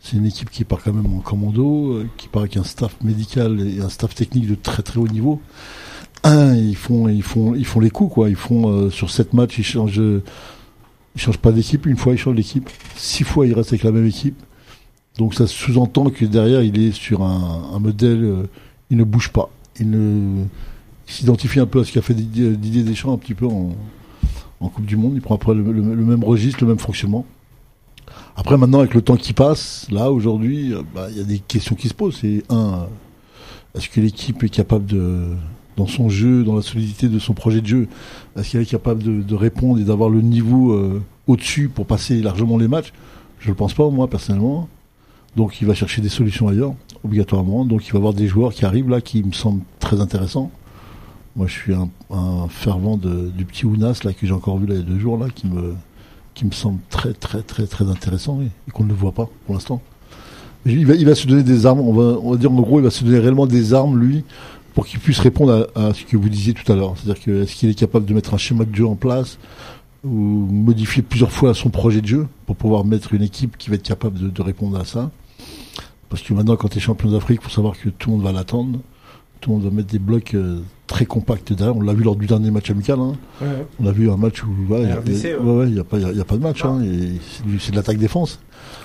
[0.00, 2.96] c'est une équipe qui part quand même en commando, euh, qui part avec un staff
[3.02, 5.40] médical et un staff technique de très très haut niveau.
[6.24, 8.28] Un, ils font ils font ils font les coups quoi.
[8.28, 10.00] Ils font euh, sur sept matchs, ils changent
[11.14, 11.86] ils changent pas d'équipe.
[11.86, 14.40] Une fois ils changent d'équipe, six fois ils restent avec la même équipe.
[15.18, 18.42] Donc ça sous-entend que derrière il est sur un, un modèle, euh,
[18.90, 20.44] il ne bouge pas, il ne
[21.06, 23.74] s'identifie un peu à ce qu'a fait Didier, Deschamps un petit peu en,
[24.60, 25.12] Coupe du Monde.
[25.14, 27.26] Il prend après le, même registre, le même fonctionnement.
[28.36, 31.38] Après, maintenant, avec le temps qui passe, là, aujourd'hui, euh, bah, il y a des
[31.38, 32.18] questions qui se posent.
[32.20, 32.86] C'est un,
[33.74, 35.26] est-ce que l'équipe est capable de,
[35.76, 37.88] dans son jeu, dans la solidité de son projet de jeu,
[38.36, 42.20] est-ce qu'elle est capable de, de répondre et d'avoir le niveau euh, au-dessus pour passer
[42.22, 42.92] largement les matchs?
[43.38, 44.68] Je ne le pense pas, moi, personnellement.
[45.36, 46.74] Donc, il va chercher des solutions ailleurs,
[47.04, 47.64] obligatoirement.
[47.64, 50.50] Donc, il va avoir des joueurs qui arrivent là, qui me semblent très intéressants.
[51.34, 51.88] Moi, je suis un,
[52.48, 55.16] fervent de, du petit Ounas là que j'ai encore vu il y a deux jours
[55.16, 55.74] là, qui me
[56.34, 59.54] qui me semble très très très très intéressant et, qu'on ne le voit pas pour
[59.54, 59.80] l'instant.
[60.64, 61.80] Il va, il va se donner des armes.
[61.80, 64.24] On va, on va dire en gros, il va se donner réellement des armes lui
[64.74, 66.94] pour qu'il puisse répondre à, ce que vous disiez tout à l'heure.
[66.96, 69.38] C'est-à-dire que est-ce qu'il est capable de mettre un schéma de jeu en place
[70.04, 73.76] ou modifier plusieurs fois son projet de jeu pour pouvoir mettre une équipe qui va
[73.76, 75.10] être capable de répondre à ça?
[76.08, 78.24] Parce que maintenant, quand tu es champion d'Afrique, il faut savoir que tout le monde
[78.24, 78.78] va l'attendre.
[79.42, 81.76] Tout le monde va mettre des blocs euh, très compacts derrière.
[81.76, 82.98] On l'a vu lors du dernier match amical.
[83.00, 83.12] hein.
[83.40, 83.48] Ouais.
[83.82, 85.34] On a vu un match où il y a- RDC, ouais.
[85.36, 86.64] ouais, ouais, il n'y a, pas- il y a- il y a pas de match.
[86.64, 87.18] Hein, et
[87.58, 88.38] c'est de l'attaque-défense.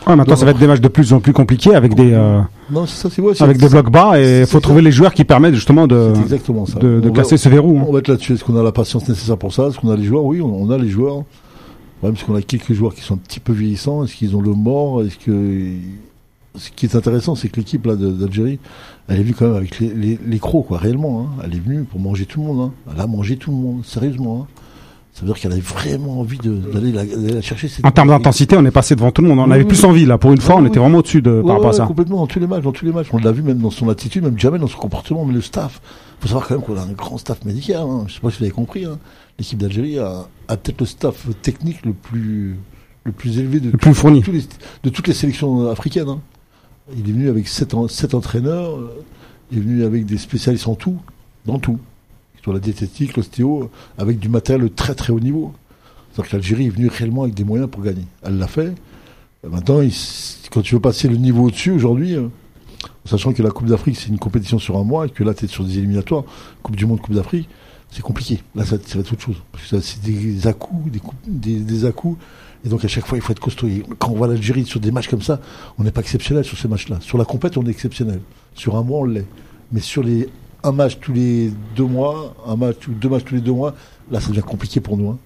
[0.07, 2.39] Ouais, maintenant, ça va être des matchs de plus en plus compliqués avec des, euh,
[2.71, 4.91] Non, c'est ça, c'est ouais, c'est- avec des blocs bas et il faut trouver les
[4.91, 6.79] joueurs qui permettent justement de, C'est exactement ça.
[6.79, 7.77] de, de On va- casser ce verrou.
[7.79, 7.85] hein.
[7.87, 8.33] On va être là-dessus.
[8.33, 9.67] Est-ce qu'on a la patience nécessaire pour ça?
[9.67, 10.23] Est-ce qu'on a les joueurs?
[10.25, 11.17] Oui, on, on a les joueurs.
[11.17, 14.03] Ouais, parce qu'on a quelques joueurs qui sont un petit peu vieillissants.
[14.03, 15.03] Est-ce qu'ils ont le mort?
[15.03, 15.71] Est-ce que
[16.57, 18.59] ce qui est intéressant, c'est que l'équipe là d'Algérie,
[19.07, 21.21] elle est venue quand même avec les, les, les crocs, quoi, réellement.
[21.21, 21.41] hein.
[21.45, 22.71] Elle est venue pour manger tout le monde.
[22.87, 22.91] Hein.
[22.93, 24.41] Elle a mangé tout le monde, sérieusement.
[24.43, 24.53] hein.
[25.13, 27.69] Ça veut dire qu'elle avait vraiment envie d'aller la, chercher.
[27.83, 29.39] En termes d'intensité, on est passé devant tout le monde.
[29.39, 30.19] On Oui, avait oui, plus envie là.
[30.19, 30.67] Pour une fois, on oui.
[30.67, 31.85] était vraiment au-dessus de Ouais, par rapport à ça.
[31.87, 33.07] complètement dans tous les matchs, dans tous les matchs.
[33.11, 35.81] On l'a vu même dans son attitude, même jamais dans son comportement, mais le staff.
[36.19, 37.81] Faut savoir quand même qu'on a un grand staff médical.
[37.81, 38.03] Hein.
[38.07, 38.85] Je sais pas si vous avez compris.
[38.85, 38.99] Hein.
[39.39, 42.55] L'équipe d'Algérie a, a peut-être le staff technique le plus
[43.03, 44.21] le plus élevé de, Le plus fourni.
[44.21, 44.43] tous les-
[44.83, 46.09] de toutes les sélections africaines.
[46.09, 46.19] hein.
[46.93, 48.77] Il est venu avec sept, en- sept entraîneurs.
[48.77, 49.03] euh,
[49.51, 50.97] Il est venu avec des spécialistes en tout,
[51.45, 51.79] dans tout.
[52.41, 55.53] Sur la diététique, l'ostéo, avec du matériel de très très haut niveau.
[56.15, 58.05] Que l'Algérie est venue réellement avec des moyens pour gagner.
[58.23, 58.73] Elle l'a fait.
[59.47, 59.81] Maintenant,
[60.51, 62.27] quand tu veux passer le niveau au-dessus aujourd'hui, euh,
[63.05, 65.45] sachant que la Coupe d'Afrique c'est une compétition sur un mois et que là tu
[65.45, 66.23] es sur des éliminatoires,
[66.63, 67.47] Coupe du Monde, Coupe d'Afrique,
[67.91, 68.41] c'est compliqué.
[68.55, 69.35] Là ça, ça va être chose.
[69.51, 72.17] Parce que c'est des à-coups, des, des, des à-coups.
[72.65, 73.67] Et donc à chaque fois il faut être costaud.
[73.67, 75.39] Et quand on voit l'Algérie sur des matchs comme ça,
[75.77, 76.97] on n'est pas exceptionnel sur ces matchs-là.
[77.01, 78.19] Sur la compète on est exceptionnel.
[78.55, 79.25] Sur un mois on l'est.
[79.71, 80.27] Mais sur les
[80.63, 83.75] un match tous les deux mois, un match ou deux matchs tous les deux mois,
[84.11, 85.09] là ça devient compliqué pour nous.
[85.09, 85.17] hein.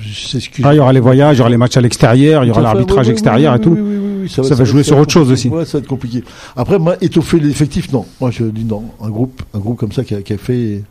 [0.00, 1.80] C'est ce que Ah, il y aura les voyages, il y aura les matchs à
[1.80, 3.70] l'extérieur, il y aura l'arbitrage extérieur et tout.
[3.70, 5.48] oui, oui, oui, Ça va jouer sur autre chose aussi.
[5.48, 6.22] Ouais, ça va être compliqué.
[6.56, 8.06] Après, moi, étoffer l'effectif, non.
[8.20, 8.84] Moi, je dis non.
[9.02, 10.84] Un groupe, un groupe comme ça qui a, qui a fait,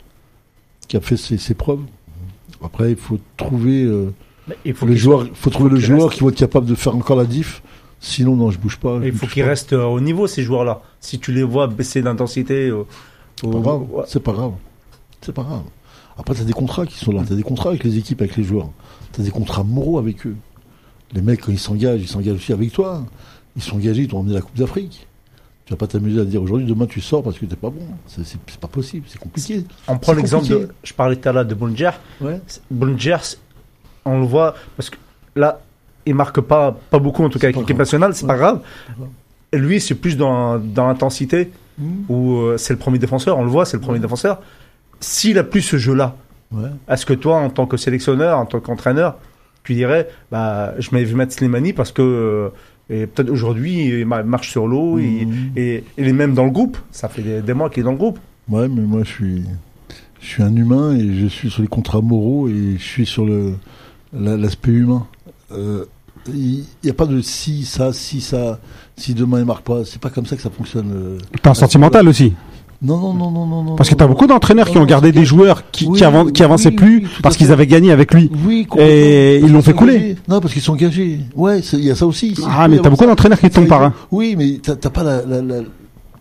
[0.90, 1.80] qui a fait ses, ses preuves.
[2.64, 4.12] Après, il faut trouver euh,
[4.66, 5.28] Il faut le joueur.
[5.34, 6.14] Faut trouver le joueur reste.
[6.18, 7.62] qui va être capable de faire encore la diff.
[8.00, 9.00] Sinon, non, je bouge pas.
[9.02, 10.82] je Il faut qu'ils restent euh, au niveau, ces joueurs-là.
[11.00, 12.68] Si tu les vois baisser d'intensité.
[12.70, 12.84] euh,
[13.42, 13.82] C'est pas grave.
[13.92, 14.04] ouais.
[14.08, 14.52] C'est pas grave.
[15.22, 15.64] C'est pas grave.
[16.18, 17.24] Après, t'as des contrats qui sont là.
[17.28, 18.70] T'as des contrats avec les équipes, avec les joueurs.
[19.12, 20.36] T'as des contrats moraux avec eux.
[21.14, 23.04] Les mecs, quand ils s'engagent, ils s'engagent aussi avec toi.
[23.56, 25.08] Ils sont engagés, ils t'ont emmené la Coupe d'Afrique.
[25.66, 27.82] Tu vas pas t'amuser à dire aujourd'hui, demain tu sors parce que t'es pas bon.
[28.08, 29.66] C'est c'est- c'est pas possible, c'est compliqué.
[29.88, 30.70] On prend l'exemple de.
[30.84, 31.92] Je parlais tout à l'heure de Bonger.
[32.22, 32.40] Ouais.
[32.72, 33.18] Bonger,
[34.08, 34.98] on le voit parce que
[35.36, 35.60] là,
[36.06, 38.62] il marque pas, pas beaucoup, en tout cas, avec l'équipe nationale, c'est pas grave.
[39.54, 41.92] Lui, c'est plus dans, dans l'intensité, Mmh.
[42.10, 44.42] où euh, c'est le premier défenseur, on le voit, c'est le premier défenseur.
[45.00, 46.16] S'il a plus ce jeu-là,
[46.52, 46.70] Ouais.
[46.90, 49.18] est-ce que toi, en tant que sélectionneur, en tant qu'entraîneur,
[49.64, 52.50] tu dirais, bah, je m'avais vu mettre Slimani parce que, euh,
[52.90, 55.52] et peut-être aujourd'hui, il ma- marche sur l'eau, Mmh.
[55.56, 56.80] et il est même dans le groupe.
[56.92, 58.18] Ça fait des, des mois qu'il est dans le groupe.
[58.50, 59.44] Ouais, mais moi je suis,
[60.20, 63.24] je suis un humain et je suis sur les contrats moraux et je suis sur
[63.28, 63.54] le
[64.14, 65.06] l'aspect humain.
[65.52, 65.86] Euh,
[66.34, 68.60] Il n'y a pas de si ça, si ça,
[68.98, 69.86] si demain il marque pas.
[69.86, 70.92] C'est pas comme ça que ça fonctionne.
[70.94, 71.18] euh.
[71.42, 72.34] T'as un sentimental aussi.
[72.82, 73.76] Non, non, non, non, non.
[73.76, 74.12] Parce que t'as non.
[74.12, 77.52] beaucoup d'entraîneurs qui ont gardé des joueurs qui, qui, avan- qui avançaient plus parce qu'ils
[77.52, 78.30] avaient gagné avec lui.
[78.46, 78.68] Oui.
[78.78, 80.16] Et ils l'ont fait couler.
[80.28, 81.22] Non, parce qu'ils sont engagés.
[81.36, 82.36] Ouais, il y a ça aussi.
[82.48, 83.94] Ah, mais t'as beaucoup d'entraîneurs qui tombent par un.
[84.12, 85.22] Oui, mais t'as pas la,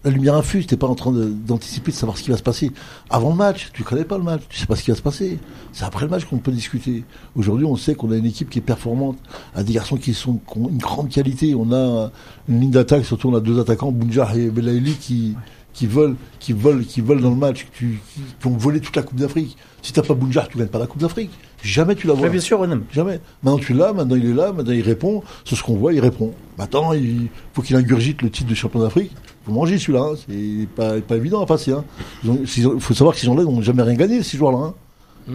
[0.06, 2.70] la, lumière infuse, t'es pas en train d'anticiper, de, savoir ce qui va se passer.
[3.10, 5.02] Avant le match, tu connais pas le match, tu sais pas ce qui va se
[5.02, 5.38] passer.
[5.72, 7.04] C'est après le match qu'on peut discuter.
[7.34, 9.18] Aujourd'hui, on sait qu'on a une équipe qui est performante,
[9.54, 11.54] a des garçons qui, sont, ont une grande qualité.
[11.54, 12.10] On a
[12.48, 15.34] une ligne d'attaque, surtout on a deux attaquants, Bounjar et Belaïli, qui,
[15.72, 19.02] qui volent, qui volent, qui volent dans le match, qui, qui, qui ont toute la
[19.02, 19.56] Coupe d'Afrique.
[19.82, 21.30] Si t'as pas Bounjar, tu gagnes pas la Coupe d'Afrique.
[21.62, 22.28] Jamais tu la vois.
[22.28, 22.82] bien sûr, Renem.
[22.92, 23.20] Jamais.
[23.42, 25.22] Maintenant tu l'as, maintenant il est là, maintenant il répond.
[25.44, 26.32] Sur ce qu'on voit, il répond.
[26.58, 29.12] Maintenant, il faut qu'il ingurgite le titre de champion d'Afrique.
[29.44, 30.02] Faut manger celui-là.
[30.12, 30.16] hein.
[30.28, 31.72] C'est pas, pas évident à passer.
[31.72, 31.84] Hein.
[32.24, 32.36] Il
[32.80, 34.58] faut savoir que ces gens-là n'ont jamais rien gagné, ces joueurs-là.
[34.58, 34.74] Hein.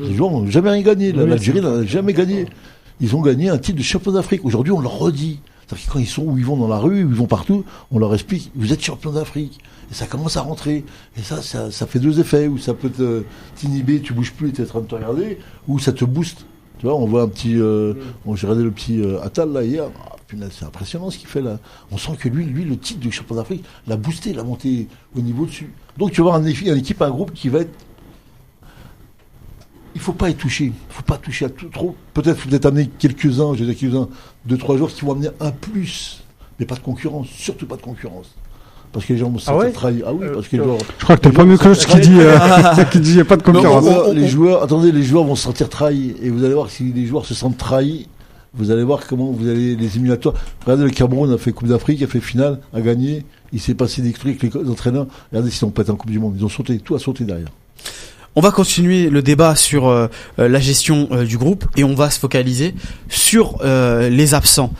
[0.07, 1.11] Ces joueurs n'ont jamais rien gagné.
[1.11, 2.45] La- Oui, L'Algérie n'a jamais gagné.
[3.01, 4.45] Ils ont gagné un titre de champion d'Afrique.
[4.45, 5.39] Aujourd'hui, on leur redit.
[5.67, 7.63] C'est-à-dire que quand ils sont où ils vont dans la rue, où ils vont partout,
[7.91, 9.59] on leur explique, vous êtes champion d'Afrique.
[9.91, 10.85] Et ça commence à rentrer.
[11.17, 12.47] Et ça, ça, fait deux effets.
[12.47, 12.91] Où ça peut
[13.55, 15.37] t'inhiber, tu bouges plus tu es en train de te regarder.
[15.67, 16.45] Ou ça te booste.
[16.79, 17.57] Tu vois, on voit un petit.
[17.57, 17.93] Euh,
[18.33, 19.85] J'ai regardé le petit euh, Attal là hier.
[20.03, 20.15] Ah,
[20.49, 21.59] c'est impressionnant ce qu'il fait là.
[21.91, 25.19] On sent que lui, lui, le titre de champion d'Afrique, l'a boosté, l'a monté au
[25.19, 25.71] niveau dessus.
[25.97, 27.73] Donc tu vas avoir un, une équipe, un groupe qui va être.
[29.93, 30.65] Il faut pas y toucher.
[30.65, 31.95] Il faut pas toucher à tout trop.
[32.13, 34.07] Peut-être faut peut-être amener quelques-uns, je quelques-uns,
[34.45, 36.23] deux, trois jours qui vont amener un plus.
[36.59, 38.33] Mais pas de concurrence, surtout pas de concurrence.
[38.93, 40.03] Parce que les gens vont se Ah sentir ouais trahis.
[40.05, 40.77] Ah oui, Euh, parce que les gens.
[40.99, 42.37] Je crois que t'es le premier coach qui dit, euh,
[42.91, 43.85] qui dit y a pas de Non, concurrence.
[43.85, 46.15] non, les joueurs, attendez, les joueurs vont se sentir trahis.
[46.21, 48.07] Et vous allez voir que si les joueurs se sentent trahis,
[48.53, 50.35] vous allez voir comment vous allez les éliminatoires.
[50.65, 53.23] Regardez, le Cameroun a fait Coupe d'Afrique, a fait finale, a gagné.
[53.53, 55.07] Il s'est passé des trucs avec les entraîneurs.
[55.31, 56.35] Regardez s'ils ont pas été en Coupe du Monde.
[56.37, 57.47] Ils ont sauté, tout a sauté derrière.
[58.35, 60.07] On va continuer le débat sur euh,
[60.39, 62.73] euh, la gestion euh, du groupe et on va se focaliser
[63.09, 64.71] sur euh, les absents.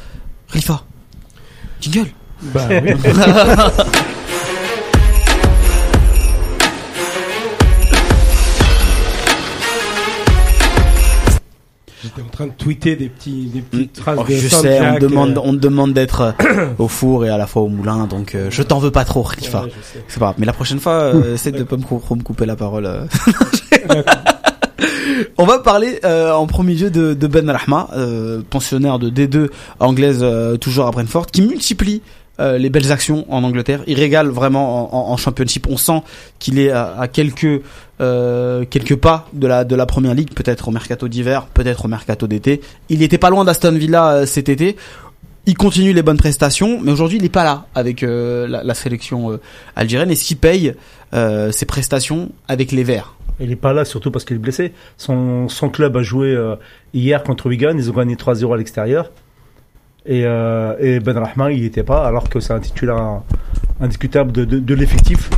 [0.49, 0.83] Rifa,
[1.81, 2.07] jingle.
[2.41, 2.93] Bah oui.
[12.03, 14.97] J'étais en train de tweeter des petits, des petites phrases Oh, de je sais, on
[14.97, 18.33] demande, euh, on demande d'être euh, au four et à la fois au moulin, donc
[18.33, 19.65] euh, je t'en veux pas trop, Rifa.
[19.65, 19.71] ouais.
[20.07, 20.35] C'est pas grave.
[20.39, 22.89] Mais la prochaine fois, euh, essaie de pas me, cou- me couper la parole.
[25.37, 29.49] On va parler euh, en premier lieu de, de Ben Rahma, euh, pensionnaire de D2
[29.79, 32.01] anglaise euh, toujours à Brentford, qui multiplie
[32.41, 33.83] euh, les belles actions en Angleterre.
[33.85, 35.67] Il régale vraiment en, championship.
[35.69, 36.01] On sent
[36.39, 37.61] qu'il est à, quelques
[37.99, 41.87] euh, quelques pas de la de la première ligue, peut-être au mercato d'hiver, peut-être au
[41.87, 42.61] mercato d'été.
[42.89, 44.75] Il était pas loin d'Aston Villa euh, cet été.
[45.45, 49.39] Il continue les bonnes prestations, mais aujourd'hui il n'est pas là avec la, sélection
[49.75, 50.11] algérienne.
[50.11, 50.75] Est-ce qu'il paye
[51.11, 54.71] ses prestations avec les Verts Il est pas là surtout parce qu'il est blessé.
[54.97, 56.37] Son, club a joué
[56.93, 57.73] hier contre Wigan.
[57.75, 59.09] Ils ont gagné 3-0 à l'extérieur.
[60.05, 63.21] Et, euh, et Ben Rahman, il n'y était pas, alors que c'est un titulaire
[63.79, 65.29] indiscutable de, de, de l'effectif.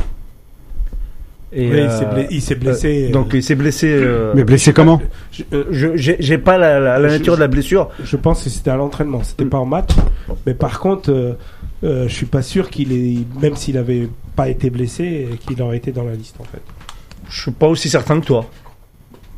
[1.52, 2.28] Et, Oui, euh, s'est blessé.
[2.30, 3.88] Il s'est blessé euh, donc il s'est blessé.
[3.92, 5.00] euh, Mais blessé comment?
[5.30, 7.90] je, euh, j'ai pas la, la, la Je- nature de la blessure.
[8.02, 9.90] je pense que c'était à l'entraînement, c'était pas en match.
[10.46, 11.34] Mais par contre, euh,
[11.84, 15.76] euh, je suis pas sûr qu'il est, même s'il avait pas été blessé, qu'il aurait
[15.76, 16.62] été dans la liste en fait.
[17.28, 18.46] Je suis pas aussi certain que toi.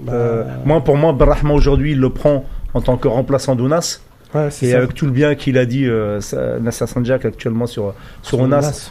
[0.00, 2.44] Bah, Euh, moi, pour moi, Ben Rahman aujourd'hui, il le prend
[2.74, 4.00] en tant que remplaçant d'Ounas.
[4.36, 4.76] Ouais, Et ça.
[4.78, 6.20] avec tout le bien qu'il a dit euh,
[6.60, 8.90] Nasser Sanjak actuellement sur sur Ounas,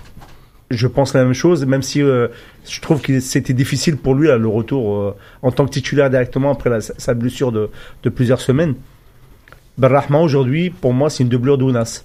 [0.71, 2.27] je pense la même chose, même si euh,
[2.67, 6.09] je trouve que c'était difficile pour lui là, le retour euh, en tant que titulaire
[6.09, 7.69] directement après la- sa blessure de,
[8.03, 8.75] de plusieurs semaines.
[9.77, 12.03] Ben Rahman aujourd'hui, pour moi, c'est une doublure d'Ounas.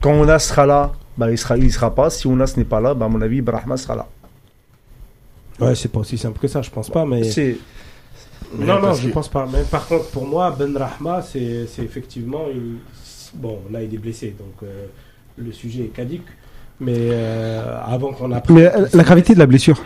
[0.00, 2.08] Quand Ounas sera là, ben, il sera, il sera pas.
[2.08, 4.06] Si Ounas n'est pas là, ben, à mon avis, Ben Rahman sera là.
[5.60, 7.04] Ouais, c'est pas aussi simple que ça, je pense pas.
[7.04, 7.22] Mais
[8.58, 9.46] non, non, je que- pense pas.
[9.52, 12.78] Mais par contre, pour moi, Ben Rahma, c'est c'est effectivement une...
[13.34, 13.58] bon.
[13.70, 14.86] Là, il est blessé, donc euh,
[15.38, 16.26] le sujet est caduque.
[16.80, 19.80] Mais euh, avant qu'on apprenne, Mais euh, la gravité de la blessure?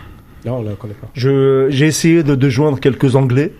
[0.45, 1.09] non, on la connaît pas.
[1.15, 3.53] Je, j'ai essayé de, de joindre quelques Anglais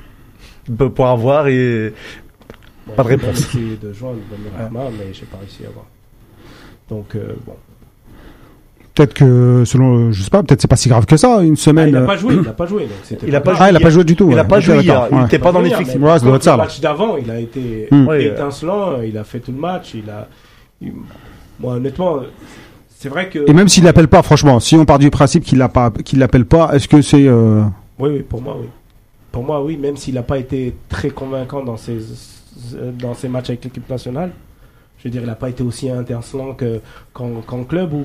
[0.95, 1.93] pour avoir et
[2.87, 3.39] Bon, Pas de j'ai réponse.
[3.41, 5.85] essayé de joindre Ben Rahma, mais j'ai pas réussi à voir.
[6.89, 7.55] Donc euh, bon.
[8.99, 11.41] Peut-être que selon, je sais pas, peut-être c'est pas si grave que ça.
[11.41, 11.89] Une Ah, semaine.
[11.91, 12.83] il a euh, pas joué, il a pas joué.
[12.83, 13.55] donc Il a pas.
[13.61, 14.29] Ah, il a pas joué du tout.
[14.33, 15.07] Il a pas joué hier.
[15.13, 15.25] Il ouais.
[15.27, 15.95] était pas dans l'effectif.
[16.01, 16.63] mais Ouais, ça doit contre être ça, Le là.
[16.65, 18.09] match d'avant, il a été Hmm.
[18.09, 20.27] Euh, étincelant, il a fait tout le match, il a.
[20.83, 20.93] il-
[21.61, 22.21] Moi, honnêtement,
[22.89, 23.49] c'est vrai que.
[23.49, 26.19] Et même s'il l'appelle pas, franchement, si on part du principe qu'il l'a pas, qu'il
[26.19, 27.63] l'appelle pas, est-ce que c'est euh,
[28.01, 28.67] Oui, oui, pour moi, oui.
[29.31, 31.99] Pour moi, oui, même s'il n'a pas été très convaincant dans ses,
[33.01, 34.33] dans ses matchs avec l'équipe nationale,
[34.99, 35.89] je veux dire, il n'a pas été aussi
[36.57, 36.81] que-
[37.13, 38.05] qu'en qu'en club ou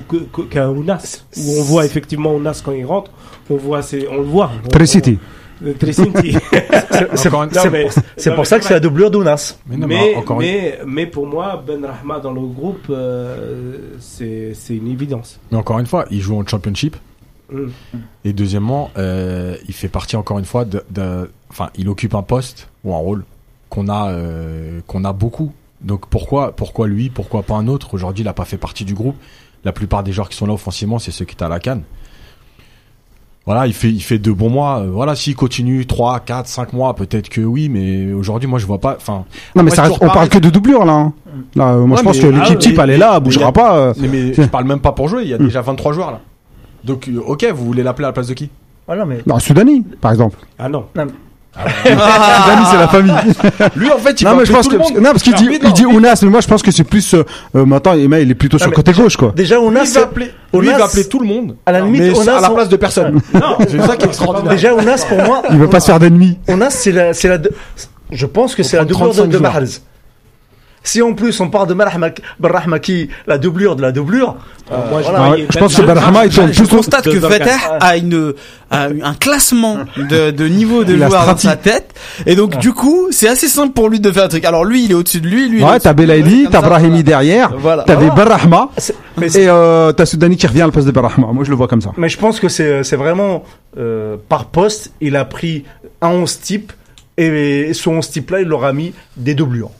[0.50, 3.10] qu'à Ounas, où on voit effectivement Ounas quand il rentre,
[3.50, 4.50] on, voit ses- on le voit.
[5.64, 6.36] Euh, Tricity.
[7.14, 9.58] C'est pour, c'est non, pour mais ça que c'est la doublure d'Ounas.
[9.66, 13.78] Mais mais, mais encore une- mais, mais pour moi, Ben Rahma dans le groupe, euh,
[14.00, 15.38] c'est une évidence.
[15.50, 16.96] mais encore une fois, il joue en championship.
[17.52, 17.66] Mm.
[18.24, 22.68] Et deuxièmement, euh, il fait partie encore une fois de- enfin, il occupe un poste
[22.84, 23.24] ou un rôle
[23.70, 25.52] qu'on a, euh, qu'on a beaucoup.
[25.84, 27.94] Donc pourquoi, pourquoi lui, pourquoi pas un autre?
[27.94, 29.16] Aujourd'hui, il a pas fait partie du groupe.
[29.64, 31.82] La plupart des joueurs qui sont là offensivement, c'est ceux qui étaient à la canne.
[33.46, 34.78] Voilà, il fait, il fait deux bons mois.
[34.80, 38.64] Euh, Voilà, s'il continue 3, 4, 5 mois, peut-être que oui, mais aujourd'hui, moi, je
[38.66, 40.92] vois pas, enfin, Non, mais ça reste- on parle que de doublure là.
[40.94, 41.12] hein.
[41.54, 43.14] Là, euh, moi, Ouais, je pense mais- que ah, l'équipe type, elle est là, elle
[43.20, 43.76] mais bougera a- pas.
[43.78, 43.94] euh.
[43.98, 45.24] mais, mais je parle même pas pour jouer.
[45.24, 46.20] Il y a déjà 23 joueurs là.
[46.84, 48.48] Donc, ok, vous voulez l'appeler à la place de qui?
[48.88, 49.18] Ah non, mais.
[49.26, 50.38] Non, Soudani, par exemple.
[50.58, 50.86] Ah non.
[51.54, 53.14] Soudani, c'est la famille.
[53.76, 54.94] Lui, en fait, il non, va mais je appeler pense tout que, le monde.
[55.04, 57.24] non, parce qu'il dit, il dit Ounas, mais moi, je pense que c'est plus, euh,
[57.54, 59.32] euh, maintenant, Emma, il est plutôt sur le côté gauche, quoi.
[59.36, 59.84] Déjà, Lui, Ounas.
[59.84, 61.56] il va appeler, lui, il va appeler tout le monde.
[61.66, 63.20] À la limite, mais Ounas, à la place de personne.
[63.34, 64.52] Non, C'est ça qui est extraordinaire.
[64.52, 65.42] Déjà, Ounas, pour moi.
[65.50, 66.38] Il veut pas se faire d'ennemis.
[66.48, 67.38] Ounas, c'est la, c'est la,
[68.10, 69.52] je pense que c'est la doublure de, 35 de joueurs.
[69.52, 69.66] Mahrez.
[70.86, 74.36] Si en plus on part de Marhmak- Barrahmaki, la doublure de la doublure,
[74.70, 75.36] Euh, moi, je voilà.
[75.58, 77.40] Pense que Rahma- Benrahma, il tourne Je plus constate que Ouais.
[77.80, 78.32] a une
[78.70, 81.94] a un classement de, de niveau de joueurs dans sa tête
[82.26, 84.44] et donc du coup c'est assez simple pour lui de faire un truc.
[84.44, 85.58] Alors lui il est au-dessus de lui, lui.
[85.58, 87.82] il est Ouais, t'as Belaïli, t'as ça, Brahimi derrière, Voilà.
[87.84, 88.70] t'avais Barrahma,
[89.18, 91.28] mais c'est- et euh, t'as Soudani qui revient à la place de Barrahma.
[91.32, 91.92] Moi, je le vois comme ça.
[91.96, 93.44] mais je pense que c'est, c'est vraiment
[93.78, 95.64] euh, par poste, il a pris
[96.00, 96.72] un 11 type
[97.18, 99.70] et ce 11 type là, il leur a mis des doublures.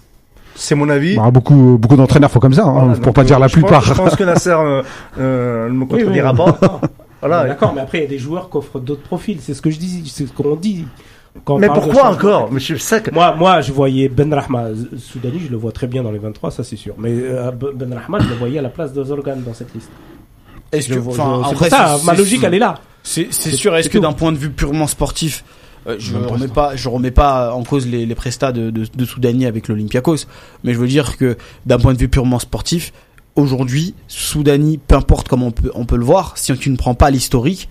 [0.57, 1.17] C'est mon avis.
[1.17, 3.49] Bah, beaucoup, beaucoup d'entraîneurs font comme ça, hein, Voilà, pour donc, pas dire euh, la
[3.49, 3.83] je pense- plupart.
[3.85, 4.83] Je pense que Nasser euh,
[5.19, 6.45] euh, ne me Oui, oui, contredira oui, pas.
[6.53, 6.81] d'accord.
[7.21, 7.45] Voilà.
[7.47, 9.39] D'accord, mais après, il y a des joueurs qui offrent d'autres profils.
[9.41, 10.85] C'est ce que je dis, c'est ce qu'on dit.
[11.43, 14.65] quand Mais pourquoi encore que Moi, moi, je voyais Ben Rahma,
[14.99, 16.95] Soudani, je le vois très bien dans les 23, ça c'est sûr.
[16.99, 19.89] Mais euh, Ben Rahma, je le voyais à la place de Zorgan dans cette liste.
[20.71, 22.59] Est-ce que, vois- enfin, je- c'est après, pour ça, c'est- ma c'est- logique, elle est
[22.59, 22.75] là.
[23.03, 23.75] C'est c'est C'est- sûr.
[23.75, 24.03] Est-ce c'est que tout.
[24.03, 25.45] d'un point de vue purement sportif,
[25.87, 28.87] euh, je pas remets pas, je remets pas en cause les, les prestats de, de,
[28.95, 30.27] de Soudani avec l'Olympiakos,
[30.63, 31.37] mais je veux dire que
[31.67, 32.93] d'un point de vue purement sportif,
[33.37, 36.95] aujourd'hui, Soudani, peu importe comment on peut, on peut le voir, si tu ne prends
[36.95, 37.69] pas l'historique,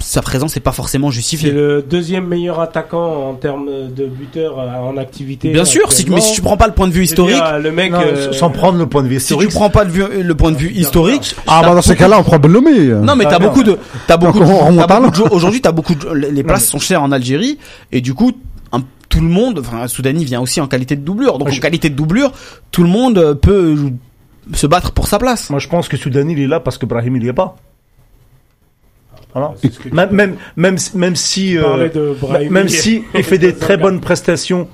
[0.00, 1.50] sa présence n'est pas forcément C'est justifiée.
[1.50, 5.50] le deuxième meilleur attaquant en termes de buteur euh, en activité.
[5.50, 7.12] Bien sûr, si, tu- mais si tu prends pas le point de vue veux dire,
[7.12, 9.70] historique, le mec, Non, euh, sans prendre le point de vue si tu historique, prends
[9.70, 12.38] pas le, vue- le point de vue historique, Ah, bah, dans ces cas-là, on prend
[12.38, 12.78] Bellomé.
[12.88, 13.76] Non mais t'as beaucoup de
[14.06, 14.40] t'as beaucoup
[15.30, 17.58] aujourd'hui t'as beaucoup de les places sont chères en Algérie
[17.92, 18.32] et du coup
[19.08, 21.88] tout le monde enfin Soudani vient aussi en qualité de doublure donc Moi, en qualité
[21.88, 22.30] de doublure
[22.70, 23.74] tout le monde euh, peut
[24.52, 25.48] se battre pour sa place.
[25.50, 27.56] moi je pense que Soudani il est là parce que Brahim il y est pas.
[29.38, 29.54] Voilà.
[29.60, 31.88] tu Même, même, même, si- même si, euh,
[32.50, 34.68] même si il fait des très bonnes prestations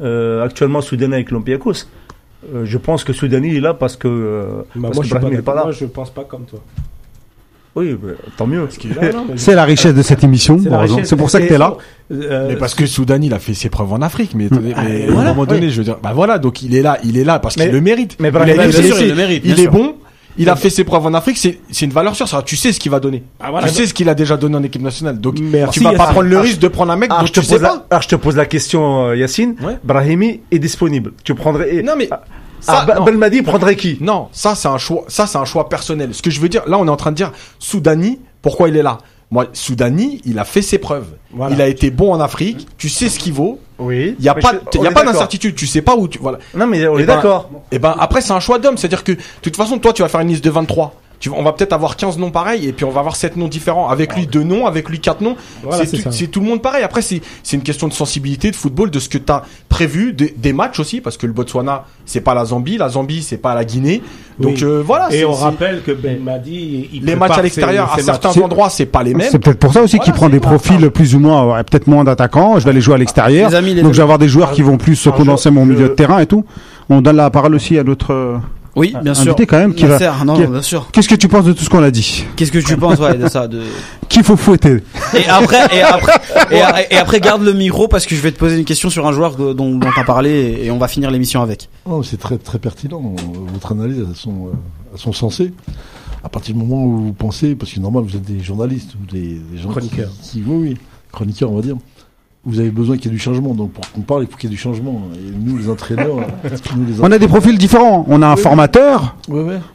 [0.00, 1.72] euh, actuellement Soudani avec l'Olympiakos,
[2.54, 4.44] euh, je pense que Soudani il est là parce que, euh,
[4.74, 5.62] Bah, parce moi, que Brahim pas, il est pas là.
[5.64, 6.60] moi, je pense pas comme toi.
[7.74, 8.66] Oui, bah, tant mieux.
[9.36, 10.58] C'est la richesse de cette émission.
[11.04, 11.74] c'est pour ça que t'es là.
[12.10, 14.80] euh, Mais parce que Soudan, il a fait ses preuves en Afrique, mais, mais Ah,
[14.80, 17.18] à voilà, un moment donné, je veux dire, bah voilà, donc il est là, il
[17.18, 18.16] est là parce qu'il le mérite.
[18.18, 19.94] mais il, sûr, il le mérite, il est bon,
[20.38, 22.72] il a fait ses preuves en Afrique, c'est c'est une valeur sûre, ça, tu sais
[22.72, 23.22] ce qu'il va donner.
[23.40, 23.68] Ah, voilà.
[23.68, 26.06] tu sais ce qu'il a déjà donné en équipe nationale, donc Merci, tu vas pas
[26.08, 27.62] prendre le Ah, risque de prendre un mec Ah, dont je te tu sais pose
[27.62, 27.86] la, pas.
[27.90, 29.56] ah, je te pose la question, euh, Yacine.
[29.62, 29.78] Ouais.
[29.84, 31.12] Brahimi est disponible.
[31.24, 31.82] Tu prendrais.
[31.82, 32.22] Non mais Ah,
[32.60, 33.00] ça, ah.
[33.00, 33.98] Belmadi prendrait qui?
[34.00, 36.10] Non, ça c'est un choix, ça c'est un choix personnel.
[36.12, 38.76] Ce que je veux dire, là on est en train de dire Soudani, pourquoi il
[38.76, 38.98] est là?
[39.30, 41.08] Moi, Soudani, il a fait ses preuves.
[41.32, 41.54] Voilà.
[41.54, 43.58] Il a été bon en Afrique, tu sais ce qu'il vaut.
[43.78, 44.14] Oui.
[44.18, 46.38] Il y a pas, il y a pas d'incertitude, tu sais pas où tu voilà.
[46.54, 47.50] Non, mais on Eh est ben, d'accord.
[47.72, 50.08] Et ben après c'est un choix d'homme, c'est-à-dire que de toute façon toi tu vas
[50.08, 50.94] faire une liste de 23.
[51.18, 53.48] Tu, on va peut-être avoir 15 noms pareils et puis on va avoir 7 noms
[53.48, 53.88] différents.
[53.88, 55.34] Avec lui deux noms, avec lui quatre noms.
[55.62, 56.12] Voilà, c'est c'est tout, ça.
[56.12, 56.82] c'est tout le monde pareil.
[56.84, 60.12] Après c'est c'est une question de sensibilité, de football, de ce que tu as prévu,
[60.12, 63.38] des- des matchs aussi parce que le Botswana c'est pas la Zambie, la Zambie c'est
[63.38, 64.02] pas la Guinée.
[64.38, 64.64] Donc Oui.
[64.64, 65.08] euh, voilà.
[65.10, 68.38] Et c'est- on c'est- rappelle que Ben Madi, il les matchs à l'extérieur à certains
[68.42, 69.28] endroits c'est pas les mêmes.
[69.30, 71.86] C'est peut-être pour ça aussi qu'il prend des pas- profils plus ou moins, ouais, peut-être
[71.86, 72.58] moins d'attaquants.
[72.58, 73.48] Je vais aller jouer à l'extérieur.
[73.48, 75.64] Les amis, les Donc je vais avoir des joueurs qui vont plus se condenser mon
[75.64, 76.44] milieu de terrain et tout.
[76.90, 78.36] On donne la parole aussi à notre euh,
[78.76, 79.28] Oui, bien sûr.
[79.32, 79.98] invité quand même qui va.
[79.98, 80.88] Nasser, non, qui- bien sûr.
[80.92, 82.24] Qu'est-ce que tu penses de tout ce qu'on a dit?
[82.36, 83.62] Qu'est-ce que tu penses ouais, de ça de...
[84.08, 84.82] Qu'il faut fouetter.
[85.14, 86.12] Et après et après
[86.50, 88.90] et, a- et après garde le micro parce que je vais te poser une question
[88.90, 91.68] sur un joueur dont dont t'as parlé et on va finir l'émission avec.
[91.88, 93.02] Non, c'est très très pertinent.
[93.52, 94.50] Votre analyse, elles sont, euh,
[94.92, 95.52] elles sont sensées.
[96.22, 99.10] à partir du moment où vous pensez, parce que normal, vous êtes des journalistes ou
[99.10, 100.10] des, des gens Chroniqueurs.
[100.22, 100.76] Qui, qui- oui, oui,
[101.12, 101.76] chroniqueurs, on va dire.
[102.48, 103.54] Vous avez besoin qu'il y ait du changement.
[103.54, 105.02] Donc pour qu'on parle, il faut qu'il y ait du changement.
[105.16, 106.16] Et nous, les entraîneurs,
[106.76, 108.04] nous les On a des profils différents.
[108.08, 108.40] On a un Oui.
[108.40, 109.16] formateur,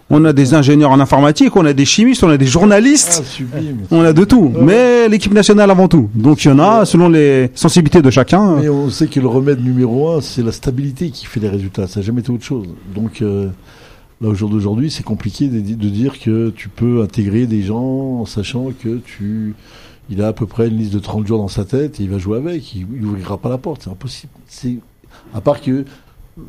[0.09, 3.23] on a des ingénieurs en informatique, on a des chimistes, on a des Ah, journalistes.
[3.25, 3.79] sublime.
[3.91, 4.61] On a de tout, Ouais.
[4.63, 6.09] mais l'équipe nationale avant tout.
[6.15, 8.55] Donc il y en a, selon les sensibilités de chacun.
[8.61, 11.87] Mais on sait que le remède numéro un, c'est la stabilité qui fait les résultats.
[11.87, 12.67] Ça n'a jamais été autre chose.
[12.95, 13.49] Donc euh,
[14.21, 18.19] là, au jour d'aujourd'hui, c'est compliqué de, de dire que tu peux intégrer des gens
[18.21, 19.55] en sachant que tu,
[20.11, 22.09] il a à peu près une liste de 30 jours dans sa tête et il
[22.09, 22.75] va jouer avec.
[22.75, 23.81] Il n'ouvrira pas la porte.
[23.83, 24.31] C'est impossible.
[24.45, 24.75] C'est
[25.33, 25.85] à part que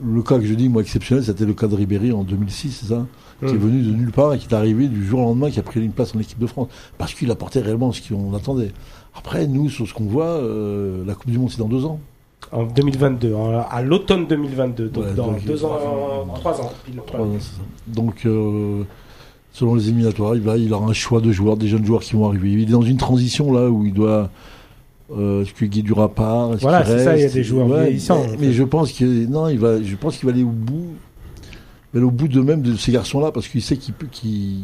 [0.05, 2.87] le cas que je dis moi exceptionnel, c'était le cas de Ribéry en 2006, c'est
[2.95, 3.07] ça,
[3.41, 3.59] qui est Mm.
[3.59, 5.81] venu de nulle part et qui est arrivé du jour au lendemain, qui a pris
[5.85, 6.69] une place en équipe de France
[6.99, 8.73] parce qu'il apportait réellement ce qu'on attendait.
[9.17, 11.99] Après, nous, sur ce qu'on voit, euh, la Coupe du Monde, c'est dans deux ans.
[12.51, 15.79] En 2022, en- à l'automne 2022, donc Ouais, dans donc, deux ans,
[16.35, 16.73] trois ans.
[16.85, 17.01] pile.
[17.07, 17.63] Trois ans, c'est ça.
[17.87, 18.83] Donc, euh,
[19.53, 22.15] selon les éliminatoires, il, va, il aura un choix de joueurs, des jeunes joueurs qui
[22.15, 22.53] vont arriver.
[22.53, 24.31] Il est dans une transition là où il doit.
[25.15, 27.69] Euh, est-ce que Guédura part est-ce Voilà, qu'il c'est ça, il y a des joueurs
[27.69, 29.83] vieillissants, Mais, je pense que non, il va.
[29.83, 30.89] Je pense qu'il va aller au bout.
[31.93, 34.07] Il va aller au bout de même de ces garçons-là parce qu'il sait qu'il peut.
[34.11, 34.61] qu'il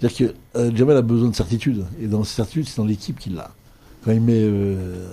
[0.00, 3.18] C'est-à-dire que euh, Jamel a besoin de certitude et dans cette certitude, c'est dans l'équipe
[3.18, 3.50] qu'il l'a.
[4.02, 5.08] Quand il met euh,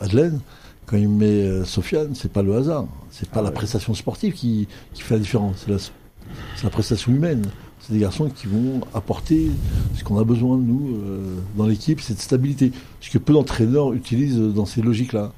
[0.00, 0.40] Adelaine,
[0.86, 2.86] quand il met euh, Sofiane, c'est pas le hasard.
[3.10, 5.64] C'est pas la prestation sportive qui, qui fait la différence.
[5.64, 7.44] C'est la, c'est la prestation humaine.
[7.86, 9.50] C'est des garçons qui vont apporter
[9.94, 12.72] ce qu'on a besoin de nous euh, dans l'équipe, cette stabilité.
[13.00, 15.32] Ce que peu d'entraîneurs utilisent dans ces logiques-là.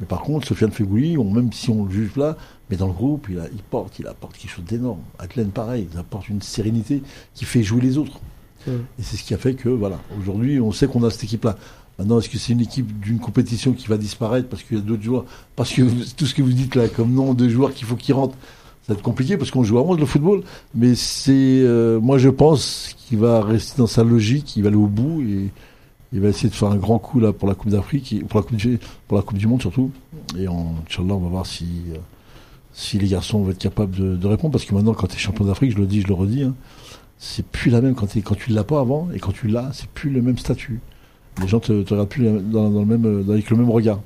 [0.00, 2.36] Mais par contre, Sofiane Fegouli, on, même si on le juge là,
[2.70, 4.98] mais dans le groupe, il, a- il porte, il apporte quelque chose d'énorme.
[5.20, 7.02] Atlen, pareil, il apporte une sérénité
[7.34, 8.18] qui fait jouer les autres.
[8.66, 8.70] Mm.
[8.98, 11.56] Et c'est ce qui a fait que, voilà, aujourd'hui, on sait qu'on a cette équipe-là.
[12.00, 14.82] Maintenant, est-ce que c'est une équipe d'une compétition qui va disparaître parce qu'il y a
[14.82, 15.24] d'autres joueurs?
[15.54, 15.82] Parce que
[16.16, 18.36] tout ce que vous dites là, comme nom de joueurs qu'il faut qu'ils rentrent,
[18.82, 20.42] ça va être compliqué parce qu'on joue à 11 le football.
[20.74, 21.32] Mais c'est,
[21.62, 25.22] euh, moi, je pense qu'il va rester dans sa logique, il va aller au bout
[25.22, 25.50] et
[26.12, 28.40] il va essayer de faire un grand coup là pour la Coupe d'Afrique, et pour
[28.40, 29.90] la Coupe du, pour la Coupe du Monde surtout.
[30.38, 31.98] Et en, Inch'Allah, on va voir si, euh,
[32.72, 34.52] si les garçons vont être capables de, répondre.
[34.52, 36.54] Parce que maintenant, quand tu es champion d'Afrique, je le dis, je le redis, hein,
[37.18, 39.70] c'est plus la même quand, t'es- quand tu l'as pas avant et quand tu l'as,
[39.72, 40.80] c'est plus le même statut.
[41.40, 44.00] Les gens te, te regardent plus dans, dans le même, euh, avec le même regard.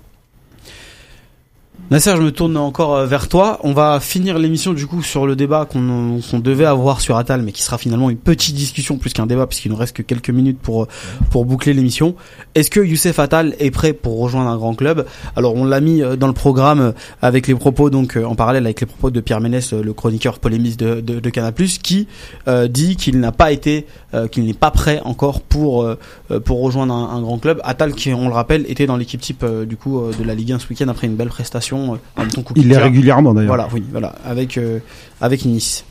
[1.89, 3.61] Nasser, je me tourne encore euh, vers toi.
[3.63, 7.43] On va finir l'émission du coup sur le débat qu'on qu'on devait avoir sur Atal,
[7.43, 10.31] mais qui sera finalement une petite discussion plus qu'un débat, puisqu'il nous reste que quelques
[10.31, 10.89] minutes pour euh,
[11.31, 12.17] pour boucler l'émission.
[12.57, 15.07] Est-ce que Youssef Atal est prêt pour rejoindre un grand club?
[15.37, 16.93] Alors on l'a mis euh, dans le programme euh,
[17.23, 19.93] avec les propos donc euh, en parallèle avec les propos de Pierre Ménès, euh, le
[19.93, 22.09] chroniqueur polémiste de, de, de Canal+, qui
[22.49, 25.97] euh, dit qu'il n'a pas été, euh, qu'il n'est pas prêt encore pour euh,
[26.33, 27.61] euh, pour rejoindre un, un grand club.
[27.63, 30.35] Atal, qui on le rappelle, était dans l'équipe type euh, du coup euh, de la
[30.35, 31.76] Ligue 1 ce week-end après une belle prestation.
[31.95, 33.49] Euh, en même temps coup de Il l'est régulièrement d'ailleurs.
[33.55, 34.81] Voilà, oui, voilà, avec euh,
[35.21, 35.85] avec Nice.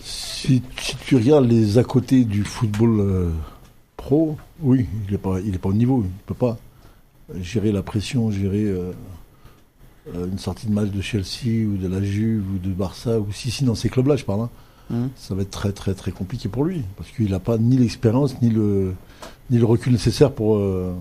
[0.00, 3.30] Si, si tu regardes les à côté du football euh,
[3.96, 6.02] pro, oui, il n'est pas, il est pas au niveau.
[6.04, 6.58] Il peut pas
[7.40, 8.72] gérer la pression, gérer
[10.14, 13.50] une sortie de match de Chelsea ou de la Juve ou de Barça ou si
[13.50, 14.42] si dans ces clubs-là, je parle.
[14.42, 14.50] hein.
[14.90, 15.08] Mhm.
[15.16, 18.40] Ça va être très très très compliqué pour lui parce qu'il n'a pas ni l'expérience
[18.40, 18.94] ni le
[19.50, 20.94] ni le recul nécessaire pour euh,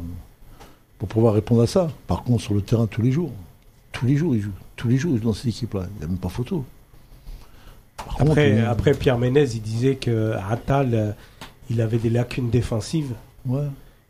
[0.98, 1.92] pour pouvoir répondre à ça.
[2.08, 3.32] Par contre, sur le terrain tous les jours,
[3.98, 5.84] tous les jours il joue, tous les jours il joue dans cette équipe-là.
[5.96, 6.66] Il n'y a même pas photo.
[7.98, 11.12] Par contre, Après, euh, après, Pierre Ménez, il disait que Atal, euh,
[11.70, 13.14] il avait des lacunes défensives
[13.48, 13.62] ouais.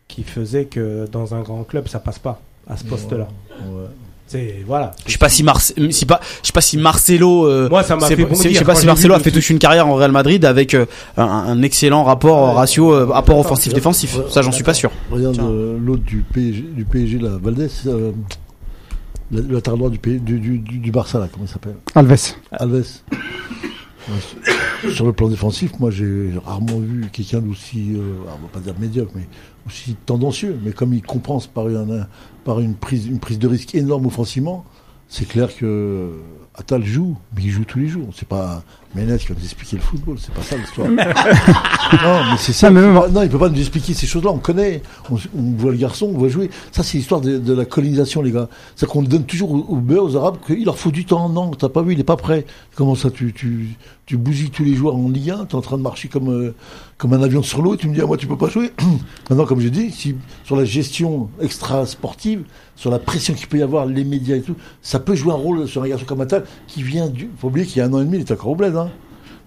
[0.08, 3.28] qui faisaient que dans un grand club, ça passe pas à ce poste-là.
[3.62, 3.86] Ouais.
[4.28, 4.90] C'est voilà.
[5.06, 7.46] Je sais pas si Marce, si pas, je sais pas si Marcelo.
[7.46, 8.52] euh, Moi, ça m'a c'est- fait c'est- bondir.
[8.54, 10.88] je sais pas si Marcelo a fait toute une carrière en Real Madrid avec euh,
[11.16, 12.56] un, un excellent rapport Ouais.
[12.56, 14.18] ratio euh, rapport offensif-défensif.
[14.32, 14.90] Ça, j'en suis pas sûr.
[15.12, 17.70] Regarde euh, l'autre du PSG, du PSG là, Valdés,
[19.32, 22.36] latéral droit du, du, du, du, Barça là, comment il s'appelle Alves.
[22.52, 23.02] Alves.
[24.94, 28.76] Sur le plan défensif, moi j'ai rarement vu quelqu'un d'aussi, euh, on va pas dire
[28.80, 29.28] médiocre, mais
[29.66, 30.60] aussi tendancieux.
[30.64, 32.08] Mais comme il compense par une,
[32.44, 34.64] par une prise, une prise de risque énorme offensivement,
[35.08, 36.12] c'est clair que
[36.58, 38.10] Atal joue, mais il joue tous les jours.
[38.16, 38.64] C'est pas
[38.96, 40.88] Ménez qui va nous expliquer le football, c'est pas ça l'histoire.
[40.90, 42.70] non, mais c'est ça.
[42.72, 44.32] Mais même- Non, il peut pas nous expliquer ces choses-là.
[44.32, 46.50] On connaît, on, on voit le garçon, on voit jouer.
[46.72, 48.48] Ça, c'est l'histoire de, de la colonisation, les gars.
[48.78, 51.28] C'est qu'on donne toujours aux, aux beurre, aux Arabes, qu'il leur faut du temps.
[51.28, 52.46] Non, t'as pas vu, il est pas prêt.
[52.76, 53.76] Comment ça, tu, tu,
[54.06, 56.56] tu bousilles tous les joueurs en Ligue 1, t'es en train de marcher comme, euh,
[56.98, 58.72] comme un avion sur l'eau, tu me dis, ah, moi, tu peux pas jouer.
[59.30, 60.16] Maintenant, comme j'ai dit, si,
[60.46, 62.44] sur la gestion extra-sportive,
[62.78, 65.38] sur la pression qu'il peut y avoir, les médias et tout, ça peut jouer un
[65.38, 67.94] rôle sur un garçon comme Atal, qui vient du, faut oublier qu'il y a un
[67.94, 68.90] an et demi, il est encore au bled, hein.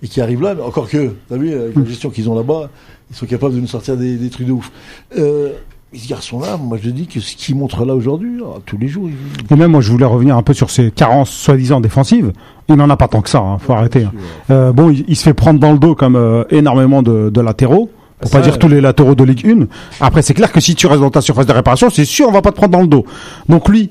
[0.02, 2.70] Et qui arrive là, mais encore que, t'as vu, avec la gestion qu'ils ont là-bas,
[3.10, 4.70] ils sont capables de nous sortir des, des trucs de ouf.
[5.18, 5.50] Euh,
[5.94, 9.08] ce garçon-là, moi je dis que ce qu'il montre là aujourd'hui, ah, tous les jours,
[9.08, 12.32] il- Et même moi, je voulais revenir un peu sur ces carences soi-disant défensives.
[12.68, 14.04] Il n'en a pas tant que ça, hein, faut arrêter.
[14.04, 14.12] hein.
[14.50, 17.40] Euh, bon, il, il se fait prendre dans le dos comme euh, énormément de, de
[17.40, 17.90] latéraux.
[18.20, 19.66] Pour Ça, pas dire tous les latéraux de Ligue 1.
[20.00, 22.32] Après, c'est clair que si tu restes dans ta surface de réparation, c'est sûr, on
[22.32, 23.04] va pas te prendre dans le dos.
[23.48, 23.90] Donc lui,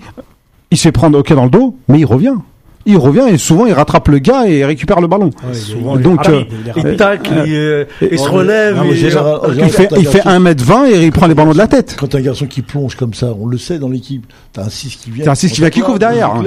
[0.69, 2.35] il se fait prendre ok dans le dos, mais il revient.
[2.89, 5.29] Il revient et souvent il rattrape le gars et récupère le ballon.
[5.45, 6.43] Ouais, souvent, donc, euh,
[6.77, 8.81] il tacle, il, euh, il se relève.
[8.85, 11.67] Il- euh, fait, il un fait garçon- 1m20 et il prend les ballons de la
[11.67, 11.97] tête.
[11.99, 14.69] Quand t'as un garçon qui plonge comme ça, on le sait dans l'équipe, t'as un
[14.69, 15.25] 6 qui vient.
[15.25, 16.43] T'as un 6 qui vient, qui couvre derrière, hein.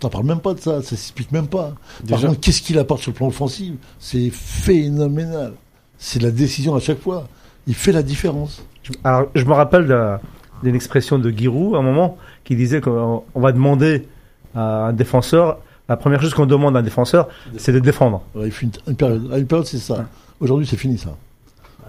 [0.00, 1.74] T'en parles même pas de ça, ça s'explique même pas.
[2.08, 3.72] Par contre, qu'est-ce qu'il apporte sur le plan offensif?
[4.00, 5.52] C'est phénoménal.
[5.98, 7.28] C'est la décision à chaque fois.
[7.66, 8.62] Il fait la différence.
[9.04, 10.18] Alors, je me rappelle
[10.62, 14.06] d'une expression de Giroud à un moment qui disait qu'on on va demander
[14.54, 15.58] à un défenseur,
[15.88, 18.22] la première chose qu'on demande à un défenseur, c'est de défendre.
[18.34, 19.32] Ouais, il une, une période.
[19.32, 20.06] À une période, c'est ça.
[20.40, 21.16] Aujourd'hui, c'est fini ça.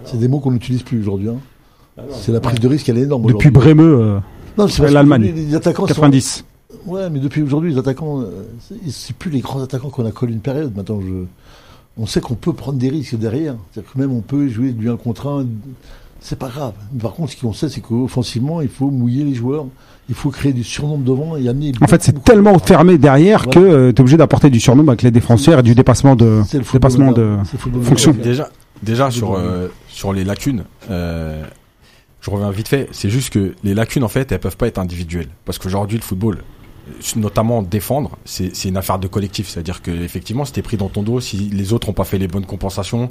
[0.06, 1.30] C'est des mots qu'on n'utilise plus aujourd'hui.
[1.30, 1.36] hein.
[2.14, 3.26] C'est la prise de risque, elle est énorme.
[3.28, 3.50] Depuis.
[3.52, 4.20] Brémeux, euh,
[4.58, 5.34] Non, c'est l'Allemagne.
[5.36, 6.46] Les attaquants sont- 90.
[6.86, 10.12] Ouais, mais depuis aujourd'hui, les attaquants, euh, c'est- c'est plus les grands attaquants qu'on a
[10.12, 10.74] collé une période.
[10.78, 11.26] Maintenant, je,
[11.98, 13.56] on sait qu'on peut prendre des risques derrière.
[13.74, 15.46] C'est-à-dire que même on peut jouer du 1 contre 1.
[16.22, 16.74] C'est pas grave.
[16.94, 19.66] Mais par contre, ce qu'on sait, c'est qu'offensivement, il faut mouiller les joueurs.
[20.10, 21.72] Il faut créer du surnombre devant et amener.
[21.82, 23.52] En fait, c'est tellement fermé derrière Voilà.
[23.54, 26.58] que euh, t'es obligé d'apporter du surnom avec les défenseurs et du dépassement de C'est
[26.58, 27.38] le football dépassement de.
[27.84, 28.12] fonction.
[28.12, 28.50] Déjà,
[28.82, 31.44] déjà sur euh, sur les lacunes, euh,
[32.22, 32.90] je reviens vite fait.
[32.92, 36.04] C'est juste que les lacunes en fait, elles peuvent pas être individuelles parce qu'aujourd'hui le
[36.04, 36.40] football,
[37.16, 39.48] notamment défendre, c'est c'est une affaire de collectif.
[39.48, 42.18] C'est-à-dire que effectivement, si t'es pris dans ton dos, si les autres ont pas fait
[42.18, 43.10] les bonnes compensations,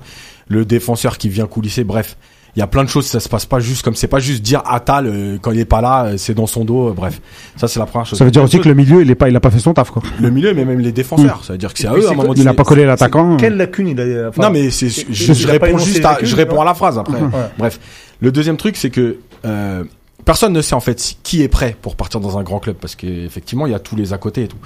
[0.48, 2.16] le défenseur qui vient coulisser, bref.
[2.59, 4.43] Il y a plein de choses, ça se passe pas juste comme c'est pas juste
[4.43, 7.20] dire Atal euh, quand il est pas là, euh, c'est dans son dos, euh, bref.
[7.55, 8.18] Ça c'est la première chose.
[8.18, 9.74] Ça veut dire aussi que le milieu, il est pas, il a pas fait son
[9.74, 10.02] taf, quoi.
[10.20, 12.14] le milieu, mais même les défenseurs, ça veut dire que c'est à eux à un
[12.14, 12.56] moment Il a donné.
[12.56, 13.36] pas collé l'attaquant.
[13.36, 16.60] Quelle lacune il a enfin, Non mais c'est je, réponds juste à lacunes, je réponds
[16.60, 17.20] à la phrase après.
[17.20, 17.28] Ouais.
[17.59, 17.78] Bref,
[18.20, 19.85] le deuxième truc c'est que euh,
[20.24, 22.97] personne ne sait en fait qui est prêt pour partir dans un grand club parce
[22.97, 24.59] qu'effectivement il y a tous les à côté et tout.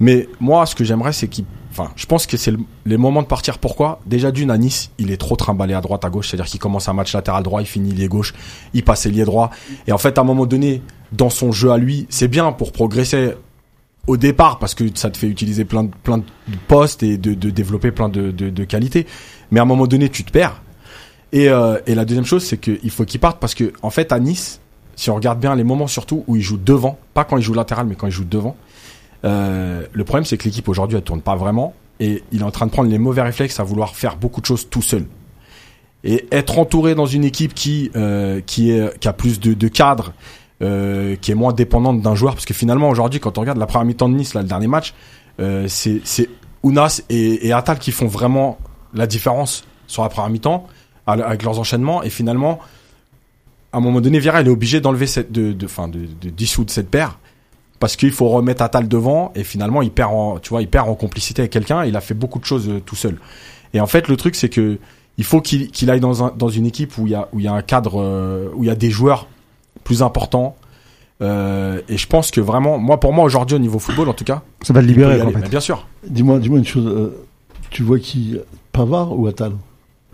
[0.00, 3.22] Mais moi ce que j'aimerais c'est qu'il enfin je pense que c'est le- les moments
[3.22, 4.00] de partir pourquoi?
[4.06, 6.88] Déjà d'une à Nice, il est trop trimballé à droite à gauche, c'est-à-dire qu'il commence
[6.88, 8.34] un match latéral droit, il finit lié gauche,
[8.74, 9.50] il passe lié droit
[9.86, 12.72] et en fait à un moment donné dans son jeu à lui, c'est bien pour
[12.72, 13.34] progresser
[14.06, 16.24] au départ parce que ça te fait utiliser plein de, plein de
[16.68, 19.06] postes et de, de développer plein de, de, de qualités.
[19.50, 20.60] Mais à un moment donné, tu te perds.
[21.32, 24.12] Et, euh, et la deuxième chose, c'est qu'il faut qu'il parte parce que en fait
[24.12, 24.60] à Nice,
[24.94, 27.54] si on regarde bien les moments surtout où il joue devant, pas quand il joue
[27.54, 28.56] latéral, mais quand il joue devant,
[29.24, 32.50] euh, le problème c'est que l'équipe aujourd'hui elle tourne pas vraiment et il est en
[32.50, 35.06] train de prendre les mauvais réflexes à vouloir faire beaucoup de choses tout seul.
[36.02, 38.40] Et être entouré dans une équipe qui euh,
[39.04, 40.12] a plus de, cadres,
[40.60, 43.66] euh, qui est moins dépendante d'un joueur, parce que finalement aujourd'hui quand on regarde la
[43.66, 44.92] première mi-temps de Nice, le dernier match,
[45.38, 46.28] c'est c'est
[46.62, 48.58] Ounas et, Atal qui font vraiment
[48.92, 50.66] la différence sur la première mi-temps
[51.06, 52.58] avec leurs enchaînements et finalement
[53.72, 55.52] à un moment donné Vieira il est obligé d'enlever cette de
[56.30, 57.18] dissoudre cette paire
[57.80, 60.88] parce qu'il faut remettre Atal devant et finalement il perd en tu vois il perd
[60.88, 63.16] en complicité avec quelqu'un il a fait beaucoup de choses euh, tout seul
[63.74, 64.78] et en fait le truc c'est que
[65.18, 67.40] il faut qu'il qu'il aille dans un dans une équipe où il y a où
[67.40, 69.26] il y a un cadre euh, où il y a des joueurs
[69.84, 70.56] plus importants
[71.22, 74.24] euh, et je pense que vraiment moi pour moi aujourd'hui au niveau football en tout
[74.24, 75.48] cas Ça va le libérer, en fait.
[75.48, 76.86] bien sûr Dis-moi, dis-moi une chose.
[76.86, 77.24] euh,
[77.70, 78.36] tu vois qui
[78.72, 79.52] Pavard ou Attal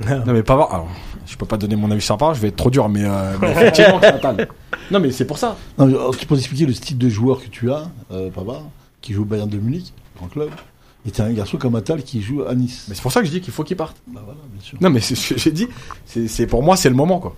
[0.08, 0.88] Non mais Pavard, alors
[1.26, 3.36] je peux pas donner mon avis sur Pavard, je vais être trop dur, mais, euh,
[3.40, 4.48] mais effectivement c'est Atal.
[4.90, 5.56] Non mais c'est pour ça.
[5.78, 8.62] Non, mais, alors, tu peux expliquer le style de joueur que tu as, euh, Pavard,
[9.00, 10.50] qui joue au Bayern de Munich, grand club,
[11.06, 12.86] et t'as un garçon comme Attal qui joue à Nice.
[12.88, 13.96] Mais c'est pour ça que je dis qu'il faut qu'il parte.
[14.06, 14.78] Bah voilà, bien sûr.
[14.80, 15.68] Non mais c'est ce que j'ai dit,
[16.06, 17.36] c'est c'est- pour moi c'est le moment quoi.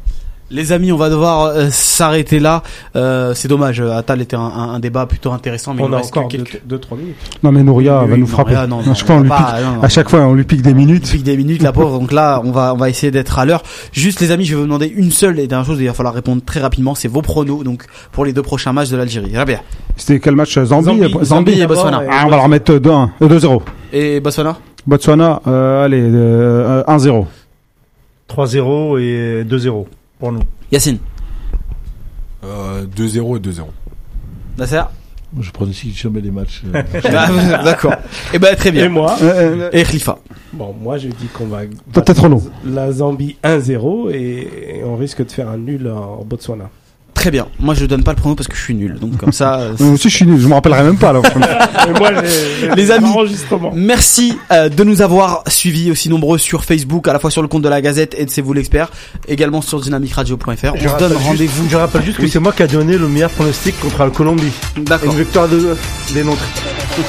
[0.52, 2.62] Les amis, on va devoir euh, s'arrêter là.
[2.94, 3.80] Euh, c'est dommage.
[3.80, 6.14] euh, Atal était un, un- un débat plutôt intéressant, mais il On nous a reste
[6.14, 6.60] encore que quelques.
[6.68, 7.16] 2-3 minutes.
[7.42, 8.52] Non, mais Nouria Oui, va oui, nous frapper.
[8.52, 9.82] là, non, non, à chaque fois, on lui va pique, pas, non, non.
[9.82, 11.04] à chaque fois, on lui pique des minutes.
[11.04, 11.98] Depuis des minutes, la pauvre.
[11.98, 13.62] Donc là, on va, on va, on essayer d'être à l'heure.
[13.92, 15.78] Juste, les amis, je vais vous demander une seule et dernière chose.
[15.80, 16.94] Il va falloir répondre très rapidement.
[16.94, 19.34] C'est vos pronos, donc pour les deux prochains matchs de l'Algérie.
[19.34, 19.60] Rabia
[19.96, 22.04] C'était quel match euh, Zambie, Zambie, euh, Zambie et d'abord, Botswana.
[22.04, 23.62] et- Ah, on va leur mettre 2-1, euh, 2-0.
[23.92, 24.56] et Botswana?
[24.86, 27.26] Botswana, euh, allez, euh, 1-0.
[28.28, 29.86] 3-0 et 2-0
[30.22, 30.42] pour nous.
[30.70, 30.98] Yacine.
[32.44, 33.62] Euh, 2-0 et 2-0.
[34.56, 34.82] Nasser.
[35.32, 36.62] Moi, je pronostique jamais les matchs.
[36.72, 36.80] euh,
[37.12, 37.94] Ah, D'accord.
[38.32, 38.88] Eh ben très Et bien.
[38.88, 40.18] moi Euh, euh, Et Khalifa.
[40.52, 41.62] Bon, moi je dis qu'on va.
[41.92, 42.40] Peut-être non.
[42.64, 46.70] La Zambie 1-0 et, et on risque de faire un nul en Botswana.
[47.14, 47.46] Très bien.
[47.60, 48.98] Moi, je donne pas le prono parce que je suis nul.
[48.98, 49.54] Donc comme ça.
[49.60, 51.12] euh, Moi aussi, je suis nul, je me rappellerai même pas.
[51.12, 51.20] Là.
[51.86, 53.12] Et moi, j'ai- Les amis.
[53.74, 57.48] Merci euh, de nous avoir suivis aussi nombreux sur Facebook, à la fois sur le
[57.48, 58.88] compte de la Gazette et de C'est vous l'expert,
[59.28, 60.46] également sur dynamicradio.fr.
[60.48, 61.68] On Je se donne rappelle juste- rendez-vous.
[61.70, 62.30] Je rappelle juste que Oui.
[62.32, 64.50] c'est moi qui a donné le meilleur pronostic contre la Colombie.
[64.78, 65.12] D'accord.
[65.12, 65.76] Une victoire de,
[66.14, 66.42] des nôtres.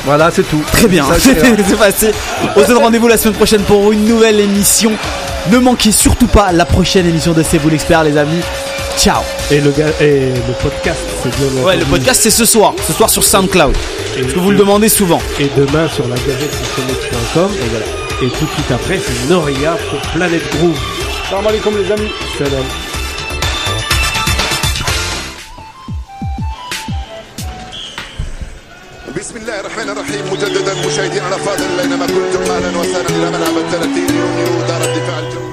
[0.06, 0.62] Voilà, c'est tout.
[0.72, 2.12] Très bien, c'est passé.
[2.56, 4.92] On se donne rendez-vous la semaine prochaine pour une nouvelle émission.
[5.52, 8.40] Ne manquez surtout pas la prochaine émission de C'est vous l'expert, les amis.
[8.97, 9.23] Ciao.
[9.51, 11.63] Et le, et le podcast, c'est bien.
[11.63, 12.75] Ouais, le podcast, c'est ce soir.
[12.87, 13.77] Ce soir sur SoundCloud.
[14.17, 15.21] Et Parce que vous le demandez souvent.
[15.39, 17.87] Et demain sur la gazette Et voilà.
[18.23, 20.79] Et tout de suite après, c'est Noria pour Planète Groove.
[21.31, 22.11] Salam alaikum les amis.
[22.37, 22.65] Salam.
[29.17, 34.65] بسم الله الرحمن الرحيم مجددا مشاهدينا الافاضل اينما كنتم اهلا وسهلا الى ملعب الثلاثين يوم
[34.69, 35.52] دار الدفاع الجوي